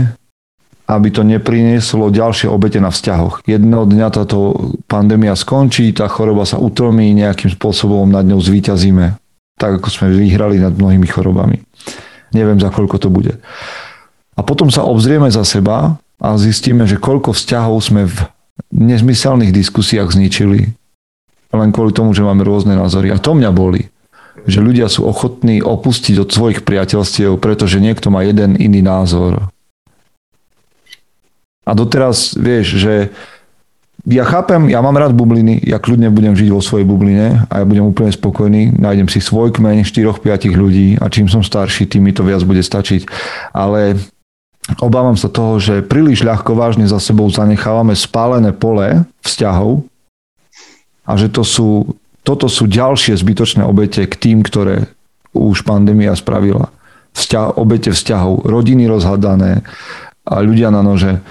aby 0.86 1.08
to 1.10 1.26
neprinieslo 1.26 2.12
ďalšie 2.12 2.46
obete 2.46 2.78
na 2.78 2.94
vzťahoch. 2.94 3.42
Jedného 3.48 3.88
dňa 3.88 4.06
táto 4.12 4.54
pandémia 4.86 5.34
skončí, 5.34 5.90
tá 5.90 6.06
choroba 6.06 6.46
sa 6.46 6.62
utromí, 6.62 7.10
nejakým 7.16 7.50
spôsobom 7.56 8.06
nad 8.06 8.22
ňou 8.22 8.38
zvíťazíme. 8.38 9.18
Tak 9.56 9.82
ako 9.82 9.88
sme 9.88 10.14
vyhrali 10.14 10.60
nad 10.60 10.76
mnohými 10.76 11.08
chorobami. 11.08 11.64
Neviem, 12.36 12.60
za 12.60 12.70
koľko 12.70 13.02
to 13.02 13.08
bude. 13.08 13.40
A 14.36 14.44
potom 14.44 14.68
sa 14.68 14.84
obzrieme 14.84 15.32
za 15.32 15.42
seba 15.48 15.96
a 16.20 16.28
zistíme, 16.36 16.84
že 16.84 17.00
koľko 17.00 17.32
vzťahov 17.32 17.76
sme 17.80 18.04
v 18.04 18.16
nezmyselných 18.72 19.52
diskusiách 19.52 20.12
zničili. 20.12 20.76
Len 21.56 21.70
kvôli 21.72 21.96
tomu, 21.96 22.12
že 22.12 22.24
máme 22.24 22.44
rôzne 22.44 22.76
názory. 22.76 23.08
A 23.08 23.20
to 23.20 23.32
mňa 23.32 23.50
boli. 23.52 23.88
Že 24.44 24.60
ľudia 24.60 24.86
sú 24.92 25.08
ochotní 25.08 25.64
opustiť 25.64 26.20
od 26.20 26.28
svojich 26.28 26.60
priateľstiev, 26.68 27.40
pretože 27.40 27.80
niekto 27.80 28.12
má 28.12 28.20
jeden 28.28 28.60
iný 28.60 28.84
názor. 28.84 29.48
A 31.66 31.74
doteraz 31.74 32.36
vieš, 32.36 32.78
že 32.78 32.94
ja 34.06 34.22
chápem, 34.22 34.70
ja 34.70 34.78
mám 34.78 34.94
rád 34.94 35.18
bubliny, 35.18 35.58
ja 35.66 35.82
kľudne 35.82 36.14
budem 36.14 36.38
žiť 36.38 36.54
vo 36.54 36.62
svojej 36.62 36.86
bubline 36.86 37.42
a 37.50 37.54
ja 37.58 37.64
budem 37.66 37.82
úplne 37.82 38.14
spokojný, 38.14 38.78
nájdem 38.78 39.10
si 39.10 39.18
svoj 39.18 39.50
kmeň 39.50 39.82
4-5 39.82 40.46
ľudí 40.54 40.94
a 41.02 41.10
čím 41.10 41.26
som 41.26 41.42
starší, 41.42 41.90
tým 41.90 42.06
mi 42.06 42.14
to 42.14 42.22
viac 42.22 42.38
bude 42.46 42.62
stačiť. 42.62 43.10
Ale 43.50 43.98
obávam 44.82 45.14
sa 45.14 45.30
toho, 45.30 45.62
že 45.62 45.86
príliš 45.86 46.26
ľahko 46.26 46.58
vážne 46.58 46.90
za 46.90 46.98
sebou 46.98 47.30
zanechávame 47.30 47.94
spálené 47.94 48.50
pole 48.50 49.06
vzťahov 49.22 49.86
a 51.06 51.12
že 51.14 51.30
to 51.30 51.46
sú, 51.46 51.68
toto 52.26 52.50
sú 52.50 52.66
ďalšie 52.66 53.14
zbytočné 53.14 53.62
obete 53.62 54.02
k 54.10 54.14
tým, 54.18 54.42
ktoré 54.42 54.90
už 55.30 55.62
pandémia 55.62 56.16
spravila. 56.18 56.74
Vzťah, 57.14 57.56
obete 57.56 57.94
vzťahov, 57.94 58.44
rodiny 58.44 58.90
rozhadané 58.90 59.62
a 60.26 60.42
ľudia 60.42 60.74
na 60.74 60.82
nože. 60.82 61.22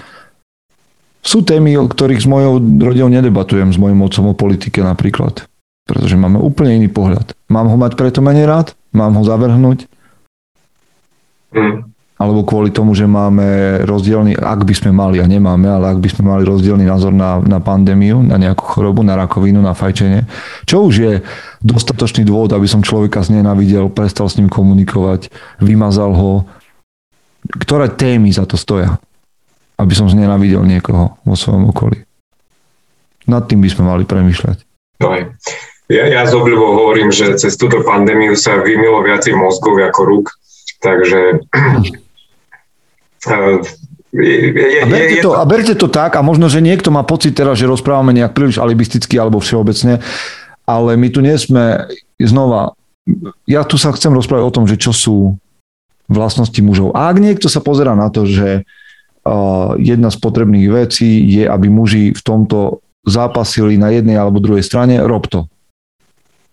Sú 1.20 1.42
témy, 1.42 1.74
o 1.76 1.90
ktorých 1.90 2.22
s 2.22 2.30
mojou 2.30 2.62
rodinou 2.62 3.10
nedebatujem, 3.10 3.74
s 3.74 3.78
mojim 3.78 3.98
otcom 4.00 4.32
o 4.32 4.34
politike 4.34 4.80
napríklad. 4.80 5.44
Pretože 5.86 6.18
máme 6.18 6.42
úplne 6.42 6.82
iný 6.82 6.90
pohľad. 6.90 7.34
Mám 7.46 7.70
ho 7.70 7.76
mať 7.78 7.94
preto 7.94 8.18
menej 8.22 8.46
rád? 8.46 8.74
Mám 8.94 9.18
ho 9.18 9.22
zavrhnúť? 9.22 9.86
Mm 11.54 11.95
alebo 12.26 12.42
kvôli 12.42 12.74
tomu, 12.74 12.98
že 12.98 13.06
máme 13.06 13.78
rozdielný, 13.86 14.34
ak 14.34 14.66
by 14.66 14.74
sme 14.74 14.90
mali 14.90 15.22
a 15.22 15.30
nemáme, 15.30 15.70
ale 15.70 15.94
ak 15.94 16.02
by 16.02 16.08
sme 16.10 16.34
mali 16.34 16.42
rozdielný 16.42 16.82
názor 16.82 17.14
na, 17.14 17.38
na 17.38 17.62
pandémiu, 17.62 18.18
na 18.26 18.34
nejakú 18.34 18.66
chorobu, 18.66 19.06
na 19.06 19.14
rakovinu, 19.14 19.62
na 19.62 19.78
fajčenie, 19.78 20.26
čo 20.66 20.90
už 20.90 20.94
je 20.98 21.12
dostatočný 21.62 22.26
dôvod, 22.26 22.50
aby 22.50 22.66
som 22.66 22.82
človeka 22.82 23.22
znenavidel, 23.22 23.86
prestal 23.94 24.26
s 24.26 24.34
ním 24.42 24.50
komunikovať, 24.50 25.30
vymazal 25.62 26.10
ho. 26.18 26.50
Ktoré 27.46 27.86
témy 27.86 28.34
za 28.34 28.42
to 28.42 28.58
stoja? 28.58 28.98
Aby 29.78 29.94
som 29.94 30.10
znenavidel 30.10 30.66
niekoho 30.66 31.14
vo 31.22 31.34
svojom 31.38 31.70
okolí. 31.70 32.02
Nad 33.30 33.46
tým 33.46 33.62
by 33.62 33.68
sme 33.70 33.86
mali 33.86 34.02
premyšľať. 34.02 34.66
No 34.98 35.14
ja, 35.86 36.04
ja 36.10 36.26
z 36.26 36.34
obľubou 36.34 36.82
hovorím, 36.82 37.14
že 37.14 37.38
cez 37.38 37.54
túto 37.54 37.86
pandémiu 37.86 38.34
sa 38.34 38.58
vymilo 38.58 39.06
viacej 39.06 39.38
mozgov 39.38 39.78
ako 39.78 40.02
rúk, 40.02 40.26
takže 40.82 41.46
je, 44.16 44.80
a, 44.80 44.86
berte 44.88 45.16
to, 45.20 45.30
a 45.36 45.42
berte 45.44 45.74
to 45.76 45.88
tak, 45.90 46.16
a 46.16 46.24
možno, 46.24 46.48
že 46.48 46.64
niekto 46.64 46.88
má 46.88 47.04
pocit 47.04 47.36
teraz, 47.36 47.60
že 47.60 47.68
rozprávame 47.68 48.16
nejak 48.16 48.32
príliš 48.32 48.56
alibisticky 48.56 49.20
alebo 49.20 49.42
všeobecne, 49.42 50.00
ale 50.64 50.90
my 50.96 51.08
tu 51.12 51.20
nie 51.20 51.36
sme 51.36 51.90
znova, 52.16 52.72
ja 53.44 53.62
tu 53.62 53.76
sa 53.76 53.92
chcem 53.92 54.10
rozprávať 54.14 54.44
o 54.46 54.54
tom, 54.54 54.64
že 54.64 54.80
čo 54.80 54.90
sú 54.94 55.36
vlastnosti 56.06 56.58
mužov. 56.62 56.94
A 56.94 57.10
ak 57.10 57.18
niekto 57.18 57.50
sa 57.50 57.58
pozera 57.58 57.98
na 57.98 58.08
to, 58.08 58.26
že 58.26 58.62
uh, 58.62 59.74
jedna 59.78 60.08
z 60.10 60.18
potrebných 60.22 60.68
vecí 60.70 61.22
je, 61.26 61.44
aby 61.46 61.66
muži 61.66 62.14
v 62.14 62.22
tomto 62.22 62.80
zápasili 63.06 63.78
na 63.78 63.94
jednej 63.94 64.18
alebo 64.18 64.42
druhej 64.42 64.66
strane, 64.66 65.02
rob 65.02 65.26
to. 65.30 65.46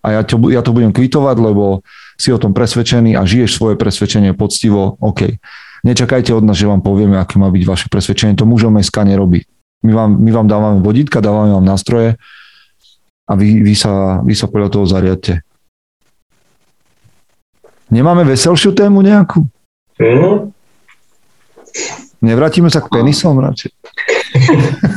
A 0.04 0.20
ja 0.20 0.22
to, 0.22 0.36
ja 0.52 0.62
to 0.62 0.76
budem 0.76 0.92
kvitovať, 0.92 1.38
lebo 1.40 1.82
si 2.20 2.30
o 2.30 2.42
tom 2.42 2.52
presvedčený 2.52 3.16
a 3.18 3.26
žiješ 3.26 3.58
svoje 3.58 3.76
presvedčenie 3.80 4.36
poctivo, 4.36 5.00
OK. 5.00 5.40
Nečakajte 5.84 6.32
od 6.32 6.48
nás, 6.48 6.56
že 6.56 6.64
vám 6.64 6.80
povieme, 6.80 7.20
aké 7.20 7.36
má 7.36 7.52
byť 7.52 7.64
vaše 7.68 7.88
presvedčenie. 7.92 8.40
To 8.40 8.48
mužom 8.48 8.80
SK 8.80 9.04
nerobí. 9.04 9.44
My 9.84 9.92
vám, 9.92 10.12
my 10.16 10.32
vám 10.32 10.48
dávame 10.48 10.80
vodítka, 10.80 11.20
dávame 11.20 11.52
vám 11.52 11.68
nástroje 11.68 12.16
a 13.28 13.32
vy, 13.36 13.60
vy, 13.60 13.76
sa, 13.76 14.24
vy 14.24 14.32
sa 14.32 14.48
podľa 14.48 14.70
toho 14.72 14.86
zariadte. 14.88 15.44
Nemáme 17.92 18.24
veselšiu 18.24 18.72
tému 18.72 19.04
nejakú? 19.04 19.44
Mm. 20.00 20.56
Nevrátime 22.24 22.72
sa 22.72 22.80
k 22.80 22.88
penisom 22.88 23.44
radšej? 23.44 23.72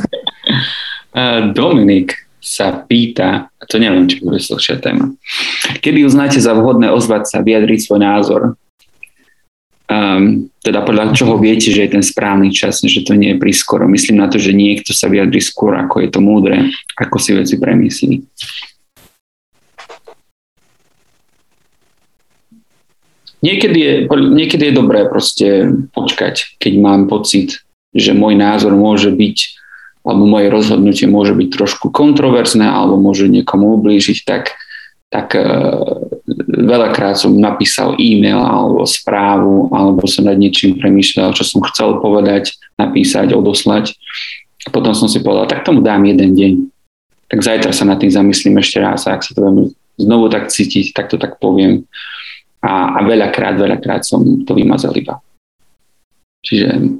Dominik 1.59 2.15
sa 2.39 2.71
pýta, 2.87 3.51
a 3.51 3.63
to 3.67 3.75
neviem, 3.75 4.07
či 4.07 4.23
bude 4.23 4.39
veselšia 4.39 4.79
téma, 4.79 5.11
kedy 5.83 6.07
uznáte 6.07 6.39
za 6.39 6.55
vhodné 6.55 6.87
ozvať 6.95 7.27
sa, 7.27 7.43
vyjadriť 7.43 7.79
svoj 7.83 7.99
názor, 7.99 8.41
um, 9.91 10.47
teda 10.63 10.83
podľa 10.83 11.15
čoho 11.15 11.39
viete, 11.39 11.71
že 11.71 11.87
je 11.87 11.93
ten 11.99 12.03
správny 12.03 12.51
čas, 12.51 12.83
že 12.83 13.03
to 13.03 13.15
nie 13.15 13.35
je 13.35 13.41
prískoro. 13.41 13.87
Myslím 13.87 14.19
na 14.19 14.27
to, 14.27 14.39
že 14.39 14.55
niekto 14.55 14.91
sa 14.91 15.07
vyjadri 15.07 15.39
skôr, 15.39 15.75
ako 15.79 16.03
je 16.03 16.09
to 16.11 16.19
múdre, 16.19 16.71
ako 16.99 17.17
si 17.19 17.31
veci 17.35 17.55
premyslí. 17.55 18.15
Niekedy 23.37 23.79
je, 23.79 23.93
niekedy 24.09 24.73
je 24.73 24.73
dobré 24.73 25.05
proste 25.05 25.71
počkať, 25.93 26.57
keď 26.57 26.73
mám 26.81 27.05
pocit, 27.05 27.63
že 27.93 28.17
môj 28.17 28.33
názor 28.35 28.73
môže 28.73 29.13
byť 29.13 29.37
alebo 30.07 30.23
moje 30.23 30.47
rozhodnutie 30.47 31.03
môže 31.03 31.35
byť 31.35 31.49
trošku 31.51 31.91
kontroverzné 31.91 32.63
alebo 32.63 32.95
môže 32.95 33.27
niekomu 33.27 33.75
ublížiť, 33.75 34.23
tak, 34.23 34.55
tak 35.11 35.35
veľakrát 36.47 37.15
som 37.15 37.31
napísal 37.39 37.95
e-mail 37.95 38.37
alebo 38.37 38.83
správu, 38.83 39.71
alebo 39.71 40.03
som 40.05 40.27
nad 40.27 40.35
niečím 40.35 40.75
premýšľal, 40.75 41.31
čo 41.31 41.47
som 41.47 41.63
chcel 41.71 42.03
povedať, 42.03 42.51
napísať, 42.75 43.31
odoslať. 43.31 43.95
Potom 44.67 44.91
som 44.91 45.07
si 45.07 45.23
povedal, 45.23 45.47
tak 45.47 45.63
tomu 45.63 45.79
dám 45.79 46.03
jeden 46.03 46.35
deň. 46.35 46.51
Tak 47.31 47.39
zajtra 47.39 47.71
sa 47.71 47.87
nad 47.87 47.99
tým 47.99 48.11
zamyslím 48.11 48.59
ešte 48.59 48.83
raz 48.83 49.07
a 49.07 49.15
ak 49.15 49.23
sa 49.23 49.31
to 49.31 49.39
budem 49.39 49.71
znovu 49.95 50.27
tak 50.27 50.51
cítiť, 50.51 50.91
tak 50.91 51.07
to 51.07 51.15
tak 51.15 51.39
poviem. 51.39 51.87
A, 52.59 52.99
a 52.99 53.07
veľakrát, 53.07 53.55
veľakrát 53.55 54.03
som 54.03 54.43
to 54.43 54.51
vymazal 54.51 54.91
iba. 54.99 55.23
Čiže 56.43 56.99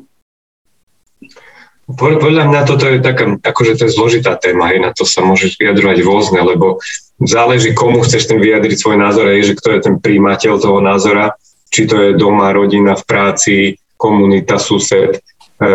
Podľa 1.88 2.52
mňa 2.52 2.62
toto 2.68 2.84
je 2.88 3.00
taká, 3.00 3.40
akože 3.40 3.80
to 3.80 3.84
je 3.88 3.96
zložitá 3.96 4.36
téma, 4.36 4.68
hej, 4.72 4.84
na 4.84 4.92
to 4.92 5.08
sa 5.08 5.24
môžeš 5.24 5.56
vyjadrovať 5.56 6.04
rôzne, 6.04 6.40
lebo 6.44 6.84
záleží, 7.22 7.74
komu 7.74 8.06
chceš 8.06 8.30
ten 8.30 8.38
vyjadriť 8.38 8.78
svoj 8.78 8.98
názor, 8.98 9.34
hej, 9.34 9.54
že 9.54 9.58
kto 9.58 9.70
je 9.74 9.80
ten 9.82 9.96
príjimateľ 9.98 10.54
toho 10.62 10.80
názora, 10.82 11.34
či 11.74 11.90
to 11.90 11.96
je 11.98 12.12
doma, 12.14 12.54
rodina, 12.54 12.94
v 12.94 13.04
práci, 13.04 13.56
komunita, 13.98 14.62
sused, 14.62 15.18
e, 15.18 15.70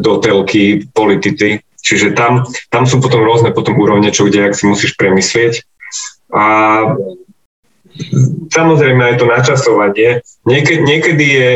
do 0.00 0.12
telky, 0.18 0.88
politici. 0.90 1.60
Čiže 1.80 2.12
tam, 2.12 2.44
tam 2.68 2.84
sú 2.84 3.00
potom 3.00 3.24
rôzne 3.24 3.56
potom 3.56 3.76
úrovne, 3.80 4.12
čo 4.12 4.28
kde, 4.28 4.48
ak 4.48 4.56
si 4.56 4.68
musíš 4.68 4.96
premyslieť. 5.00 5.64
A 6.32 6.44
samozrejme 8.52 9.00
aj 9.00 9.16
to 9.16 9.26
načasovanie. 9.26 10.20
Niekedy, 10.44 10.80
niekedy 10.84 11.26
je 11.26 11.50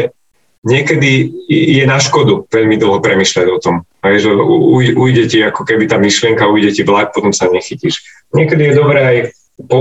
niekedy 0.64 1.30
je 1.48 1.84
na 1.84 2.00
škodu 2.00 2.48
veľmi 2.48 2.80
dlho 2.80 2.98
premyšľať 3.04 3.46
o 3.52 3.58
tom. 3.60 3.76
Aj, 4.04 4.14
že 4.20 4.28
ujde 4.92 5.24
ti 5.32 5.40
ako 5.40 5.64
keby 5.64 5.88
tá 5.88 5.96
myšlienka, 5.96 6.44
ujde 6.44 6.76
ti 6.76 6.82
vlak, 6.84 7.16
potom 7.16 7.32
sa 7.32 7.48
nechytíš. 7.48 8.04
Niekedy 8.36 8.68
je 8.68 8.74
dobré 8.76 9.00
aj 9.00 9.18
po, 9.64 9.78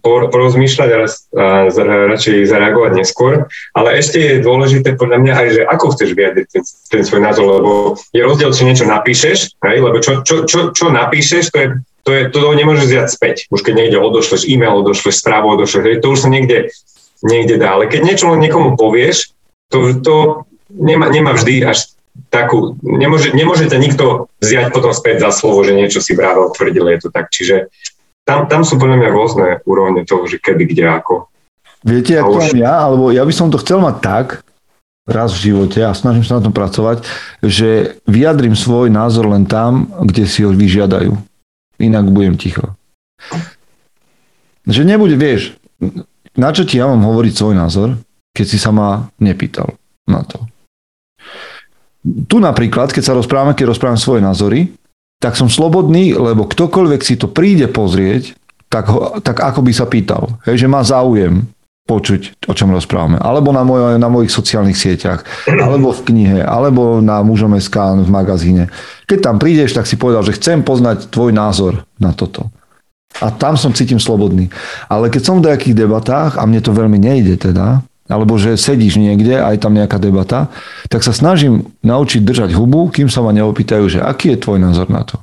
po, 0.00 0.30
porozmýšľať 0.30 0.90
a, 0.94 0.98
a, 1.04 1.46
a 1.68 1.94
radšej 2.16 2.48
zareagovať 2.48 2.92
neskôr, 2.96 3.44
ale 3.74 3.98
ešte 3.98 4.18
je 4.22 4.44
dôležité 4.46 4.94
podľa 4.94 5.18
mňa 5.20 5.32
aj, 5.36 5.48
že 5.52 5.62
ako 5.66 5.86
chceš 5.92 6.10
vyjadriť 6.14 6.46
ten, 6.48 6.62
ten 6.64 7.02
svoj 7.02 7.20
názor, 7.20 7.60
lebo 7.60 7.98
je 8.14 8.22
rozdiel, 8.22 8.54
či 8.54 8.62
niečo 8.64 8.86
napíšeš, 8.86 9.58
aj, 9.58 9.76
lebo 9.82 9.98
čo, 9.98 10.22
čo, 10.22 10.46
čo, 10.46 10.70
čo 10.70 10.86
napíšeš, 10.88 11.50
to 11.50 11.58
je 11.60 11.68
to, 12.06 12.14
je, 12.14 12.22
to 12.30 12.38
nemôžeš 12.38 12.86
vziať 12.86 13.08
späť. 13.10 13.36
Už 13.50 13.66
keď 13.66 13.74
niekde 13.82 13.98
odošleš 13.98 14.46
e-mail, 14.46 14.78
odošleš 14.78 15.18
správu, 15.18 15.58
odošleš, 15.58 15.98
to 15.98 16.14
už 16.14 16.22
sa 16.22 16.30
niekde, 16.30 16.70
niekde 17.26 17.58
dá. 17.58 17.74
Ale 17.74 17.90
keď 17.90 18.06
niečo 18.06 18.30
niekomu 18.38 18.78
povieš, 18.78 19.34
to, 19.74 19.90
to 19.98 20.46
nemá, 20.70 21.10
nemá 21.10 21.34
vždy 21.34 21.66
až 21.66 21.95
takú, 22.36 22.76
nemôže, 22.84 23.32
nemôžete 23.32 23.80
nikto 23.80 24.28
vziať 24.44 24.68
potom 24.68 24.92
späť 24.92 25.24
za 25.24 25.30
slovo, 25.32 25.64
že 25.64 25.72
niečo 25.72 26.04
si 26.04 26.12
práve 26.12 26.44
tvrdil, 26.52 26.92
je 26.92 26.98
to 27.00 27.08
tak. 27.08 27.32
Čiže 27.32 27.72
tam, 28.28 28.44
tam 28.52 28.60
sú 28.60 28.76
podľa 28.76 29.00
mňa 29.00 29.08
rôzne 29.08 29.46
úrovne 29.64 30.04
toho, 30.04 30.28
že 30.28 30.36
kedy, 30.36 30.68
kde, 30.68 30.84
ako. 30.84 31.32
Viete, 31.80 32.20
ako 32.20 32.44
už... 32.44 32.52
ja, 32.52 32.84
alebo 32.84 33.08
ja 33.08 33.24
by 33.24 33.32
som 33.32 33.48
to 33.48 33.56
chcel 33.62 33.80
mať 33.80 33.96
tak, 34.04 34.26
raz 35.06 35.38
v 35.38 35.54
živote 35.54 35.78
a 35.86 35.94
snažím 35.94 36.26
sa 36.26 36.42
na 36.42 36.50
tom 36.50 36.54
pracovať, 36.54 37.06
že 37.40 38.02
vyjadrím 38.10 38.58
svoj 38.58 38.90
názor 38.90 39.30
len 39.30 39.46
tam, 39.46 39.86
kde 40.02 40.26
si 40.26 40.42
ho 40.42 40.50
vyžiadajú. 40.50 41.14
Inak 41.78 42.10
budem 42.10 42.34
ticho. 42.34 42.74
Že 44.66 44.82
nebude, 44.82 45.14
vieš, 45.14 45.54
na 46.34 46.50
čo 46.50 46.66
ti 46.66 46.82
ja 46.82 46.90
mám 46.90 47.06
hovoriť 47.06 47.32
svoj 47.38 47.54
názor, 47.54 47.88
keď 48.34 48.46
si 48.50 48.58
sa 48.58 48.74
ma 48.74 49.06
nepýtal 49.22 49.78
na 50.10 50.26
to. 50.26 50.42
Tu 52.06 52.36
napríklad, 52.38 52.94
keď 52.94 53.02
sa 53.02 53.18
rozprávame, 53.18 53.58
keď 53.58 53.74
rozprávam 53.74 53.98
svoje 53.98 54.22
názory, 54.22 54.70
tak 55.18 55.34
som 55.34 55.50
slobodný, 55.50 56.14
lebo 56.14 56.46
ktokoľvek 56.46 57.00
si 57.02 57.18
to 57.18 57.26
príde 57.26 57.66
pozrieť, 57.72 58.36
tak, 58.70 58.86
ho, 58.92 59.18
tak 59.18 59.42
ako 59.42 59.64
by 59.64 59.72
sa 59.74 59.86
pýtal. 59.88 60.38
Hej, 60.46 60.66
že 60.66 60.70
má 60.70 60.84
záujem 60.86 61.46
počuť, 61.86 62.50
o 62.50 62.52
čom 62.52 62.74
rozprávame. 62.74 63.16
Alebo 63.22 63.54
na, 63.54 63.62
moj, 63.62 63.94
na 63.96 64.10
mojich 64.10 64.34
sociálnych 64.34 64.74
sieťach, 64.74 65.22
alebo 65.46 65.94
v 65.94 66.04
knihe, 66.12 66.38
alebo 66.42 66.98
na 66.98 67.22
mužom 67.22 67.54
SK 67.54 68.02
v 68.02 68.10
magazíne. 68.10 68.64
Keď 69.06 69.18
tam 69.22 69.36
prídeš, 69.38 69.78
tak 69.78 69.86
si 69.86 69.94
povedal, 69.94 70.26
že 70.26 70.34
chcem 70.34 70.66
poznať 70.66 71.06
tvoj 71.14 71.30
názor 71.30 71.86
na 72.02 72.10
toto. 72.10 72.50
A 73.22 73.30
tam 73.32 73.54
som 73.56 73.72
cítim 73.72 74.02
slobodný. 74.02 74.50
Ale 74.90 75.08
keď 75.08 75.22
som 75.22 75.38
v 75.38 75.46
nejakých 75.48 75.78
debatách, 75.78 76.36
a 76.36 76.42
mne 76.44 76.60
to 76.60 76.74
veľmi 76.74 76.98
nejde 76.98 77.38
teda, 77.38 77.80
alebo 78.06 78.38
že 78.38 78.54
sedíš 78.54 78.98
niekde 78.98 79.38
a 79.38 79.50
je 79.54 79.60
tam 79.60 79.74
nejaká 79.74 79.98
debata, 79.98 80.50
tak 80.86 81.02
sa 81.02 81.10
snažím 81.10 81.70
naučiť 81.82 82.22
držať 82.22 82.50
hubu, 82.54 82.88
kým 82.90 83.10
sa 83.10 83.22
ma 83.22 83.34
neopýtajú, 83.34 83.84
že 83.90 84.00
aký 84.02 84.34
je 84.34 84.42
tvoj 84.42 84.58
názor 84.62 84.88
na 84.90 85.02
to. 85.02 85.22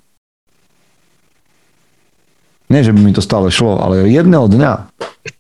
Nie, 2.71 2.81
že 2.81 2.95
by 2.95 2.99
mi 3.05 3.13
to 3.13 3.21
stále 3.21 3.53
šlo, 3.53 3.79
ale 3.79 4.09
jedného 4.09 4.49
dňa 4.49 4.89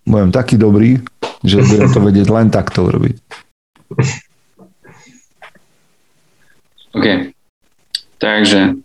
budem 0.05 0.29
taký 0.29 0.55
dobrý, 0.55 1.01
že 1.43 1.65
budem 1.65 1.89
to 1.89 1.99
vedieť 1.99 2.27
len 2.29 2.47
takto 2.53 2.85
urobiť. 2.87 3.15
OK. 6.93 7.07
Takže 8.21 8.77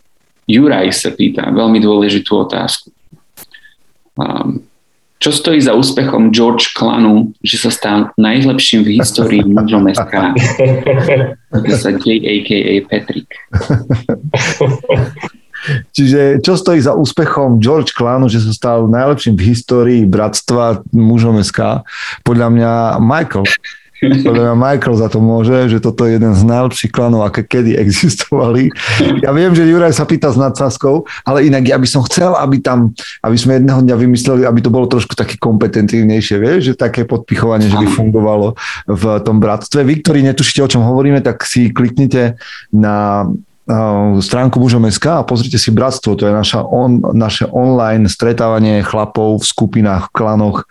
Juraj 0.48 0.88
sa 0.96 1.12
pýta 1.12 1.52
veľmi 1.52 1.76
dôležitú 1.78 2.48
otázku. 2.48 2.88
Um, 4.16 4.64
čo 5.18 5.34
stojí 5.34 5.58
za 5.58 5.74
úspechom 5.74 6.30
George 6.30 6.70
Clanu, 6.78 7.34
že 7.42 7.58
sa 7.58 7.70
stal 7.74 7.98
najlepším 8.14 8.86
v 8.86 9.02
histórii 9.02 9.42
mužom 9.42 9.90
SK? 9.90 10.14
Sa 11.74 11.90
J, 11.90 12.04
a.k.a. 12.22 12.74
Patrick. 12.86 13.28
Čiže 15.90 16.38
čo 16.38 16.54
stojí 16.54 16.78
za 16.78 16.94
úspechom 16.94 17.58
George 17.58 17.90
Clanu, 17.90 18.30
že 18.30 18.38
sa 18.38 18.54
stal 18.54 18.78
najlepším 18.86 19.34
v 19.34 19.42
histórii 19.52 20.00
bratstva 20.06 20.86
mužom 20.94 21.42
SK? 21.42 21.82
Podľa 22.22 22.48
mňa 22.54 22.72
Michael. 23.02 23.44
Podľa 23.98 24.54
mňa 24.54 24.56
Michael 24.56 24.94
za 24.94 25.08
to 25.10 25.18
môže, 25.18 25.74
že 25.74 25.82
toto 25.82 26.06
je 26.06 26.14
jeden 26.14 26.30
z 26.30 26.42
najlepších 26.46 26.94
klanov, 26.94 27.26
aké 27.26 27.42
kedy 27.42 27.74
existovali. 27.74 28.70
Ja 29.26 29.34
viem, 29.34 29.50
že 29.58 29.66
Juraj 29.66 29.90
sa 29.90 30.06
pýta 30.06 30.30
s 30.30 30.38
nadsázkou, 30.38 31.02
ale 31.26 31.50
inak 31.50 31.66
ja 31.66 31.74
by 31.74 31.88
som 31.90 32.06
chcel, 32.06 32.38
aby 32.38 32.62
tam, 32.62 32.94
aby 33.26 33.34
sme 33.34 33.58
jedného 33.58 33.82
dňa 33.82 33.96
vymysleli, 33.98 34.42
aby 34.46 34.60
to 34.62 34.70
bolo 34.70 34.86
trošku 34.86 35.18
také 35.18 35.34
kompetentívnejšie, 35.34 36.38
vieš, 36.38 36.60
že 36.70 36.74
také 36.78 37.02
podpichovanie, 37.02 37.66
že 37.66 37.74
by 37.74 37.86
fungovalo 37.90 38.54
v 38.86 39.04
tom 39.26 39.42
bratstve. 39.42 39.82
Vy, 39.82 40.06
ktorí 40.06 40.22
netušíte, 40.30 40.62
o 40.62 40.70
čom 40.70 40.86
hovoríme, 40.86 41.18
tak 41.18 41.42
si 41.42 41.74
kliknite 41.74 42.38
na 42.70 43.26
stránku 44.22 44.56
mužom.sk 44.56 45.06
a 45.20 45.26
pozrite 45.28 45.60
si 45.60 45.68
Bratstvo, 45.68 46.16
to 46.16 46.24
je 46.24 46.32
naša 46.32 46.64
on, 46.64 47.04
naše 47.12 47.44
online 47.52 48.08
stretávanie 48.08 48.80
chlapov 48.80 49.42
v 49.42 49.44
skupinách, 49.44 50.08
v 50.08 50.14
klanoch 50.16 50.64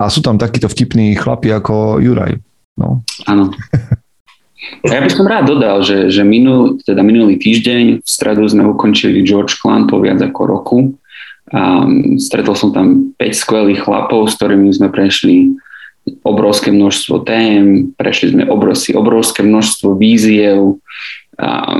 a 0.00 0.08
sú 0.08 0.24
tam 0.24 0.40
takíto 0.40 0.64
vtipní 0.64 1.12
chlapi 1.20 1.52
ako 1.52 2.00
Juraj. 2.00 2.40
No. 2.80 3.04
Áno. 3.28 3.52
A 4.88 4.92
ja 4.96 5.00
by 5.04 5.10
som 5.12 5.28
rád 5.28 5.52
dodal, 5.52 5.84
že, 5.84 6.08
že 6.08 6.24
minul, 6.24 6.80
teda 6.80 7.04
minulý 7.04 7.36
týždeň 7.36 8.00
v 8.00 8.08
stredu 8.08 8.44
sme 8.48 8.64
ukončili 8.64 9.24
George 9.24 9.60
Clan 9.60 9.84
po 9.84 10.00
viac 10.00 10.20
ako 10.20 10.40
roku. 10.48 10.78
A 11.50 11.84
stretol 12.16 12.54
som 12.56 12.70
tam 12.72 13.12
5 13.18 13.20
skvelých 13.36 13.84
chlapov, 13.84 14.30
s 14.30 14.38
ktorými 14.40 14.70
sme 14.72 14.88
prešli 14.88 15.52
obrovské 16.24 16.72
množstvo 16.72 17.28
tém, 17.28 17.92
prešli 17.98 18.32
sme 18.32 18.44
obrovské, 18.48 18.96
obrovské 18.96 19.40
množstvo 19.44 20.00
víziev, 20.00 20.80
a 21.40 21.72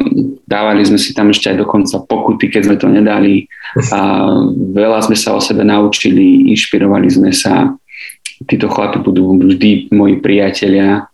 dávali 0.48 0.80
sme 0.88 0.96
si 0.96 1.12
tam 1.12 1.28
ešte 1.28 1.52
aj 1.52 1.60
dokonca 1.60 2.00
pokuty, 2.08 2.48
keď 2.48 2.62
sme 2.64 2.76
to 2.80 2.88
nedali. 2.88 3.44
A 3.92 4.24
veľa 4.72 5.04
sme 5.04 5.16
sa 5.20 5.36
o 5.36 5.40
sebe 5.40 5.68
naučili, 5.68 6.48
inšpirovali 6.48 7.08
sme 7.12 7.28
sa 7.28 7.68
títo 8.48 8.68
chlapi 8.72 9.04
budú 9.04 9.36
vždy 9.36 9.92
moji 9.92 10.16
priatelia 10.20 11.08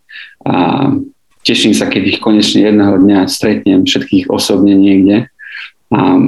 a 0.46 0.54
teším 1.46 1.74
sa, 1.74 1.86
keď 1.86 2.02
ich 2.16 2.20
konečne 2.22 2.66
jedného 2.66 2.98
dňa 3.02 3.30
stretnem 3.30 3.86
všetkých 3.86 4.30
osobne 4.30 4.74
niekde. 4.74 5.30
A, 5.94 6.18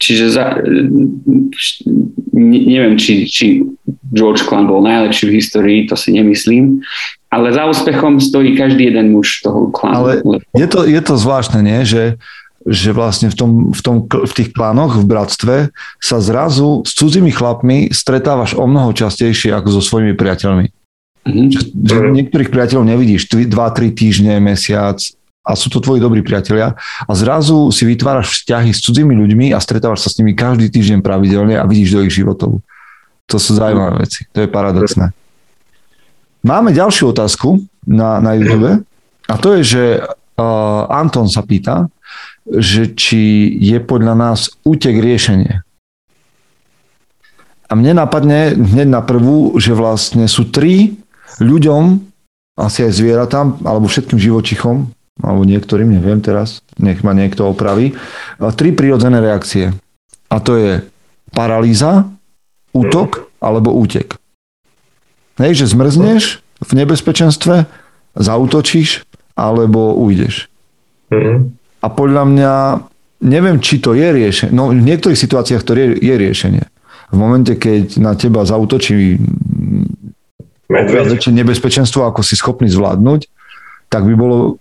čiže 0.00 0.32
za, 0.32 0.56
ne, 2.32 2.60
neviem, 2.64 2.96
či, 2.96 3.28
či 3.28 3.64
George 4.12 4.44
Clan 4.44 4.68
bol 4.68 4.80
najlepší 4.84 5.28
v 5.28 5.36
histórii, 5.36 5.78
to 5.84 5.96
si 5.96 6.16
nemyslím, 6.16 6.80
ale 7.28 7.52
za 7.52 7.68
úspechom 7.68 8.20
stojí 8.20 8.56
každý 8.56 8.88
jeden 8.88 9.12
muž 9.12 9.44
toho 9.44 9.68
klanu. 9.68 9.96
Ale 9.96 10.12
je 10.56 10.68
to, 10.68 10.88
je 10.88 11.00
to 11.04 11.14
zvláštne, 11.20 11.60
nie? 11.60 11.84
že 11.84 12.16
že 12.68 12.92
vlastne 12.92 13.32
v, 13.32 13.36
tom, 13.36 13.50
v, 13.72 13.80
tom, 13.80 13.96
v 14.04 14.32
tých 14.36 14.52
klánoch, 14.52 15.00
v 15.00 15.08
bratstve 15.08 15.56
sa 15.98 16.18
zrazu 16.20 16.84
s 16.84 16.92
cudzími 16.92 17.32
chlapmi 17.32 17.88
stretávaš 17.88 18.52
o 18.52 18.68
mnoho 18.68 18.92
častejšie 18.92 19.56
ako 19.56 19.80
so 19.80 19.82
svojimi 19.82 20.12
priateľmi. 20.12 20.66
Mm-hmm. 21.28 21.48
Že, 21.48 21.60
že 21.72 21.96
niektorých 22.12 22.52
priateľov 22.52 22.84
nevidíš 22.84 23.28
2-3 23.32 23.48
týždne, 23.92 24.36
mesiac 24.40 25.00
a 25.48 25.56
sú 25.56 25.72
to 25.72 25.80
tvoji 25.80 26.00
dobrí 26.00 26.20
priatelia 26.20 26.76
a 27.08 27.12
zrazu 27.16 27.72
si 27.72 27.88
vytváraš 27.88 28.44
vzťahy 28.44 28.68
s 28.68 28.84
cudzími 28.84 29.16
ľuďmi 29.16 29.46
a 29.56 29.58
stretávaš 29.58 30.04
sa 30.04 30.12
s 30.12 30.20
nimi 30.20 30.36
každý 30.36 30.68
týždeň 30.68 31.00
pravidelne 31.00 31.56
a 31.56 31.64
vidíš 31.64 31.96
do 31.96 32.00
ich 32.04 32.12
životov. 32.12 32.60
To 33.28 33.36
sú 33.40 33.56
zaujímavé 33.56 34.04
veci. 34.04 34.28
To 34.36 34.44
je 34.44 34.48
paradoxné. 34.48 35.12
Máme 36.44 36.72
ďalšiu 36.76 37.16
otázku 37.16 37.64
na, 37.88 38.20
na 38.20 38.36
YouTube 38.36 38.84
a 39.28 39.34
to 39.40 39.56
je, 39.58 39.60
že 39.64 39.84
uh, 40.04 40.84
Anton 40.88 41.28
sa 41.28 41.44
pýta, 41.44 41.88
že 42.48 42.96
či 42.96 43.52
je 43.60 43.78
podľa 43.80 44.14
nás 44.16 44.48
útek 44.64 44.96
riešenie. 44.96 45.60
A 47.68 47.72
mne 47.76 48.00
napadne 48.00 48.56
hneď 48.56 48.88
na 48.88 49.04
prvú, 49.04 49.60
že 49.60 49.76
vlastne 49.76 50.24
sú 50.24 50.48
tri 50.48 50.96
ľuďom, 51.36 52.00
asi 52.56 52.88
aj 52.88 52.96
zvieratám, 52.96 53.60
alebo 53.60 53.86
všetkým 53.92 54.16
živočichom, 54.16 54.88
alebo 55.20 55.42
niektorým, 55.44 55.92
neviem 55.92 56.24
teraz, 56.24 56.64
nech 56.80 57.04
ma 57.04 57.12
niekto 57.12 57.44
opraví, 57.44 57.92
tri 58.56 58.72
prírodzené 58.72 59.20
reakcie. 59.20 59.76
A 60.32 60.40
to 60.40 60.56
je 60.56 60.72
paralýza, 61.36 62.08
útok 62.72 63.28
alebo 63.42 63.74
útek. 63.76 64.16
Hej, 65.38 65.64
že 65.64 65.70
zmrzneš 65.76 66.42
v 66.58 66.70
nebezpečenstve, 66.72 67.68
zautočíš 68.18 69.06
alebo 69.38 69.94
ujdeš. 69.94 70.50
Mm-hmm. 71.14 71.57
A 71.78 71.86
podľa 71.86 72.24
mňa, 72.26 72.52
neviem, 73.22 73.62
či 73.62 73.78
to 73.78 73.94
je 73.94 74.08
riešenie. 74.10 74.54
No 74.54 74.74
v 74.74 74.82
niektorých 74.82 75.18
situáciách 75.18 75.62
to 75.62 75.72
je, 75.78 75.94
je 75.98 76.14
riešenie. 76.14 76.64
V 77.08 77.16
momente, 77.16 77.56
keď 77.56 77.96
na 78.02 78.12
teba 78.18 78.44
zautočí 78.44 79.16
väčšie 80.68 81.32
nebezpečenstvo, 81.32 82.04
ako 82.04 82.20
si 82.20 82.36
schopný 82.36 82.68
zvládnuť, 82.68 83.24
tak 83.88 84.04
by 84.04 84.14
bolo 84.14 84.60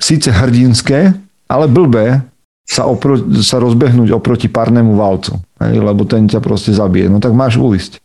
síce 0.00 0.34
hrdinské, 0.34 1.14
ale 1.46 1.70
blbé 1.70 2.26
sa, 2.66 2.86
opro, 2.86 3.18
sa 3.42 3.62
rozbehnúť 3.62 4.10
oproti 4.14 4.50
párnemu 4.50 4.94
válcu, 4.98 5.38
hej, 5.62 5.78
lebo 5.78 6.02
ten 6.06 6.26
ťa 6.26 6.42
proste 6.42 6.74
zabije. 6.74 7.06
No 7.06 7.22
tak 7.22 7.34
máš 7.34 7.58
uísť. 7.58 8.02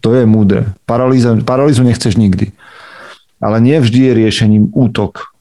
To 0.00 0.14
je 0.14 0.24
múdre. 0.28 0.72
Paralýza, 0.84 1.36
paralýzu 1.42 1.82
nechceš 1.82 2.16
nikdy. 2.16 2.52
Ale 3.40 3.60
nie 3.60 3.76
vždy 3.76 3.98
je 4.08 4.12
riešením 4.16 4.64
útok. 4.72 5.35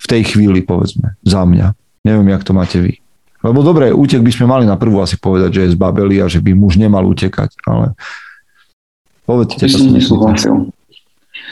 V 0.00 0.06
tej 0.08 0.22
chvíli, 0.32 0.64
povedzme, 0.64 1.20
za 1.22 1.44
mňa. 1.44 1.76
Neviem, 2.08 2.28
jak 2.32 2.44
to 2.44 2.52
máte 2.56 2.80
vy. 2.80 2.96
Lebo 3.40 3.64
dobre, 3.64 3.92
útek 3.92 4.20
by 4.20 4.32
sme 4.32 4.46
mali 4.48 4.64
na 4.68 4.76
prvú 4.76 5.00
asi 5.00 5.16
povedať, 5.16 5.50
že 5.52 5.60
je 5.64 5.74
zbabeli 5.76 6.20
a 6.20 6.28
že 6.28 6.40
by 6.44 6.52
muž 6.52 6.76
nemal 6.76 7.04
utekať, 7.08 7.56
ale 7.64 7.96
povedzte. 9.24 9.64
To, 9.64 9.80
to 9.80 9.92
nesúhlasil. 9.96 10.54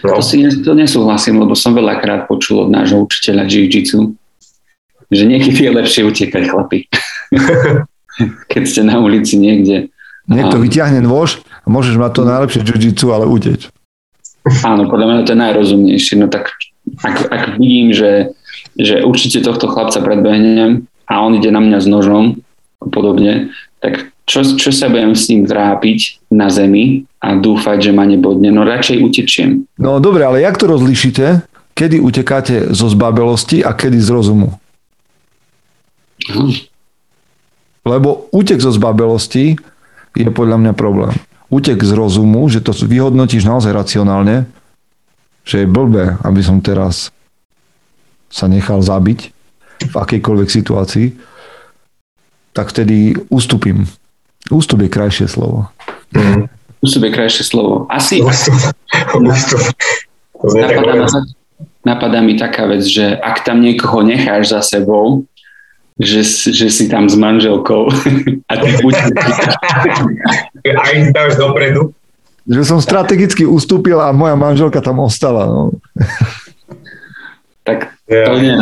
No. 0.04 0.14
To 0.14 0.22
si 0.22 0.44
to 0.62 0.72
nesúhlasím, 0.76 1.42
lebo 1.42 1.56
som 1.56 1.74
veľakrát 1.74 2.28
počul 2.28 2.68
od 2.68 2.70
nášho 2.70 3.02
učiteľa 3.02 3.48
jiu-jitsu, 3.48 4.14
že 5.08 5.22
niekedy 5.24 5.64
je 5.64 5.72
lepšie 5.72 6.02
utekať 6.06 6.42
chlapi. 6.44 6.86
Keď 8.52 8.62
ste 8.68 8.80
na 8.84 9.00
ulici 9.00 9.40
niekde. 9.40 9.88
Niekto 10.28 10.60
a... 10.60 10.62
vyťahne 10.62 11.00
nôž 11.02 11.40
a 11.64 11.66
môžeš 11.72 11.96
mať 11.96 12.10
to 12.14 12.22
najlepšie 12.28 12.60
jiu-jitsu, 12.68 13.06
ale 13.10 13.24
uteč. 13.24 13.72
Áno, 14.64 14.86
podľa 14.86 15.06
mňa 15.08 15.20
to 15.24 15.32
je 15.34 15.40
najrozumnejšie. 15.40 16.14
No 16.20 16.28
tak 16.28 16.52
ak, 17.00 17.16
ak 17.32 17.42
vidím, 17.56 17.96
že, 17.96 18.32
že 18.78 19.02
určite 19.02 19.42
tohto 19.42 19.68
chlapca 19.68 20.00
predbehnem 20.00 20.86
a 21.08 21.14
on 21.24 21.34
ide 21.34 21.50
na 21.50 21.58
mňa 21.58 21.78
s 21.82 21.86
nožom 21.86 22.40
a 22.78 22.86
podobne, 22.90 23.50
tak 23.82 24.12
čo, 24.28 24.44
čo 24.44 24.70
sa 24.70 24.92
budem 24.92 25.16
s 25.16 25.26
ním 25.32 25.48
trápiť 25.48 26.28
na 26.28 26.52
zemi 26.52 27.08
a 27.24 27.32
dúfať, 27.32 27.88
že 27.88 27.92
ma 27.96 28.04
nebodne? 28.04 28.52
No 28.52 28.62
radšej 28.68 29.00
utečiem. 29.00 29.64
No 29.80 29.98
dobre, 30.04 30.28
ale 30.28 30.44
jak 30.44 30.60
to 30.60 30.68
rozlišíte? 30.68 31.48
Kedy 31.72 31.96
utekáte 32.02 32.68
zo 32.74 32.92
zbabelosti 32.92 33.64
a 33.64 33.72
kedy 33.72 33.96
z 33.96 34.08
rozumu? 34.12 34.52
Hm. 36.28 36.68
Lebo 37.88 38.28
útek 38.34 38.60
zo 38.60 38.68
zbabelosti 38.68 39.56
je 40.12 40.28
podľa 40.28 40.60
mňa 40.60 40.72
problém. 40.76 41.14
Útek 41.48 41.80
z 41.80 41.96
rozumu, 41.96 42.44
že 42.52 42.60
to 42.60 42.76
vyhodnotíš 42.76 43.48
naozaj 43.48 43.72
racionálne, 43.72 44.44
že 45.48 45.64
je 45.64 45.66
blbé, 45.70 46.20
aby 46.20 46.44
som 46.44 46.60
teraz 46.60 47.08
sa 48.28 48.46
nechal 48.46 48.84
zabiť 48.84 49.20
v 49.88 49.94
akejkoľvek 49.94 50.48
situácii, 50.48 51.06
tak 52.52 52.74
vtedy 52.74 53.14
ustúpim. 53.30 53.86
Ústup 54.50 54.82
je 54.82 54.90
krajšie 54.90 55.28
slovo. 55.28 55.68
Mm. 56.12 56.48
Ústup 56.80 57.02
je 57.04 57.12
krajšie 57.12 57.44
slovo. 57.44 57.86
Asi... 57.90 58.22
Ústup. 58.22 58.54
Ústup. 59.18 59.62
Napadá, 60.38 60.94
ma, 60.94 61.20
napadá 61.82 62.18
mi 62.22 62.38
taká 62.38 62.70
vec, 62.70 62.86
že 62.86 63.18
ak 63.18 63.42
tam 63.42 63.58
niekoho 63.58 64.06
necháš 64.06 64.54
za 64.54 64.60
sebou, 64.62 65.26
že, 65.98 66.22
že 66.54 66.70
si 66.70 66.86
tam 66.86 67.10
s 67.10 67.18
manželkou 67.18 67.90
a 68.50 68.52
ty 68.54 68.68
buď... 68.78 68.94
a 70.78 70.82
ich 70.94 71.10
dáš 71.10 71.34
dopredu. 71.34 71.90
Že 72.48 72.62
som 72.64 72.78
strategicky 72.80 73.44
ustúpil 73.44 73.98
a 74.00 74.14
moja 74.14 74.38
manželka 74.38 74.80
tam 74.80 75.04
ostala. 75.04 75.44
No. 75.44 75.76
tak 77.66 77.97
to 78.08 78.32
nie. 78.40 78.56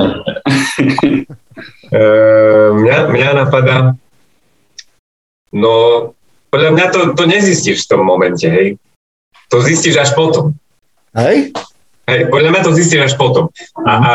Uh, 1.94 2.74
mňa, 2.82 2.96
mňa 3.14 3.30
napadá, 3.32 3.94
no 5.54 5.72
podľa 6.50 6.70
mňa 6.72 6.86
to, 6.90 7.00
to 7.14 7.24
nezistíš 7.28 7.86
v 7.86 7.90
tom 7.94 8.02
momente, 8.06 8.46
hej. 8.46 8.80
To 9.54 9.62
zistíš 9.62 10.02
až 10.02 10.10
potom. 10.18 10.56
Hej? 11.14 11.54
Hej, 12.06 12.20
podľa 12.30 12.50
mňa 12.54 12.62
to 12.62 12.72
zistíš 12.74 13.12
až 13.12 13.14
potom. 13.18 13.50
A, 13.82 13.92
a 13.92 14.12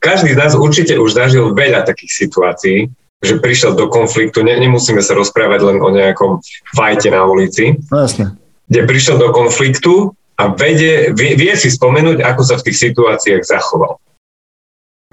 každý 0.00 0.36
z 0.36 0.40
nás 0.40 0.52
určite 0.52 0.96
už 1.00 1.16
zažil 1.16 1.56
veľa 1.56 1.84
takých 1.84 2.12
situácií, 2.26 2.78
že 3.24 3.40
prišiel 3.40 3.72
do 3.72 3.88
konfliktu, 3.88 4.44
ne, 4.44 4.52
nemusíme 4.60 5.00
sa 5.00 5.16
rozprávať 5.16 5.60
len 5.64 5.78
o 5.80 5.88
nejakom 5.88 6.44
fajte 6.76 7.08
na 7.08 7.24
ulici, 7.24 7.80
no, 7.88 8.04
jasne. 8.04 8.36
kde 8.68 8.84
prišiel 8.84 9.16
do 9.16 9.32
konfliktu 9.32 10.12
a 10.36 10.52
vedie, 10.52 11.14
vie, 11.16 11.32
vie 11.38 11.52
si 11.56 11.72
spomenúť, 11.72 12.20
ako 12.20 12.42
sa 12.44 12.60
v 12.60 12.68
tých 12.68 12.90
situáciách 12.90 13.48
zachoval. 13.48 13.96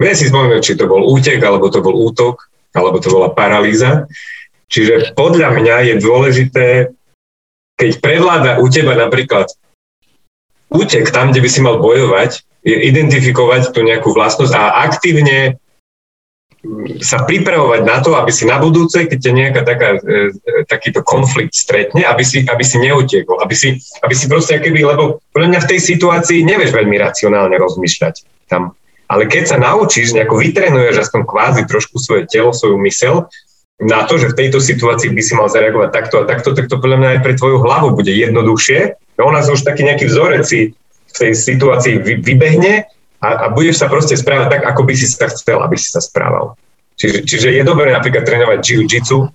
Vie 0.02 0.12
si 0.18 0.26
spomenúť, 0.26 0.62
či 0.62 0.74
to 0.74 0.90
bol 0.90 1.06
útek, 1.06 1.38
alebo 1.38 1.70
to 1.70 1.78
bol 1.78 1.94
útok, 1.94 2.50
alebo 2.74 2.98
to 2.98 3.08
bola 3.14 3.30
paralýza. 3.30 4.10
Čiže 4.66 5.14
podľa 5.14 5.54
mňa 5.54 5.76
je 5.92 5.94
dôležité, 6.02 6.66
keď 7.78 7.90
prevláda 8.02 8.52
u 8.58 8.66
teba 8.66 8.98
napríklad 8.98 9.46
útek 10.72 11.12
tam, 11.12 11.30
kde 11.30 11.44
by 11.44 11.50
si 11.52 11.60
mal 11.60 11.78
bojovať, 11.78 12.42
je 12.64 12.76
identifikovať 12.88 13.74
tú 13.74 13.84
nejakú 13.84 14.10
vlastnosť 14.14 14.54
a 14.54 14.86
aktívne 14.86 15.60
sa 17.02 17.26
pripravovať 17.26 17.82
na 17.82 17.98
to, 17.98 18.14
aby 18.14 18.30
si 18.30 18.46
na 18.46 18.54
budúce, 18.62 19.10
keď 19.10 19.18
ťa 19.18 19.32
nejaká 19.34 19.60
taká, 19.66 19.88
e, 19.98 20.30
e, 20.30 20.62
takýto 20.70 21.02
konflikt 21.02 21.58
stretne, 21.58 22.06
aby 22.06 22.22
si, 22.22 22.46
aby 22.46 22.62
si 22.62 22.78
neutiekol, 22.78 23.42
aby 23.42 23.50
si, 23.50 23.82
aby 23.98 24.14
si 24.14 24.30
proste 24.30 24.62
keby, 24.62 24.86
lebo 24.86 25.18
podľa 25.34 25.48
mňa 25.50 25.60
v 25.66 25.70
tej 25.74 25.80
situácii 25.82 26.46
nevieš 26.46 26.70
veľmi 26.70 26.96
racionálne 27.02 27.58
rozmýšľať 27.58 28.46
tam. 28.46 28.78
Ale 29.12 29.28
keď 29.28 29.44
sa 29.44 29.56
naučíš, 29.60 30.16
nejako 30.16 30.40
vytrenuješ 30.40 31.04
aspoň 31.04 31.20
kvázi 31.28 31.62
trošku 31.68 32.00
svoje 32.00 32.24
telo, 32.32 32.56
svoju 32.56 32.80
mysel 32.88 33.28
na 33.82 34.08
to, 34.08 34.16
že 34.16 34.32
v 34.32 34.38
tejto 34.40 34.56
situácii 34.62 35.12
by 35.12 35.20
si 35.20 35.36
mal 35.36 35.52
zareagovať 35.52 35.90
takto 35.92 36.16
a 36.22 36.24
takto, 36.24 36.56
tak 36.56 36.70
to 36.72 36.80
podľa 36.80 36.96
mňa 36.96 37.08
aj 37.18 37.20
pre 37.20 37.34
tvoju 37.36 37.60
hlavu 37.60 37.92
bude 37.92 38.08
jednoduchšie. 38.08 38.96
No, 39.20 39.28
ona 39.28 39.44
už 39.44 39.60
taký 39.66 39.84
nejaký 39.84 40.08
vzorec 40.08 40.48
si 40.48 40.72
v 41.12 41.12
tej 41.12 41.36
situácii 41.36 42.00
vy, 42.00 42.24
vybehne 42.24 42.88
a, 43.20 43.28
a 43.28 43.46
budeš 43.52 43.84
sa 43.84 43.92
proste 43.92 44.16
správať 44.16 44.48
tak, 44.58 44.62
ako 44.64 44.88
by 44.88 44.94
si 44.96 45.04
sa 45.10 45.28
chcel, 45.28 45.60
aby 45.60 45.76
si 45.76 45.92
sa 45.92 46.00
správal. 46.00 46.56
Čiže, 47.02 47.18
čiže 47.26 47.48
je 47.58 47.62
dobré 47.66 47.90
napríklad 47.90 48.22
trénovať 48.22 48.62
jiu-jitsu, 48.62 49.26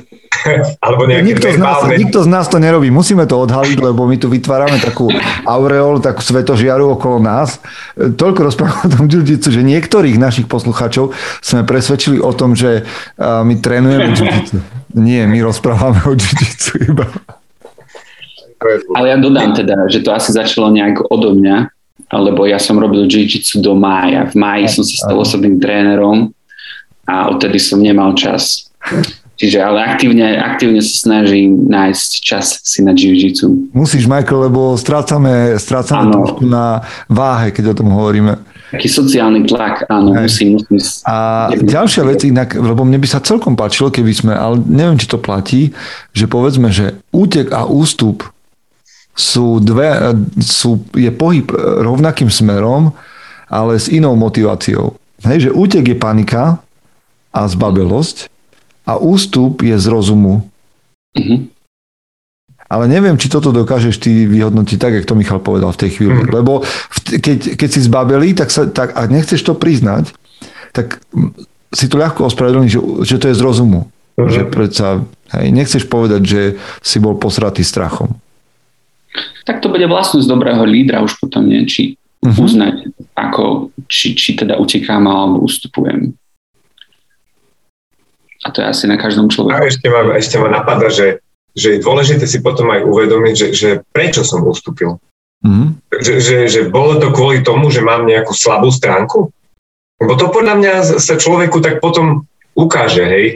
alebo 0.84 1.04
nejaké 1.04 1.36
nikto 1.36 1.48
z, 1.52 1.60
nás, 1.60 1.78
nikto 1.84 2.18
z 2.24 2.28
nás 2.32 2.46
to 2.48 2.56
nerobí. 2.56 2.88
Musíme 2.88 3.28
to 3.28 3.36
odhaliť, 3.44 3.76
lebo 3.76 4.08
my 4.08 4.16
tu 4.16 4.32
vytvárame 4.32 4.80
takú 4.80 5.12
aureolu, 5.44 6.00
takú 6.00 6.24
svetožiaru 6.24 6.96
okolo 6.96 7.20
nás. 7.20 7.60
Toľko 7.96 8.40
rozprávame 8.48 8.88
o 8.88 8.92
tom 8.96 9.04
jiu-jitsu, 9.12 9.52
že 9.52 9.60
niektorých 9.60 10.16
našich 10.16 10.48
poslucháčov 10.48 11.12
sme 11.44 11.68
presvedčili 11.68 12.24
o 12.24 12.32
tom, 12.32 12.56
že 12.56 12.88
my 13.20 13.52
trénujeme 13.60 14.16
jiu-jitsu. 14.16 14.64
Nie, 14.96 15.28
my 15.28 15.44
rozprávame 15.44 16.00
o 16.08 16.16
jiu-jitsu 16.16 16.88
iba. 16.88 17.04
Ale 18.96 19.12
ja 19.12 19.16
dodám 19.20 19.52
teda, 19.52 19.92
že 19.92 20.00
to 20.00 20.08
asi 20.08 20.32
začalo 20.32 20.72
nejak 20.72 21.04
odo 21.12 21.36
mňa, 21.36 21.68
lebo 22.16 22.48
ja 22.48 22.56
som 22.56 22.80
robil 22.80 23.04
jiu-jitsu 23.04 23.60
do 23.60 23.76
mája. 23.76 24.24
V 24.32 24.40
máji 24.40 24.72
som 24.72 24.80
sa 24.80 25.04
stal 25.04 25.20
osobným 25.20 25.60
trénerom 25.60 26.32
a 27.06 27.28
odtedy 27.28 27.60
som 27.60 27.80
nemal 27.80 28.12
čas. 28.16 28.68
Čiže 29.34 29.58
ale 29.58 29.82
aktívne, 29.82 30.38
aktívne 30.38 30.78
sa 30.78 30.94
snažím 30.94 31.66
nájsť 31.66 32.10
čas 32.22 32.62
si 32.62 32.86
na 32.86 32.94
jiu-jitsu. 32.94 33.74
Musíš, 33.74 34.06
Michael, 34.06 34.46
lebo 34.46 34.78
strácame, 34.78 35.58
strácame 35.58 36.14
trošku 36.14 36.46
na 36.46 36.86
váhe, 37.10 37.50
keď 37.50 37.74
o 37.74 37.78
tom 37.82 37.90
hovoríme. 37.90 38.38
Taký 38.70 38.86
sociálny 38.86 39.46
tlak, 39.50 39.90
áno, 39.90 40.14
Hej. 40.14 40.22
musím, 40.30 40.48
musím. 40.58 40.78
A 41.06 41.50
ďalšia 41.50 42.02
vec 42.06 42.22
inak, 42.22 42.54
lebo 42.54 42.86
mne 42.86 43.02
by 43.02 43.08
sa 43.10 43.18
celkom 43.18 43.58
páčilo, 43.58 43.90
keby 43.90 44.12
sme, 44.14 44.32
ale 44.34 44.62
neviem, 44.70 44.98
či 44.98 45.10
to 45.10 45.18
platí, 45.18 45.74
že 46.14 46.30
povedzme, 46.30 46.70
že 46.70 46.98
útek 47.10 47.50
a 47.50 47.66
ústup 47.66 48.22
sú 49.14 49.62
dve, 49.62 50.14
sú, 50.42 50.82
je 50.94 51.10
pohyb 51.10 51.46
rovnakým 51.82 52.30
smerom, 52.30 52.94
ale 53.50 53.78
s 53.78 53.90
inou 53.90 54.14
motiváciou. 54.18 54.98
Hej, 55.22 55.50
že 55.50 55.54
útek 55.54 55.86
je 55.86 55.96
panika 55.98 56.63
a 57.34 57.50
zbabelosť 57.50 58.30
a 58.86 58.94
ústup 58.94 59.66
je 59.66 59.74
z 59.74 59.86
rozumu. 59.90 60.46
Mm-hmm. 61.18 61.50
Ale 62.64 62.84
neviem, 62.86 63.18
či 63.18 63.26
toto 63.26 63.50
dokážeš 63.50 63.98
ty 63.98 64.24
vyhodnotiť 64.24 64.78
tak, 64.78 64.92
jak 64.94 65.06
to 65.06 65.18
Michal 65.18 65.42
povedal 65.42 65.74
v 65.74 65.80
tej 65.82 65.90
chvíli. 65.98 66.14
Mm-hmm. 66.14 66.34
Lebo 66.34 66.62
v, 66.64 66.98
keď, 67.18 67.58
keď 67.58 67.68
si 67.68 67.80
zbabelý, 67.82 68.38
tak, 68.38 68.54
sa, 68.54 68.70
tak 68.70 68.94
a 68.94 69.10
nechceš 69.10 69.42
to 69.42 69.58
priznať, 69.58 70.14
tak 70.70 71.02
si 71.74 71.90
to 71.90 71.98
ľahko 71.98 72.30
ospravedlní, 72.30 72.70
že, 72.70 72.80
že 73.02 73.18
to 73.18 73.26
je 73.30 73.38
z 73.38 73.42
rozumu. 73.42 73.90
Mm-hmm. 74.14 74.30
Že 74.30 74.42
predsa, 74.54 74.86
hej, 75.34 75.46
nechceš 75.50 75.90
povedať, 75.90 76.22
že 76.22 76.42
si 76.80 77.02
bol 77.02 77.18
posratý 77.18 77.66
strachom 77.66 78.14
tak 79.44 79.60
to 79.60 79.68
bude 79.68 79.84
vlastnosť 79.84 80.26
dobrého 80.26 80.64
lídra 80.64 81.04
už 81.04 81.20
potom, 81.20 81.44
nie? 81.44 81.68
či 81.68 81.94
uh-huh. 82.24 82.34
uznať, 82.40 82.90
ako, 83.14 83.70
či, 83.86 84.16
či 84.16 84.34
teda 84.34 84.56
utekám 84.56 85.04
alebo 85.04 85.44
ustupujem. 85.44 86.16
A 88.44 88.52
to 88.52 88.60
je 88.60 88.66
asi 88.68 88.84
na 88.84 89.00
každom 89.00 89.32
človeku. 89.32 89.56
A 89.56 89.64
ešte 89.64 89.88
ma, 89.88 90.00
ešte 90.20 90.36
ma 90.36 90.52
napadá, 90.52 90.92
že, 90.92 91.24
že 91.56 91.76
je 91.76 91.84
dôležité 91.84 92.28
si 92.28 92.44
potom 92.44 92.68
aj 92.68 92.84
uvedomiť, 92.84 93.34
že, 93.34 93.48
že 93.56 93.68
prečo 93.88 94.20
som 94.20 94.44
ustúpil. 94.44 95.00
Mm-hmm. 95.44 95.68
Že, 95.92 96.14
že, 96.20 96.36
že 96.48 96.60
bolo 96.68 97.00
to 97.00 97.12
kvôli 97.12 97.40
tomu, 97.40 97.72
že 97.72 97.80
mám 97.80 98.04
nejakú 98.04 98.36
slabú 98.36 98.68
stránku? 98.68 99.32
Lebo 100.00 100.12
to 100.20 100.28
podľa 100.28 100.54
mňa 100.60 100.74
sa 101.00 101.14
človeku 101.16 101.64
tak 101.64 101.80
potom 101.80 102.28
ukáže, 102.52 103.04
hej. 103.04 103.26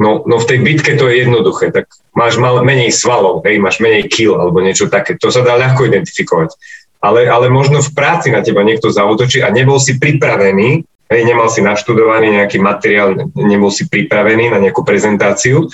No, 0.00 0.24
no 0.24 0.40
v 0.40 0.48
tej 0.48 0.58
bitke 0.64 0.96
to 0.96 1.12
je 1.12 1.28
jednoduché, 1.28 1.68
tak 1.76 1.92
máš 2.16 2.40
mal, 2.40 2.64
menej 2.64 2.88
svalov, 2.88 3.44
hej, 3.44 3.60
máš 3.60 3.84
menej 3.84 4.08
kill 4.08 4.40
alebo 4.40 4.64
niečo 4.64 4.88
také, 4.88 5.20
to 5.20 5.28
sa 5.28 5.44
dá 5.44 5.60
ľahko 5.60 5.84
identifikovať. 5.92 6.56
Ale, 7.04 7.28
ale 7.28 7.52
možno 7.52 7.84
v 7.84 7.92
práci 7.92 8.32
na 8.32 8.40
teba 8.40 8.64
niekto 8.64 8.92
zautočí 8.92 9.44
a 9.44 9.52
nebol 9.52 9.76
si 9.76 10.00
pripravený, 10.00 10.84
hej, 11.10 11.22
nemal 11.26 11.50
si 11.50 11.60
naštudovaný 11.60 12.38
nejaký 12.38 12.62
materiál, 12.62 13.18
nebol 13.34 13.68
si 13.68 13.90
pripravený 13.90 14.54
na 14.54 14.62
nejakú 14.62 14.86
prezentáciu. 14.86 15.66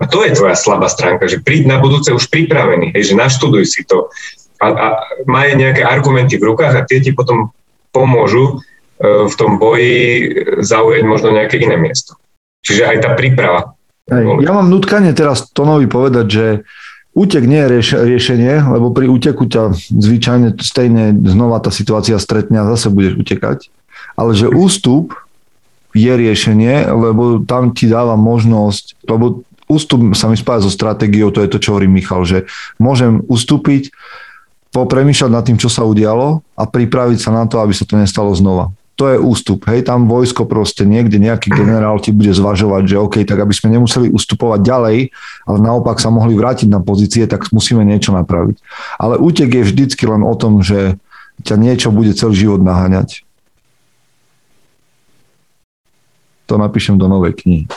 A 0.00 0.08
to 0.08 0.24
je 0.24 0.32
tvoja 0.32 0.56
slabá 0.56 0.88
stránka, 0.88 1.28
že 1.28 1.44
príď 1.44 1.70
na 1.70 1.76
budúce 1.78 2.10
už 2.10 2.26
pripravený, 2.32 2.96
hej, 2.96 3.12
že 3.12 3.20
naštuduj 3.20 3.64
si 3.68 3.84
to 3.86 4.10
a, 4.60 4.66
a 4.68 4.88
maj 5.24 5.56
nejaké 5.56 5.80
argumenty 5.80 6.36
v 6.36 6.52
rukách 6.52 6.74
a 6.76 6.86
tie 6.86 7.00
ti 7.00 7.16
potom 7.16 7.48
pomôžu 7.90 8.60
e, 9.00 9.24
v 9.24 9.34
tom 9.40 9.56
boji 9.56 9.96
zaujať 10.60 11.02
možno 11.08 11.32
nejaké 11.32 11.64
iné 11.64 11.80
miesto. 11.80 12.20
Čiže 12.60 12.82
aj 12.84 12.96
tá 13.00 13.10
príprava. 13.16 13.72
Hej, 14.12 14.44
ja 14.44 14.52
mám 14.52 14.68
nutkanie 14.68 15.16
teraz 15.16 15.48
Tonovi 15.48 15.88
povedať, 15.88 16.26
že 16.28 16.46
útek 17.16 17.48
nie 17.48 17.60
je 17.64 17.68
rieš, 17.72 17.88
riešenie, 17.96 18.52
lebo 18.68 18.92
pri 18.92 19.08
úteku 19.08 19.48
ťa 19.48 19.72
zvyčajne 19.76 20.60
stejne 20.60 21.16
znova 21.24 21.64
tá 21.64 21.72
situácia 21.72 22.20
stretne 22.20 22.60
a 22.60 22.68
zase 22.76 22.92
budeš 22.92 23.16
utekať. 23.16 23.72
Ale 24.20 24.36
že 24.36 24.52
ústup 24.52 25.16
je 25.96 26.12
riešenie, 26.12 26.84
lebo 26.92 27.40
tam 27.48 27.72
ti 27.72 27.88
dáva 27.88 28.20
možnosť, 28.20 29.00
lebo 29.08 29.42
ústup 29.64 30.12
sa 30.12 30.28
mi 30.28 30.36
spája 30.36 30.68
so 30.68 30.70
stratégiou, 30.70 31.32
to 31.32 31.40
je 31.40 31.48
to, 31.48 31.58
čo 31.58 31.72
hovorí 31.72 31.88
Michal, 31.88 32.28
že 32.28 32.44
môžem 32.76 33.24
ustúpiť, 33.26 33.88
popremýšľať 34.70 35.30
nad 35.32 35.42
tým, 35.42 35.58
čo 35.58 35.66
sa 35.72 35.82
udialo 35.82 36.44
a 36.54 36.62
pripraviť 36.68 37.18
sa 37.18 37.34
na 37.34 37.48
to, 37.48 37.58
aby 37.58 37.74
sa 37.74 37.88
to 37.88 37.98
nestalo 37.98 38.30
znova 38.36 38.70
to 39.00 39.08
je 39.08 39.16
ústup. 39.16 39.64
Hej, 39.64 39.88
tam 39.88 40.04
vojsko 40.04 40.44
proste 40.44 40.84
niekde 40.84 41.16
nejaký 41.16 41.48
generál 41.48 41.96
ti 42.04 42.12
bude 42.12 42.36
zvažovať, 42.36 42.84
že 42.84 43.00
OK, 43.00 43.24
tak 43.24 43.40
aby 43.40 43.56
sme 43.56 43.72
nemuseli 43.80 44.12
ustupovať 44.12 44.60
ďalej, 44.60 44.98
ale 45.48 45.56
naopak 45.56 45.96
sa 45.96 46.12
mohli 46.12 46.36
vrátiť 46.36 46.68
na 46.68 46.84
pozície, 46.84 47.24
tak 47.24 47.48
musíme 47.48 47.80
niečo 47.80 48.12
napraviť. 48.12 48.60
Ale 49.00 49.16
útek 49.16 49.48
je 49.56 49.64
vždycky 49.64 50.04
len 50.04 50.20
o 50.20 50.36
tom, 50.36 50.60
že 50.60 51.00
ťa 51.48 51.56
niečo 51.56 51.88
bude 51.88 52.12
celý 52.12 52.36
život 52.36 52.60
naháňať. 52.60 53.24
To 56.50 56.58
napíšem 56.58 56.98
do 56.98 57.06
novej 57.06 57.38
knihy. 57.38 57.64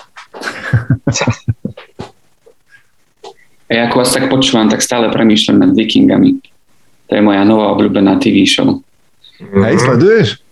Ja 3.71 3.89
ako 3.89 4.05
vás 4.05 4.13
tak 4.13 4.29
počúvam, 4.29 4.69
tak 4.69 4.85
stále 4.85 5.09
premýšľam 5.09 5.65
nad 5.65 5.71
vikingami. 5.73 6.37
To 7.09 7.11
je 7.17 7.25
moja 7.25 7.41
nová 7.41 7.73
obľúbená 7.73 8.21
TV 8.21 8.45
show. 8.45 8.85
Hej, 9.41 9.81
sleduješ? 9.81 10.43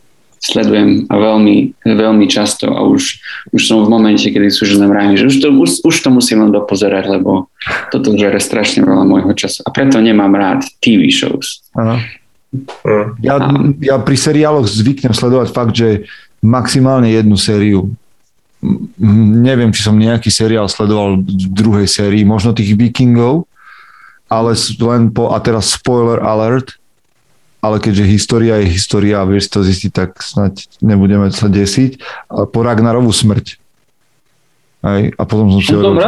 sledujem 0.42 1.06
a 1.06 1.16
veľmi, 1.22 1.86
veľmi 1.86 2.26
často 2.26 2.74
a 2.74 2.82
už, 2.82 3.22
už 3.54 3.62
som 3.62 3.86
v 3.86 3.94
momente, 3.94 4.26
kedy 4.26 4.50
sú 4.50 4.66
ženom 4.66 4.90
rámi, 4.90 5.14
že 5.14 5.30
už 5.30 5.38
to, 5.38 5.48
už, 5.54 5.86
už 5.86 5.96
to 6.02 6.10
musím 6.10 6.42
len 6.42 6.50
dopozerať, 6.50 7.14
lebo 7.14 7.46
toto 7.94 8.18
žere 8.18 8.42
strašne 8.42 8.82
veľa 8.82 9.06
môjho 9.06 9.38
času 9.38 9.62
a 9.62 9.70
preto 9.70 10.02
nemám 10.02 10.34
rád 10.34 10.66
TV 10.82 11.14
shows. 11.14 11.62
Aha. 11.78 12.02
Ja, 13.22 13.38
ja 13.80 13.96
pri 14.02 14.18
seriáloch 14.18 14.66
zvyknem 14.66 15.14
sledovať 15.14 15.54
fakt, 15.54 15.78
že 15.78 16.10
maximálne 16.42 17.08
jednu 17.08 17.38
sériu. 17.38 17.94
Neviem, 19.42 19.74
či 19.74 19.82
som 19.82 19.98
nejaký 19.98 20.30
seriál 20.30 20.70
sledoval 20.70 21.26
v 21.26 21.50
druhej 21.50 21.90
sérii, 21.90 22.22
možno 22.22 22.54
tých 22.54 22.78
Vikingov, 22.78 23.50
ale 24.30 24.54
len 24.78 25.10
po, 25.10 25.34
a 25.34 25.42
teraz 25.42 25.74
spoiler 25.74 26.22
alert, 26.22 26.78
ale 27.62 27.78
keďže 27.82 28.10
história 28.10 28.58
je 28.62 28.74
história 28.74 29.22
a 29.22 29.26
vieš 29.26 29.50
to 29.54 29.66
zistiť, 29.66 29.92
tak 29.94 30.22
snať 30.22 30.82
nebudeme 30.82 31.30
sa 31.30 31.50
desiť. 31.50 32.02
Po 32.30 32.60
Ragnarovú 32.62 33.10
smrť. 33.14 33.62
Aj, 34.82 35.14
a 35.14 35.24
potom 35.30 35.54
som 35.54 35.62
si 35.62 35.74
Dobre. 35.74 36.06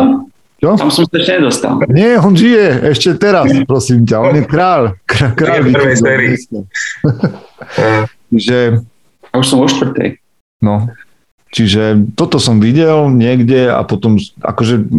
Čo? 0.63 0.79
Tam 0.79 0.87
som 0.87 1.03
sa 1.03 1.19
ešte 1.19 1.43
nedostal. 1.43 1.75
Nie, 1.91 2.15
on 2.23 2.39
žije 2.39 2.87
ešte 2.95 3.19
teraz, 3.19 3.51
prosím 3.67 4.07
ťa. 4.07 4.17
On 4.23 4.31
je 4.31 4.47
král. 4.47 4.95
Král, 5.03 5.35
král 5.35 5.59
je 5.59 5.63
v 5.67 5.71
prvej 5.75 5.97
sérii. 5.99 6.35
že... 8.47 8.57
A 9.35 9.43
už 9.43 9.45
som 9.45 9.59
vo 9.59 9.67
štvrtej. 9.67 10.23
No, 10.63 10.87
Čiže 11.53 12.09
toto 12.17 12.41
som 12.41 12.57
videl 12.57 13.13
niekde 13.13 13.69
a 13.69 13.85
potom, 13.85 14.17
akože, 14.41 14.89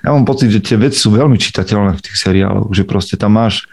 ja 0.00 0.08
mám 0.08 0.24
pocit, 0.24 0.48
že 0.48 0.64
tie 0.64 0.80
veci 0.80 0.96
sú 0.96 1.12
veľmi 1.12 1.36
čitateľné 1.36 1.92
v 1.92 2.04
tých 2.08 2.16
seriáloch, 2.16 2.72
že 2.72 2.88
proste 2.88 3.20
tam 3.20 3.36
máš 3.36 3.68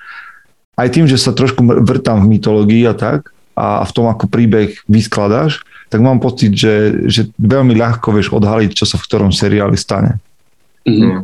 aj 0.75 0.91
tým, 0.91 1.07
že 1.07 1.15
sa 1.15 1.31
trošku 1.31 1.63
vrtám 1.63 2.27
v 2.27 2.35
mytológii 2.35 2.83
a 2.83 2.91
tak 2.91 3.31
a 3.55 3.87
v 3.87 3.91
tom, 3.95 4.11
ako 4.11 4.27
príbeh 4.27 4.75
vyskladáš, 4.91 5.63
tak 5.87 6.03
mám 6.03 6.19
pocit, 6.19 6.51
že, 6.51 7.07
že 7.07 7.31
veľmi 7.39 7.73
ľahko 7.79 8.11
vieš 8.11 8.35
odhaliť, 8.35 8.75
čo 8.75 8.83
sa 8.83 8.99
v 8.99 9.07
ktorom 9.07 9.31
seriáli 9.31 9.79
stane. 9.79 10.19
Mm-hmm. 10.83 11.23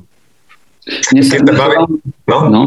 Mne 1.13 1.21
sa, 1.21 1.35
no? 2.31 2.37
No. 2.47 2.61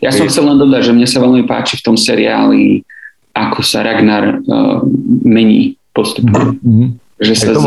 Ja 0.00 0.14
som 0.14 0.30
chcel 0.30 0.48
len 0.48 0.58
dodať, 0.58 0.90
že 0.90 0.92
mne 0.94 1.08
sa 1.10 1.18
veľmi 1.18 1.44
páči 1.50 1.82
v 1.82 1.84
tom 1.84 1.96
seriáli, 1.98 2.86
ako 3.34 3.60
sa 3.66 3.82
Ragnar 3.82 4.38
uh, 4.38 4.86
mení 5.26 5.76
postupne. 5.90 6.56
Mm-hmm. 6.62 7.03
Že 7.24 7.34
sa 7.34 7.50
z, 7.56 7.66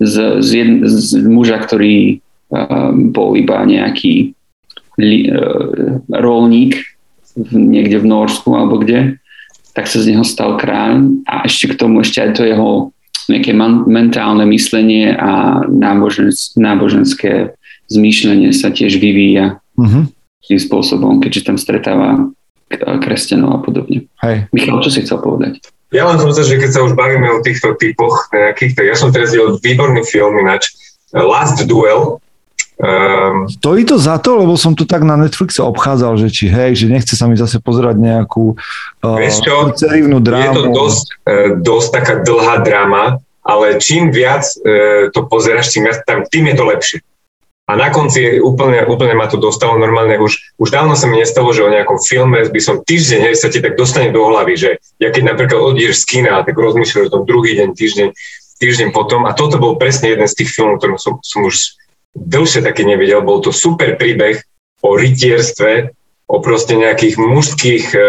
z, 0.00 0.14
z, 0.40 0.48
jed, 0.56 0.70
z 0.88 1.08
muža, 1.28 1.60
ktorý 1.60 2.24
uh, 2.50 2.90
bol 2.92 3.36
iba 3.36 3.60
nejaký 3.68 4.32
li, 4.96 5.18
uh, 5.28 6.00
rolník 6.08 6.80
niekde 7.52 8.02
v 8.02 8.06
Norsku 8.10 8.50
alebo 8.56 8.80
kde, 8.80 9.20
tak 9.76 9.86
sa 9.86 10.02
z 10.02 10.16
neho 10.16 10.26
stal 10.26 10.58
kráľ 10.58 11.22
a 11.30 11.46
ešte 11.46 11.72
k 11.72 11.78
tomu 11.78 12.02
ešte 12.02 12.18
aj 12.20 12.30
to 12.34 12.42
jeho 12.42 12.90
nejaké 13.30 13.54
man, 13.54 13.86
mentálne 13.86 14.42
myslenie 14.50 15.14
a 15.14 15.62
nábožensk, 15.70 16.58
náboženské 16.58 17.54
zmýšľanie 17.86 18.50
sa 18.50 18.74
tiež 18.74 18.98
vyvíja 18.98 19.62
uh-huh. 19.78 20.10
tým 20.42 20.58
spôsobom, 20.58 21.22
keďže 21.22 21.46
tam 21.46 21.56
stretáva 21.58 22.26
kresťanov 22.70 23.50
a 23.54 23.58
podobne. 23.62 24.10
Hej. 24.22 24.50
Michal, 24.50 24.82
čo 24.82 24.90
si 24.90 25.02
chcel 25.06 25.22
povedať? 25.22 25.62
Ja 25.90 26.06
len 26.06 26.22
som 26.22 26.30
sa, 26.30 26.46
že 26.46 26.54
keď 26.54 26.70
sa 26.70 26.80
už 26.86 26.94
bavíme 26.94 27.26
o 27.34 27.42
týchto 27.42 27.74
typoch 27.74 28.30
nejakých, 28.30 28.72
tak 28.78 28.84
ja 28.86 28.96
som 28.96 29.10
teraz 29.10 29.34
videl 29.34 29.58
výborný 29.58 30.06
film 30.06 30.38
ináč, 30.38 30.70
Last 31.10 31.66
Duel, 31.66 32.22
Um, 32.80 33.44
Stojí 33.44 33.84
to 33.84 34.00
za 34.00 34.16
to, 34.16 34.40
lebo 34.40 34.56
som 34.56 34.72
tu 34.72 34.88
tak 34.88 35.04
na 35.04 35.12
Netflixe 35.12 35.60
obchádzal, 35.60 36.16
že 36.16 36.32
či 36.32 36.48
hej, 36.48 36.72
že 36.72 36.88
nechce 36.88 37.12
sa 37.12 37.28
mi 37.28 37.36
zase 37.36 37.60
pozerať 37.60 38.00
nejakú 38.00 38.56
uh, 39.04 39.20
čo, 39.20 39.76
drámu. 40.24 40.48
Je 40.48 40.56
to 40.56 40.64
dosť, 40.72 41.06
uh, 41.28 41.48
dosť 41.60 41.88
taká 41.92 42.14
dlhá 42.24 42.64
drama, 42.64 43.20
ale 43.44 43.76
čím 43.76 44.08
viac 44.08 44.48
uh, 44.64 45.12
to 45.12 45.28
pozeráš, 45.28 45.76
tým, 45.76 45.92
viac, 45.92 46.00
tam, 46.08 46.24
tým 46.24 46.48
je 46.48 46.54
to 46.56 46.64
lepšie. 46.64 46.98
A 47.70 47.78
na 47.78 47.94
konci 47.94 48.42
úplne, 48.42 48.82
úplne 48.82 49.14
ma 49.14 49.30
to 49.30 49.38
dostalo 49.38 49.78
normálne. 49.78 50.18
Už, 50.18 50.58
už 50.58 50.68
dávno 50.74 50.98
sa 50.98 51.06
mi 51.06 51.22
nestalo, 51.22 51.54
že 51.54 51.62
o 51.62 51.70
nejakom 51.70 52.02
filme 52.02 52.42
by 52.42 52.58
som 52.58 52.82
týždeň, 52.82 53.30
hej, 53.30 53.34
sa 53.38 53.46
ti 53.46 53.62
tak 53.62 53.78
dostane 53.78 54.10
do 54.10 54.26
hlavy, 54.26 54.58
že 54.58 54.70
ja 54.98 55.14
keď 55.14 55.30
napríklad 55.30 55.62
odídeš 55.62 56.02
z 56.02 56.18
kina, 56.18 56.42
tak 56.42 56.58
rozmýšľaš 56.58 57.06
o 57.06 57.14
tom 57.14 57.22
druhý 57.30 57.54
deň, 57.54 57.78
týždeň, 57.78 58.08
týždeň 58.58 58.88
potom. 58.90 59.22
A 59.30 59.38
toto 59.38 59.62
bol 59.62 59.78
presne 59.78 60.10
jeden 60.10 60.26
z 60.26 60.42
tých 60.42 60.50
filmov, 60.50 60.82
ktorým 60.82 60.98
som, 60.98 61.22
som 61.22 61.46
už 61.46 61.78
dlhšie 62.18 62.66
taký 62.66 62.82
nevidel. 62.82 63.22
Bol 63.22 63.38
to 63.38 63.54
super 63.54 63.94
príbeh 63.94 64.42
o 64.82 64.98
rytierstve, 64.98 65.94
o 66.26 66.36
proste 66.42 66.74
nejakých 66.74 67.22
mužských 67.22 67.84
e, 67.94 68.02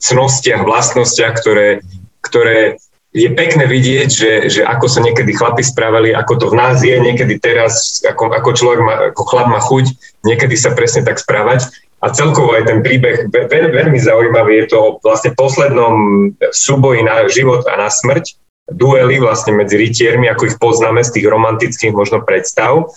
cnostiach, 0.00 0.68
vlastnostiach, 0.68 1.32
ktoré, 1.36 1.80
ktoré 2.20 2.76
je 3.12 3.28
pekné 3.32 3.64
vidieť, 3.64 4.08
že, 4.12 4.32
že 4.52 4.60
ako 4.68 4.86
sa 4.86 5.00
niekedy 5.00 5.32
chlapi 5.32 5.64
správali, 5.64 6.12
ako 6.12 6.32
to 6.36 6.46
v 6.52 6.58
nás 6.60 6.84
je, 6.84 6.92
niekedy 6.92 7.40
teraz, 7.40 8.04
ako, 8.04 8.28
ako 8.36 8.50
človek 8.52 8.80
má, 8.84 8.94
ako 9.12 9.22
chlap 9.24 9.48
má 9.48 9.60
chuť, 9.64 9.96
niekedy 10.28 10.54
sa 10.60 10.76
presne 10.76 11.08
tak 11.08 11.16
správať. 11.16 11.72
A 11.98 12.14
celkovo 12.14 12.54
aj 12.54 12.70
ten 12.70 12.78
príbeh 12.78 13.26
veľ, 13.26 13.74
veľmi 13.74 13.98
zaujímavý, 13.98 14.62
je 14.62 14.66
to 14.70 14.80
vlastne 15.02 15.34
poslednom 15.34 16.30
súboji 16.54 17.02
na 17.02 17.26
život 17.26 17.66
a 17.66 17.74
na 17.74 17.90
smrť 17.90 18.38
duely 18.70 19.18
vlastne 19.18 19.56
medzi 19.56 19.80
rytiermi, 19.80 20.28
ako 20.28 20.42
ich 20.46 20.56
poznáme 20.60 21.00
z 21.00 21.18
tých 21.18 21.26
romantických 21.26 21.96
možno 21.96 22.22
predstav. 22.22 22.92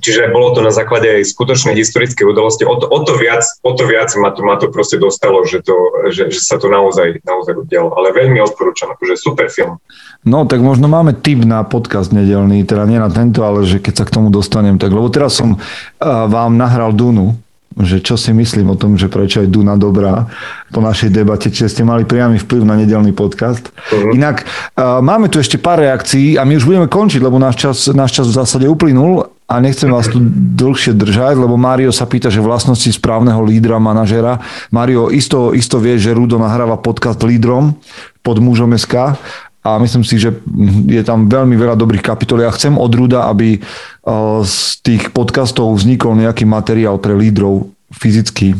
Čiže 0.00 0.32
bolo 0.32 0.56
to 0.56 0.64
na 0.64 0.72
základe 0.72 1.06
aj 1.06 1.28
skutočnej 1.28 1.76
historickej 1.76 2.24
udalosti. 2.24 2.64
O 2.64 2.80
to, 2.80 2.88
o 2.88 2.98
to 3.04 3.20
viac, 3.20 3.44
o 3.60 3.76
to 3.76 3.84
viac 3.84 4.08
ma, 4.16 4.32
to, 4.32 4.40
ma 4.40 4.56
to 4.56 4.72
proste 4.72 4.96
dostalo, 4.96 5.44
že, 5.44 5.60
to, 5.60 5.76
že, 6.08 6.32
že 6.32 6.40
sa 6.40 6.56
to 6.56 6.72
naozaj, 6.72 7.20
naozaj 7.20 7.52
udialo. 7.54 7.92
Ale 7.92 8.16
veľmi 8.16 8.40
odporúčam, 8.40 8.88
akože 8.96 9.20
super 9.20 9.52
film. 9.52 9.76
No, 10.24 10.48
tak 10.48 10.64
možno 10.64 10.88
máme 10.88 11.16
tip 11.16 11.44
na 11.44 11.64
podcast 11.64 12.12
nedelný, 12.12 12.64
teda 12.64 12.84
nie 12.88 13.00
na 13.00 13.12
tento, 13.12 13.44
ale 13.44 13.64
že 13.68 13.80
keď 13.80 13.94
sa 14.00 14.04
k 14.08 14.14
tomu 14.16 14.28
dostanem, 14.28 14.80
tak 14.80 14.92
lebo 14.92 15.08
teraz 15.12 15.36
som 15.36 15.56
uh, 15.56 15.60
vám 16.28 16.56
nahral 16.56 16.92
Dunu, 16.92 17.36
že 17.78 18.02
čo 18.02 18.18
si 18.18 18.34
myslím 18.34 18.74
o 18.74 18.76
tom, 18.76 18.98
že 18.98 19.06
prečo 19.06 19.40
je 19.40 19.48
Duna 19.48 19.78
dobrá 19.78 20.26
po 20.74 20.82
našej 20.82 21.14
debate, 21.14 21.54
či 21.54 21.70
ste 21.70 21.86
mali 21.86 22.02
priamy 22.02 22.36
vplyv 22.42 22.66
na 22.66 22.74
nedelný 22.74 23.14
podcast. 23.14 23.70
Uh-huh. 23.70 24.12
Inak 24.12 24.42
uh, 24.44 24.98
máme 25.00 25.30
tu 25.30 25.38
ešte 25.38 25.56
pár 25.56 25.78
reakcií 25.80 26.34
a 26.34 26.42
my 26.42 26.58
už 26.58 26.66
budeme 26.66 26.90
končiť, 26.90 27.22
lebo 27.22 27.38
náš 27.38 27.56
čas, 27.62 27.88
náš 27.94 28.20
čas 28.20 28.26
v 28.26 28.36
zásade 28.42 28.66
uplynul 28.66 29.30
a 29.50 29.58
nechcem 29.58 29.90
vás 29.90 30.06
tu 30.06 30.22
dlhšie 30.54 30.94
držať, 30.94 31.34
lebo 31.34 31.58
Mario 31.58 31.90
sa 31.90 32.06
pýta, 32.06 32.30
že 32.30 32.38
vlastnosti 32.38 32.86
správneho 32.86 33.42
lídra, 33.42 33.82
manažera. 33.82 34.38
Mario, 34.70 35.10
isto, 35.10 35.50
isto 35.50 35.82
vie, 35.82 35.98
že 35.98 36.14
Rudo 36.14 36.38
nahráva 36.38 36.78
podcast 36.78 37.18
lídrom, 37.26 37.74
pod 38.22 38.38
mužom 38.38 38.70
SK 38.78 39.18
a 39.66 39.70
myslím 39.82 40.06
si, 40.06 40.22
že 40.22 40.38
je 40.86 41.02
tam 41.02 41.26
veľmi 41.26 41.58
veľa 41.58 41.74
dobrých 41.74 42.06
kapitol. 42.06 42.46
Ja 42.46 42.54
chcem 42.54 42.78
od 42.78 42.94
Ruda, 42.94 43.26
aby 43.26 43.58
z 44.46 44.56
tých 44.86 45.10
podcastov 45.10 45.74
vznikol 45.74 46.14
nejaký 46.14 46.46
materiál 46.46 47.02
pre 47.02 47.18
lídrov 47.18 47.74
fyzicky 47.90 48.54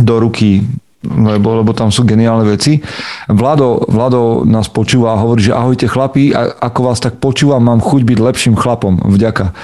do 0.00 0.14
ruky 0.16 0.64
lebo, 1.06 1.62
lebo 1.62 1.70
tam 1.72 1.94
sú 1.94 2.02
geniálne 2.02 2.46
veci. 2.46 2.82
Vlado, 3.30 3.86
Vlado 3.86 4.42
nás 4.42 4.66
počúva 4.66 5.14
a 5.14 5.20
hovorí, 5.22 5.46
že 5.46 5.56
ahojte 5.56 5.86
chlapi, 5.86 6.34
a 6.34 6.58
ako 6.70 6.80
vás 6.92 6.98
tak 6.98 7.22
počúvam, 7.22 7.62
mám 7.62 7.78
chuť 7.78 8.02
byť 8.02 8.18
lepším 8.18 8.54
chlapom. 8.58 8.98
Vďaka. 9.06 9.54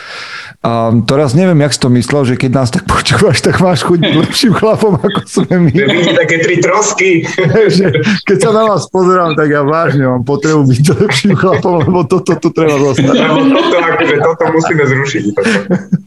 A 0.62 0.94
teraz 1.10 1.34
neviem, 1.34 1.58
jak 1.58 1.74
si 1.74 1.80
to 1.82 1.90
myslel, 1.90 2.22
že 2.22 2.38
keď 2.38 2.50
nás 2.54 2.70
tak 2.70 2.86
počúvaš, 2.86 3.42
tak 3.42 3.58
máš 3.58 3.82
chuť 3.82 3.98
byť 3.98 4.14
lepším 4.14 4.52
chlapom, 4.54 4.94
ako 4.94 5.20
sme 5.26 5.54
my. 5.58 5.72
Vidíte 5.74 6.14
také 6.14 6.36
tri 6.38 6.62
trosky. 6.62 7.26
keď 8.30 8.38
sa 8.38 8.50
na 8.54 8.70
vás 8.70 8.86
pozerám, 8.86 9.34
tak 9.34 9.50
ja 9.50 9.66
vážne 9.66 10.06
mám 10.06 10.22
potrebu 10.22 10.62
byť 10.70 10.86
lepším 11.02 11.34
chlapom, 11.34 11.82
lebo 11.82 12.06
toto 12.06 12.38
tu 12.38 12.54
treba 12.54 12.78
zostať. 12.78 13.10
toto, 13.10 13.76
akože, 13.82 14.16
toto 14.22 14.42
musíme 14.54 14.84
zrušiť. 14.86 15.22
Toto. 15.34 15.50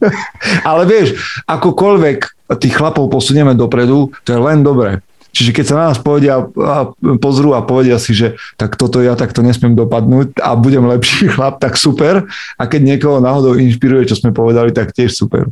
Ale 0.72 0.84
vieš, 0.88 1.20
akokoľvek 1.52 2.18
tých 2.56 2.74
chlapov 2.80 3.12
posunieme 3.12 3.60
dopredu, 3.60 4.16
to 4.24 4.30
je 4.30 4.40
len 4.40 4.64
dobré. 4.64 5.04
Čiže 5.36 5.52
keď 5.52 5.66
sa 5.68 5.76
na 5.76 5.86
nás 5.92 6.00
povedia 6.00 6.40
a 6.48 6.96
pozrú 7.20 7.52
a 7.52 7.68
povedia 7.68 8.00
si, 8.00 8.16
že 8.16 8.40
tak 8.56 8.80
toto 8.80 9.04
ja 9.04 9.20
takto 9.20 9.44
nesmiem 9.44 9.76
dopadnúť 9.76 10.40
a 10.40 10.56
budem 10.56 10.88
lepší 10.88 11.28
chlap, 11.36 11.60
tak 11.60 11.76
super. 11.76 12.24
A 12.56 12.64
keď 12.64 12.96
niekoho 12.96 13.20
náhodou 13.20 13.60
inšpiruje, 13.60 14.08
čo 14.08 14.16
sme 14.16 14.32
povedali, 14.32 14.72
tak 14.72 14.96
tiež 14.96 15.12
super. 15.12 15.52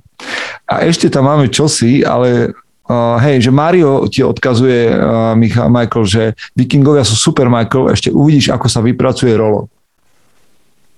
A 0.71 0.87
ešte 0.87 1.11
tam 1.11 1.27
máme 1.27 1.51
čosi, 1.51 2.01
ale 2.07 2.55
Uh, 2.83 3.15
hej, 3.23 3.47
že 3.47 3.47
Mario 3.47 4.03
ti 4.11 4.19
odkazuje, 4.27 4.91
uh, 4.91 5.31
Michal, 5.39 5.71
Michael, 5.71 6.03
že 6.03 6.23
vikingovia 6.51 7.07
sú 7.07 7.15
super, 7.15 7.47
Michael, 7.47 7.95
ešte 7.95 8.11
uvidíš, 8.11 8.51
ako 8.51 8.67
sa 8.67 8.83
vypracuje 8.83 9.31
rolo. 9.39 9.71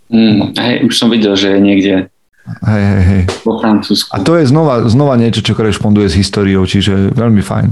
Mm, 0.09 0.57
hej, 0.57 0.75
už 0.89 0.97
som 0.97 1.13
videl, 1.13 1.37
že 1.37 1.53
je 1.53 1.59
niekde 1.61 1.93
Hej, 2.45 2.83
hej, 2.85 3.03
hej. 3.09 3.21
Po 3.41 3.57
Francúzsku. 3.57 4.13
A 4.13 4.21
to 4.21 4.37
je 4.37 4.45
znova, 4.45 4.85
znova 4.85 5.17
niečo, 5.17 5.41
čo 5.41 5.57
korešponduje 5.57 6.05
s 6.05 6.13
históriou, 6.13 6.61
čiže 6.69 7.09
veľmi 7.17 7.41
fajn. 7.41 7.69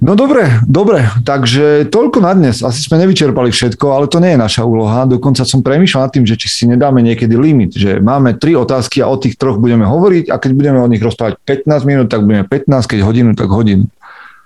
No 0.00 0.16
dobre, 0.16 0.64
dobre, 0.64 1.04
takže 1.20 1.84
toľko 1.92 2.24
na 2.24 2.32
dnes. 2.32 2.64
Asi 2.64 2.80
sme 2.80 2.96
nevyčerpali 3.04 3.52
všetko, 3.52 3.92
ale 3.92 4.08
to 4.08 4.24
nie 4.24 4.32
je 4.32 4.40
naša 4.40 4.64
úloha. 4.64 5.04
Dokonca 5.04 5.44
som 5.44 5.60
premýšľal 5.60 6.08
nad 6.08 6.12
tým, 6.16 6.24
že 6.24 6.40
či 6.40 6.48
si 6.48 6.64
nedáme 6.64 7.04
niekedy 7.04 7.36
limit, 7.36 7.76
že 7.76 8.00
máme 8.00 8.40
tri 8.40 8.56
otázky 8.56 9.04
a 9.04 9.12
o 9.12 9.20
tých 9.20 9.36
troch 9.36 9.60
budeme 9.60 9.84
hovoriť 9.84 10.32
a 10.32 10.40
keď 10.40 10.50
budeme 10.56 10.80
o 10.80 10.88
nich 10.88 11.04
rozprávať 11.04 11.36
15 11.44 11.84
minút, 11.84 12.08
tak 12.08 12.24
budeme 12.24 12.48
15, 12.48 12.88
keď 12.88 12.98
hodinu, 13.04 13.36
tak 13.36 13.52
hodinu. 13.52 13.84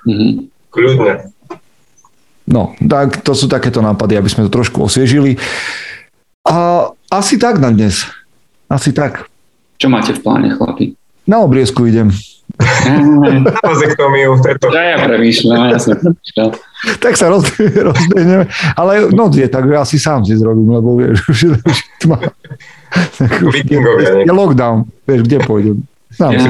Mm-hmm. 0.03 0.31
Kľudne. 0.75 1.31
No, 2.43 2.75
tak 2.91 3.23
to 3.23 3.39
sú 3.39 3.47
takéto 3.47 3.79
nápady, 3.79 4.19
aby 4.19 4.27
sme 4.27 4.51
to 4.51 4.51
trošku 4.51 4.83
osviežili. 4.83 5.39
A 6.43 6.91
asi 7.07 7.39
tak 7.39 7.63
na 7.63 7.71
dnes. 7.71 8.03
Asi 8.73 8.97
tak. 8.97 9.29
Čo 9.77 9.93
máte 9.93 10.17
v 10.17 10.21
pláne, 10.25 10.49
chlapi? 10.49 10.97
Na 11.29 11.45
obriezku 11.45 11.85
idem. 11.85 12.09
Na 12.57 13.53
vazektomiu. 13.61 14.41
Ja, 14.73 14.97
ja 14.97 14.99
premýšľam, 15.05 15.61
ja 15.69 15.79
som 15.79 16.01
premýšľal. 16.01 16.49
Tak 16.99 17.15
sa 17.21 17.29
roz, 17.29 17.53
rozbehneme. 17.93 18.49
Ale 18.75 19.13
no 19.13 19.29
je, 19.29 19.45
tak 19.45 19.69
ja 19.69 19.85
si 19.85 20.01
sám 20.01 20.25
si 20.25 20.35
zrobím, 20.41 20.73
lebo 20.73 20.97
vieš, 20.97 21.21
že 21.39 21.61
tma. 22.01 22.17
Je 23.69 24.33
lockdown, 24.33 24.89
vieš, 25.05 25.21
kde 25.29 25.39
pôjdem. 25.45 25.77
Sám 26.13 26.33
si. 26.41 26.49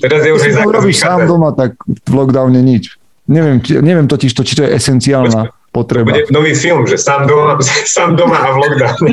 Teraz 0.00 0.20
je 0.24 0.32
už 0.32 0.42
robíš 0.72 1.04
sám 1.04 1.28
doma, 1.28 1.52
tak 1.52 1.76
v 1.84 2.12
lockdowne 2.12 2.60
nič. 2.64 2.96
Neviem, 3.24 3.60
neviem 3.80 4.08
totiž 4.08 4.36
to, 4.36 4.44
či 4.44 4.56
to 4.56 4.68
je 4.68 4.76
esenciálna 4.76 5.48
potreba. 5.74 6.14
Bude 6.14 6.30
nový 6.30 6.54
film, 6.54 6.86
že 6.86 6.94
sám 6.94 7.26
doma, 7.26 7.58
sám 7.98 8.14
doma 8.14 8.38
a 8.38 8.48
v 8.54 8.56
lockdowne. 8.62 9.10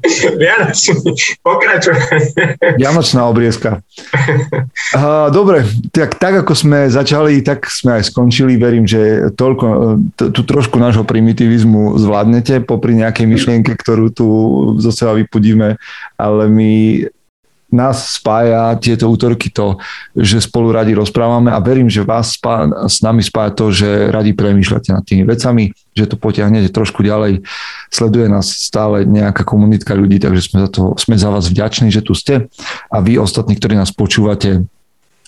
Vianočný, 0.40 1.12
pokračuj. 1.44 1.92
Vianočná 2.80 3.28
obriezka. 3.28 3.84
Dobre, 5.28 5.68
tak, 5.92 6.16
tak 6.16 6.40
ako 6.46 6.56
sme 6.56 6.88
začali, 6.88 7.44
tak 7.44 7.68
sme 7.68 8.00
aj 8.00 8.08
skončili. 8.08 8.56
Verím, 8.56 8.88
že 8.88 9.28
toľko, 9.36 9.66
tu 10.16 10.40
trošku 10.40 10.80
nášho 10.80 11.04
primitivizmu 11.04 12.00
zvládnete 12.00 12.64
popri 12.64 12.96
nejakej 12.96 13.26
myšlienke, 13.28 13.76
ktorú 13.76 14.08
tu 14.08 14.26
zo 14.80 14.88
seba 14.88 15.12
vypudíme, 15.20 15.76
ale 16.16 16.42
my 16.48 16.72
nás 17.70 18.18
spája 18.18 18.74
tieto 18.78 19.06
útorky 19.06 19.50
to, 19.50 19.78
že 20.14 20.42
spolu 20.42 20.74
radi 20.74 20.94
rozprávame 20.94 21.54
a 21.54 21.62
verím, 21.62 21.86
že 21.86 22.06
vás 22.06 22.34
spá, 22.34 22.66
s 22.90 23.02
nami 23.02 23.22
spája 23.22 23.50
to, 23.54 23.66
že 23.70 24.10
radi 24.10 24.34
premýšľate 24.34 24.90
nad 24.90 25.02
tými 25.06 25.22
vecami, 25.26 25.70
že 25.94 26.10
to 26.10 26.18
potiahnete 26.18 26.74
trošku 26.74 27.06
ďalej. 27.06 27.46
Sleduje 27.90 28.26
nás 28.26 28.50
stále 28.50 29.06
nejaká 29.06 29.46
komunitka 29.46 29.94
ľudí, 29.94 30.18
takže 30.18 30.42
sme 30.50 30.58
za, 30.66 30.68
to, 30.70 30.82
sme 30.98 31.14
za 31.14 31.30
vás 31.30 31.46
vďační, 31.46 31.94
že 31.94 32.02
tu 32.02 32.12
ste 32.14 32.50
a 32.90 32.96
vy 32.98 33.18
ostatní, 33.22 33.54
ktorí 33.54 33.78
nás 33.78 33.94
počúvate, 33.94 34.66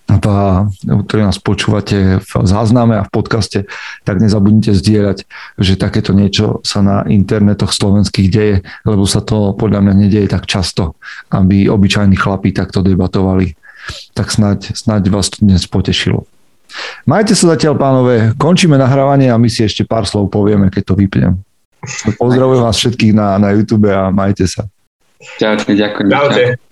ktorí 0.08 1.22
nás 1.22 1.38
počúvate 1.38 2.20
v 2.20 2.30
zázname 2.44 2.98
a 2.98 3.06
v 3.06 3.12
podcaste, 3.12 3.64
tak 4.02 4.20
nezabudnite 4.20 4.74
zdieľať, 4.76 5.24
že 5.56 5.80
takéto 5.80 6.12
niečo 6.12 6.60
sa 6.66 6.84
na 6.84 7.06
internetoch 7.06 7.72
slovenských 7.72 8.28
deje, 8.28 8.56
lebo 8.84 9.06
sa 9.08 9.24
to 9.24 9.56
podľa 9.56 9.80
mňa 9.84 9.94
nedieje 10.06 10.28
tak 10.28 10.44
často, 10.50 10.98
aby 11.32 11.70
obyčajní 11.70 12.18
chlapí 12.18 12.52
takto 12.52 12.82
debatovali. 12.84 13.54
Tak 14.14 14.30
snáď, 14.30 14.76
snáď 14.76 15.10
vás 15.10 15.32
to 15.32 15.42
dnes 15.42 15.66
potešilo. 15.66 16.26
Majte 17.04 17.36
sa 17.36 17.52
zatiaľ, 17.52 17.76
pánové, 17.76 18.32
končíme 18.40 18.80
nahrávanie 18.80 19.28
a 19.28 19.36
my 19.36 19.48
si 19.50 19.60
ešte 19.60 19.84
pár 19.84 20.08
slov 20.08 20.32
povieme, 20.32 20.72
keď 20.72 20.82
to 20.92 20.94
vypnem. 20.96 21.34
Pozdravujem 22.16 22.62
vás 22.62 22.78
všetkých 22.78 23.12
na, 23.12 23.36
na 23.42 23.52
YouTube 23.52 23.90
a 23.90 24.08
majte 24.14 24.46
sa. 24.46 24.64
Ďakujem, 25.42 25.76
ďakujem. 25.78 26.08
Čaute. 26.08 26.71